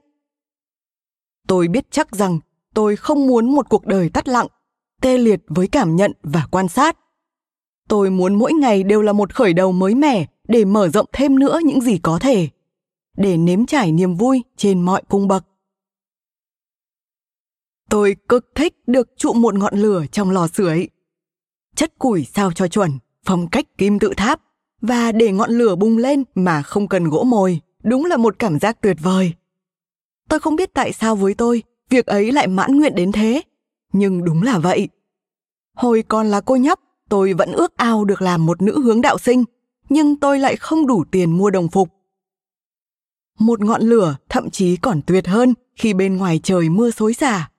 Tôi 1.49 1.69
biết 1.69 1.87
chắc 1.91 2.17
rằng 2.17 2.41
tôi 2.75 2.97
không 2.97 3.27
muốn 3.27 3.55
một 3.55 3.69
cuộc 3.69 3.87
đời 3.87 4.09
tắt 4.09 4.29
lặng, 4.29 4.47
tê 5.01 5.19
liệt 5.19 5.41
với 5.47 5.69
cảm 5.69 5.97
nhận 5.97 6.13
và 6.23 6.47
quan 6.51 6.69
sát. 6.69 6.99
Tôi 7.89 8.11
muốn 8.11 8.35
mỗi 8.35 8.53
ngày 8.53 8.83
đều 8.83 9.03
là 9.03 9.13
một 9.13 9.35
khởi 9.35 9.53
đầu 9.53 9.73
mới 9.73 9.95
mẻ 9.95 10.27
để 10.49 10.65
mở 10.65 10.89
rộng 10.89 11.07
thêm 11.13 11.39
nữa 11.39 11.59
những 11.65 11.81
gì 11.81 11.99
có 11.99 12.19
thể, 12.19 12.49
để 13.17 13.37
nếm 13.37 13.67
trải 13.67 13.93
niềm 13.93 14.15
vui 14.15 14.43
trên 14.57 14.83
mọi 14.83 15.03
cung 15.09 15.29
bậc. 15.29 15.45
Tôi 17.91 18.17
cực 18.29 18.55
thích 18.55 18.75
được 18.87 19.09
trụ 19.17 19.33
một 19.33 19.55
ngọn 19.55 19.75
lửa 19.79 20.05
trong 20.13 20.31
lò 20.31 20.49
sưởi. 20.49 20.89
Chất 21.75 21.99
củi 21.99 22.25
sao 22.25 22.53
cho 22.53 22.69
chuẩn, 22.69 22.91
phong 23.25 23.49
cách 23.49 23.79
kim 23.79 23.99
tự 23.99 24.13
tháp 24.17 24.41
và 24.81 25.13
để 25.13 25.33
ngọn 25.33 25.51
lửa 25.51 25.77
bùng 25.77 25.99
lên 25.99 26.25
mà 26.35 26.63
không 26.63 26.89
cần 26.89 27.09
gỗ 27.09 27.25
mồi, 27.25 27.61
đúng 27.83 28.05
là 28.05 28.17
một 28.17 28.39
cảm 28.39 28.59
giác 28.59 28.81
tuyệt 28.81 28.97
vời. 29.03 29.33
Tôi 30.29 30.41
không 30.41 30.57
biết 30.57 30.75
tại 30.75 30.93
sao 30.93 31.17
với 31.17 31.35
tôi, 31.35 31.63
việc 31.91 32.07
ấy 32.07 32.33
lại 32.33 32.47
mãn 32.47 32.77
nguyện 32.77 32.95
đến 32.95 33.13
thế, 33.13 33.43
nhưng 33.93 34.25
đúng 34.25 34.43
là 34.43 34.59
vậy. 34.59 34.89
Hồi 35.77 36.05
còn 36.09 36.27
là 36.27 36.41
cô 36.41 36.57
nhóc, 36.57 36.81
tôi 37.09 37.33
vẫn 37.33 37.53
ước 37.53 37.77
ao 37.77 38.05
được 38.05 38.23
làm 38.23 38.47
một 38.47 38.63
nữ 38.63 38.81
hướng 38.81 39.01
đạo 39.01 39.19
sinh, 39.19 39.45
nhưng 39.89 40.17
tôi 40.17 40.39
lại 40.39 40.57
không 40.57 40.87
đủ 40.87 41.05
tiền 41.11 41.39
mua 41.39 41.51
đồng 41.51 41.69
phục. 41.69 41.89
Một 43.39 43.61
ngọn 43.61 43.83
lửa 43.83 44.17
thậm 44.29 44.51
chí 44.51 44.77
còn 44.77 45.01
tuyệt 45.07 45.27
hơn 45.27 45.55
khi 45.77 45.95
bên 45.95 46.17
ngoài 46.17 46.41
trời 46.43 46.69
mưa 46.69 46.91
xối 46.91 47.15
xả. 47.15 47.51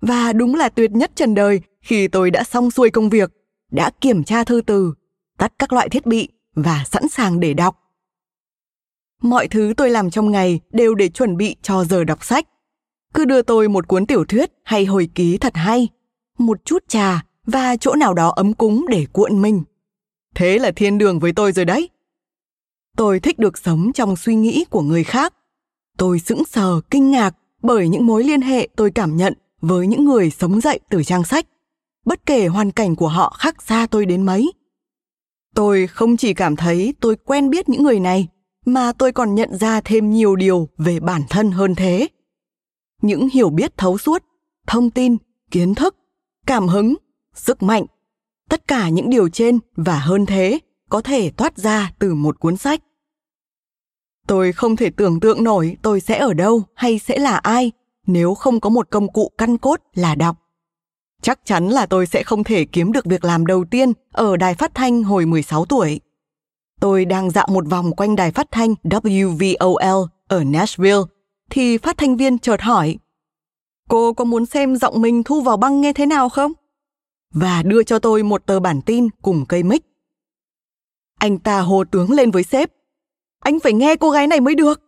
Và 0.00 0.32
đúng 0.32 0.54
là 0.54 0.68
tuyệt 0.68 0.90
nhất 0.90 1.10
trần 1.14 1.34
đời 1.34 1.60
khi 1.80 2.08
tôi 2.08 2.30
đã 2.30 2.44
xong 2.44 2.70
xuôi 2.70 2.90
công 2.90 3.08
việc, 3.08 3.32
đã 3.70 3.90
kiểm 4.00 4.24
tra 4.24 4.44
thư 4.44 4.60
từ, 4.66 4.94
tắt 5.38 5.52
các 5.58 5.72
loại 5.72 5.88
thiết 5.88 6.06
bị 6.06 6.28
và 6.56 6.84
sẵn 6.90 7.08
sàng 7.08 7.40
để 7.40 7.54
đọc. 7.54 7.76
Mọi 9.22 9.48
thứ 9.48 9.74
tôi 9.76 9.90
làm 9.90 10.10
trong 10.10 10.30
ngày 10.30 10.60
đều 10.70 10.94
để 10.94 11.08
chuẩn 11.08 11.36
bị 11.36 11.56
cho 11.62 11.84
giờ 11.84 12.04
đọc 12.04 12.24
sách. 12.24 12.48
Cứ 13.14 13.24
đưa 13.24 13.42
tôi 13.42 13.68
một 13.68 13.88
cuốn 13.88 14.06
tiểu 14.06 14.24
thuyết 14.24 14.52
hay 14.64 14.84
hồi 14.84 15.08
ký 15.14 15.38
thật 15.38 15.52
hay, 15.56 15.88
một 16.38 16.64
chút 16.64 16.84
trà 16.88 17.24
và 17.46 17.76
chỗ 17.76 17.94
nào 17.94 18.14
đó 18.14 18.32
ấm 18.36 18.54
cúng 18.54 18.86
để 18.88 19.06
cuộn 19.12 19.42
mình. 19.42 19.62
Thế 20.34 20.58
là 20.58 20.70
thiên 20.76 20.98
đường 20.98 21.18
với 21.18 21.32
tôi 21.32 21.52
rồi 21.52 21.64
đấy. 21.64 21.88
Tôi 22.96 23.20
thích 23.20 23.38
được 23.38 23.58
sống 23.58 23.92
trong 23.92 24.16
suy 24.16 24.34
nghĩ 24.34 24.64
của 24.70 24.82
người 24.82 25.04
khác. 25.04 25.34
Tôi 25.98 26.18
sững 26.18 26.44
sờ, 26.44 26.80
kinh 26.90 27.10
ngạc 27.10 27.36
bởi 27.62 27.88
những 27.88 28.06
mối 28.06 28.24
liên 28.24 28.40
hệ 28.40 28.68
tôi 28.76 28.90
cảm 28.90 29.16
nhận 29.16 29.34
với 29.60 29.86
những 29.86 30.04
người 30.04 30.30
sống 30.30 30.60
dậy 30.60 30.80
từ 30.90 31.02
trang 31.02 31.24
sách, 31.24 31.46
bất 32.04 32.26
kể 32.26 32.46
hoàn 32.46 32.70
cảnh 32.70 32.96
của 32.96 33.08
họ 33.08 33.36
khác 33.38 33.62
xa 33.62 33.86
tôi 33.90 34.06
đến 34.06 34.22
mấy. 34.22 34.52
Tôi 35.56 35.86
không 35.86 36.16
chỉ 36.16 36.34
cảm 36.34 36.56
thấy 36.56 36.94
tôi 37.00 37.16
quen 37.16 37.50
biết 37.50 37.68
những 37.68 37.82
người 37.82 38.00
này, 38.00 38.28
mà 38.64 38.92
tôi 38.92 39.12
còn 39.12 39.34
nhận 39.34 39.58
ra 39.58 39.80
thêm 39.80 40.10
nhiều 40.10 40.36
điều 40.36 40.68
về 40.78 41.00
bản 41.00 41.22
thân 41.30 41.50
hơn 41.50 41.74
thế. 41.74 42.08
Những 43.02 43.28
hiểu 43.28 43.50
biết 43.50 43.76
thấu 43.76 43.98
suốt, 43.98 44.24
thông 44.66 44.90
tin, 44.90 45.16
kiến 45.50 45.74
thức, 45.74 45.96
cảm 46.46 46.68
hứng, 46.68 46.94
sức 47.34 47.62
mạnh, 47.62 47.86
tất 48.48 48.68
cả 48.68 48.88
những 48.88 49.10
điều 49.10 49.28
trên 49.28 49.58
và 49.76 49.98
hơn 49.98 50.26
thế 50.26 50.58
có 50.90 51.00
thể 51.00 51.30
thoát 51.30 51.58
ra 51.58 51.92
từ 51.98 52.14
một 52.14 52.40
cuốn 52.40 52.56
sách. 52.56 52.80
Tôi 54.26 54.52
không 54.52 54.76
thể 54.76 54.90
tưởng 54.90 55.20
tượng 55.20 55.44
nổi 55.44 55.76
tôi 55.82 56.00
sẽ 56.00 56.18
ở 56.18 56.34
đâu 56.34 56.62
hay 56.74 56.98
sẽ 56.98 57.18
là 57.18 57.36
ai 57.36 57.72
nếu 58.06 58.34
không 58.34 58.60
có 58.60 58.70
một 58.70 58.90
công 58.90 59.12
cụ 59.12 59.30
căn 59.38 59.58
cốt 59.58 59.80
là 59.94 60.14
đọc. 60.14 60.36
Chắc 61.26 61.44
chắn 61.44 61.68
là 61.68 61.86
tôi 61.86 62.06
sẽ 62.06 62.22
không 62.22 62.44
thể 62.44 62.64
kiếm 62.64 62.92
được 62.92 63.04
việc 63.04 63.24
làm 63.24 63.46
đầu 63.46 63.64
tiên 63.70 63.92
ở 64.12 64.36
đài 64.36 64.54
phát 64.54 64.74
thanh 64.74 65.02
hồi 65.02 65.26
16 65.26 65.64
tuổi. 65.64 66.00
Tôi 66.80 67.04
đang 67.04 67.30
dạo 67.30 67.46
một 67.50 67.66
vòng 67.70 67.92
quanh 67.96 68.16
đài 68.16 68.32
phát 68.32 68.46
thanh 68.50 68.74
WVOL 68.84 70.06
ở 70.28 70.44
Nashville, 70.44 71.02
thì 71.50 71.78
phát 71.78 71.98
thanh 71.98 72.16
viên 72.16 72.38
chợt 72.38 72.60
hỏi 72.60 72.98
Cô 73.88 74.12
có 74.12 74.24
muốn 74.24 74.46
xem 74.46 74.76
giọng 74.76 75.00
mình 75.00 75.22
thu 75.22 75.40
vào 75.40 75.56
băng 75.56 75.80
nghe 75.80 75.92
thế 75.92 76.06
nào 76.06 76.28
không? 76.28 76.52
Và 77.34 77.62
đưa 77.62 77.82
cho 77.82 77.98
tôi 77.98 78.22
một 78.22 78.46
tờ 78.46 78.60
bản 78.60 78.82
tin 78.82 79.08
cùng 79.22 79.44
cây 79.48 79.62
mic. 79.62 79.82
Anh 81.18 81.38
ta 81.38 81.60
hồ 81.60 81.84
tướng 81.90 82.10
lên 82.10 82.30
với 82.30 82.42
sếp. 82.42 82.70
Anh 83.40 83.60
phải 83.60 83.72
nghe 83.72 83.96
cô 83.96 84.10
gái 84.10 84.26
này 84.26 84.40
mới 84.40 84.54
được. 84.54 84.82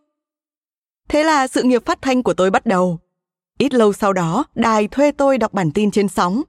Thế 1.08 1.24
là 1.24 1.46
sự 1.46 1.62
nghiệp 1.62 1.86
phát 1.86 2.02
thanh 2.02 2.22
của 2.22 2.34
tôi 2.34 2.50
bắt 2.50 2.66
đầu. 2.66 2.98
Ít 3.58 3.74
lâu 3.74 3.92
sau 3.92 4.12
đó, 4.12 4.44
đài 4.54 4.88
thuê 4.88 5.12
tôi 5.12 5.38
đọc 5.38 5.52
bản 5.52 5.70
tin 5.70 5.90
trên 5.90 6.08
sóng. 6.08 6.42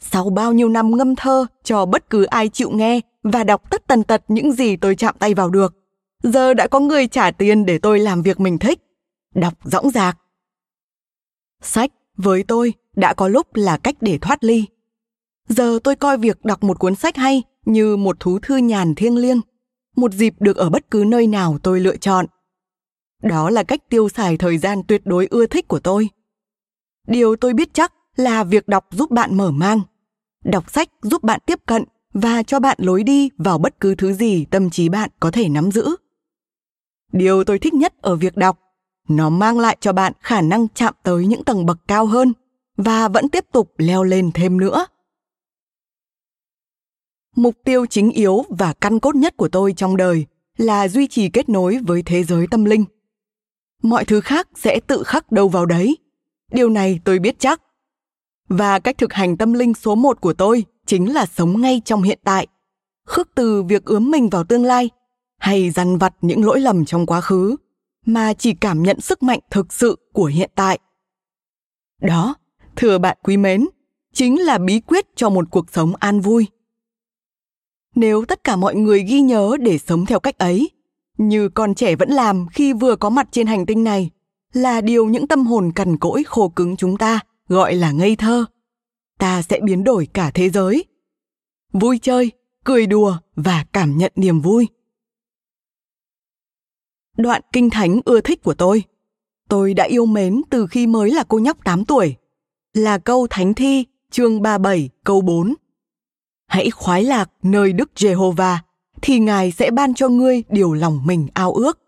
Sau 0.00 0.30
bao 0.30 0.52
nhiêu 0.52 0.68
năm 0.68 0.96
ngâm 0.96 1.16
thơ 1.16 1.46
cho 1.64 1.86
bất 1.86 2.10
cứ 2.10 2.24
ai 2.24 2.48
chịu 2.48 2.70
nghe 2.70 3.00
và 3.22 3.44
đọc 3.44 3.70
tất 3.70 3.86
tần 3.86 4.04
tật 4.04 4.22
những 4.28 4.52
gì 4.52 4.76
tôi 4.76 4.94
chạm 4.96 5.14
tay 5.18 5.34
vào 5.34 5.50
được, 5.50 5.74
giờ 6.22 6.54
đã 6.54 6.66
có 6.66 6.80
người 6.80 7.06
trả 7.06 7.30
tiền 7.30 7.66
để 7.66 7.78
tôi 7.78 7.98
làm 7.98 8.22
việc 8.22 8.40
mình 8.40 8.58
thích. 8.58 8.80
Đọc 9.34 9.54
dõng 9.64 9.90
dạc. 9.90 10.18
Sách, 11.62 11.90
với 12.16 12.44
tôi, 12.48 12.74
đã 12.96 13.14
có 13.14 13.28
lúc 13.28 13.46
là 13.54 13.76
cách 13.76 13.96
để 14.00 14.18
thoát 14.18 14.44
ly. 14.44 14.64
Giờ 15.48 15.78
tôi 15.84 15.96
coi 15.96 16.18
việc 16.18 16.44
đọc 16.44 16.62
một 16.62 16.78
cuốn 16.78 16.94
sách 16.94 17.16
hay 17.16 17.42
như 17.64 17.96
một 17.96 18.20
thú 18.20 18.38
thư 18.42 18.56
nhàn 18.56 18.94
thiêng 18.94 19.16
liêng, 19.16 19.40
một 19.96 20.12
dịp 20.12 20.34
được 20.40 20.56
ở 20.56 20.70
bất 20.70 20.90
cứ 20.90 21.04
nơi 21.06 21.26
nào 21.26 21.58
tôi 21.62 21.80
lựa 21.80 21.96
chọn. 21.96 22.26
Đó 23.22 23.50
là 23.50 23.62
cách 23.62 23.80
tiêu 23.88 24.08
xài 24.08 24.36
thời 24.36 24.58
gian 24.58 24.82
tuyệt 24.88 25.02
đối 25.04 25.26
ưa 25.26 25.46
thích 25.46 25.68
của 25.68 25.80
tôi. 25.80 26.08
Điều 27.06 27.36
tôi 27.36 27.54
biết 27.54 27.74
chắc 27.74 27.94
là 28.16 28.44
việc 28.44 28.68
đọc 28.68 28.86
giúp 28.90 29.10
bạn 29.10 29.36
mở 29.36 29.50
mang. 29.50 29.80
Đọc 30.44 30.70
sách 30.70 30.88
giúp 31.02 31.22
bạn 31.22 31.40
tiếp 31.46 31.60
cận 31.66 31.84
và 32.12 32.42
cho 32.42 32.60
bạn 32.60 32.76
lối 32.80 33.02
đi 33.02 33.30
vào 33.38 33.58
bất 33.58 33.80
cứ 33.80 33.94
thứ 33.94 34.12
gì 34.12 34.44
tâm 34.44 34.70
trí 34.70 34.88
bạn 34.88 35.10
có 35.20 35.30
thể 35.30 35.48
nắm 35.48 35.70
giữ. 35.70 35.96
Điều 37.12 37.44
tôi 37.44 37.58
thích 37.58 37.74
nhất 37.74 37.94
ở 38.02 38.16
việc 38.16 38.36
đọc, 38.36 38.58
nó 39.08 39.30
mang 39.30 39.58
lại 39.58 39.76
cho 39.80 39.92
bạn 39.92 40.12
khả 40.20 40.40
năng 40.40 40.68
chạm 40.68 40.94
tới 41.02 41.26
những 41.26 41.44
tầng 41.44 41.66
bậc 41.66 41.78
cao 41.88 42.06
hơn 42.06 42.32
và 42.76 43.08
vẫn 43.08 43.28
tiếp 43.28 43.44
tục 43.52 43.72
leo 43.78 44.02
lên 44.02 44.30
thêm 44.34 44.58
nữa. 44.58 44.86
Mục 47.36 47.54
tiêu 47.64 47.86
chính 47.86 48.10
yếu 48.10 48.44
và 48.48 48.72
căn 48.72 49.00
cốt 49.00 49.14
nhất 49.14 49.36
của 49.36 49.48
tôi 49.48 49.72
trong 49.72 49.96
đời 49.96 50.26
là 50.56 50.88
duy 50.88 51.06
trì 51.06 51.28
kết 51.30 51.48
nối 51.48 51.78
với 51.86 52.02
thế 52.02 52.24
giới 52.24 52.46
tâm 52.50 52.64
linh. 52.64 52.84
Mọi 53.82 54.04
thứ 54.04 54.20
khác 54.20 54.48
sẽ 54.54 54.80
tự 54.86 55.02
khắc 55.02 55.32
đâu 55.32 55.48
vào 55.48 55.66
đấy. 55.66 55.96
Điều 56.50 56.68
này 56.68 57.00
tôi 57.04 57.18
biết 57.18 57.38
chắc. 57.38 57.62
Và 58.48 58.78
cách 58.78 58.98
thực 58.98 59.12
hành 59.12 59.36
tâm 59.36 59.52
linh 59.52 59.74
số 59.74 59.94
một 59.94 60.20
của 60.20 60.32
tôi 60.32 60.64
chính 60.86 61.12
là 61.14 61.26
sống 61.26 61.60
ngay 61.60 61.82
trong 61.84 62.02
hiện 62.02 62.18
tại, 62.24 62.46
khước 63.06 63.28
từ 63.34 63.62
việc 63.62 63.84
ướm 63.84 64.10
mình 64.10 64.28
vào 64.28 64.44
tương 64.44 64.64
lai 64.64 64.90
hay 65.38 65.70
dằn 65.70 65.98
vặt 65.98 66.14
những 66.20 66.44
lỗi 66.44 66.60
lầm 66.60 66.84
trong 66.84 67.06
quá 67.06 67.20
khứ, 67.20 67.56
mà 68.06 68.32
chỉ 68.34 68.54
cảm 68.54 68.82
nhận 68.82 69.00
sức 69.00 69.22
mạnh 69.22 69.40
thực 69.50 69.72
sự 69.72 69.96
của 70.12 70.24
hiện 70.24 70.50
tại. 70.54 70.78
Đó, 72.00 72.34
thưa 72.76 72.98
bạn 72.98 73.18
quý 73.22 73.36
mến, 73.36 73.66
chính 74.12 74.40
là 74.40 74.58
bí 74.58 74.80
quyết 74.80 75.06
cho 75.16 75.30
một 75.30 75.50
cuộc 75.50 75.70
sống 75.72 75.92
an 75.96 76.20
vui. 76.20 76.46
Nếu 77.94 78.24
tất 78.24 78.44
cả 78.44 78.56
mọi 78.56 78.74
người 78.74 79.02
ghi 79.02 79.20
nhớ 79.20 79.56
để 79.60 79.78
sống 79.78 80.06
theo 80.06 80.20
cách 80.20 80.38
ấy, 80.38 80.70
như 81.18 81.48
con 81.48 81.74
trẻ 81.74 81.96
vẫn 81.96 82.10
làm 82.10 82.46
khi 82.52 82.72
vừa 82.72 82.96
có 82.96 83.10
mặt 83.10 83.28
trên 83.30 83.46
hành 83.46 83.66
tinh 83.66 83.84
này, 83.84 84.10
là 84.52 84.80
điều 84.80 85.06
những 85.06 85.26
tâm 85.26 85.46
hồn 85.46 85.72
cằn 85.74 85.96
cỗi 85.96 86.22
khô 86.26 86.48
cứng 86.48 86.76
chúng 86.76 86.96
ta 86.96 87.20
gọi 87.48 87.74
là 87.74 87.92
ngây 87.92 88.16
thơ. 88.16 88.44
Ta 89.18 89.42
sẽ 89.42 89.60
biến 89.64 89.84
đổi 89.84 90.08
cả 90.12 90.30
thế 90.34 90.50
giới. 90.50 90.84
Vui 91.72 91.98
chơi, 92.02 92.32
cười 92.64 92.86
đùa 92.86 93.16
và 93.36 93.64
cảm 93.72 93.98
nhận 93.98 94.12
niềm 94.16 94.40
vui. 94.40 94.68
Đoạn 97.16 97.42
kinh 97.52 97.70
thánh 97.70 98.00
ưa 98.04 98.20
thích 98.20 98.42
của 98.42 98.54
tôi. 98.54 98.82
Tôi 99.48 99.74
đã 99.74 99.84
yêu 99.84 100.06
mến 100.06 100.42
từ 100.50 100.66
khi 100.66 100.86
mới 100.86 101.10
là 101.10 101.24
cô 101.28 101.38
nhóc 101.38 101.64
8 101.64 101.84
tuổi. 101.84 102.16
Là 102.74 102.98
câu 102.98 103.26
thánh 103.30 103.54
thi, 103.54 103.84
chương 104.10 104.42
37 104.42 104.90
câu 105.04 105.20
4 105.20 105.54
Hãy 106.46 106.70
khoái 106.70 107.04
lạc 107.04 107.30
nơi 107.42 107.72
Đức 107.72 107.90
Giê-hô-va, 107.96 108.62
thì 109.02 109.18
Ngài 109.18 109.52
sẽ 109.52 109.70
ban 109.70 109.94
cho 109.94 110.08
ngươi 110.08 110.42
điều 110.48 110.72
lòng 110.72 111.00
mình 111.06 111.28
ao 111.34 111.52
ước. 111.52 111.79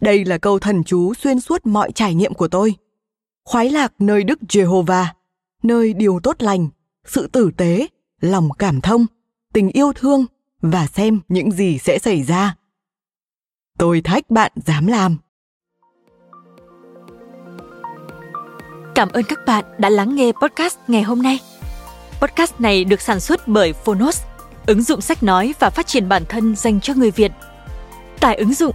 Đây 0.00 0.24
là 0.24 0.38
câu 0.38 0.58
thần 0.58 0.84
chú 0.84 1.14
xuyên 1.14 1.40
suốt 1.40 1.66
mọi 1.66 1.92
trải 1.92 2.14
nghiệm 2.14 2.34
của 2.34 2.48
tôi. 2.48 2.74
Khoái 3.44 3.70
lạc 3.70 3.92
nơi 3.98 4.24
Đức 4.24 4.38
Jehovah, 4.48 5.04
nơi 5.62 5.92
điều 5.92 6.20
tốt 6.22 6.42
lành 6.42 6.68
sự 7.04 7.26
tử 7.26 7.50
tế 7.56 7.86
lòng 8.20 8.50
cảm 8.58 8.80
thông 8.80 9.06
tình 9.52 9.70
yêu 9.70 9.92
thương 9.94 10.26
và 10.62 10.86
xem 10.86 11.20
những 11.28 11.50
gì 11.50 11.78
sẽ 11.78 11.98
xảy 11.98 12.22
ra. 12.22 12.54
Tôi 13.78 14.00
thách 14.00 14.30
bạn 14.30 14.52
dám 14.56 14.86
làm. 14.86 15.16
Cảm 18.94 19.08
ơn 19.08 19.24
các 19.28 19.38
bạn 19.46 19.64
đã 19.78 19.88
lắng 19.88 20.16
nghe 20.16 20.32
podcast 20.42 20.78
ngày 20.88 21.02
hôm 21.02 21.22
nay. 21.22 21.38
Podcast 22.20 22.60
này 22.60 22.84
được 22.84 23.00
sản 23.00 23.20
xuất 23.20 23.48
bởi 23.48 23.72
phonos 23.72 24.22
ứng 24.66 24.82
dụng 24.82 25.00
sách 25.00 25.22
nói 25.22 25.54
và 25.58 25.70
phát 25.70 25.86
triển 25.86 26.08
bản 26.08 26.22
thân 26.28 26.56
dành 26.56 26.80
cho 26.80 26.94
người 26.94 27.10
việt. 27.10 27.32
Tải 28.20 28.36
ứng 28.36 28.54
dụng 28.54 28.74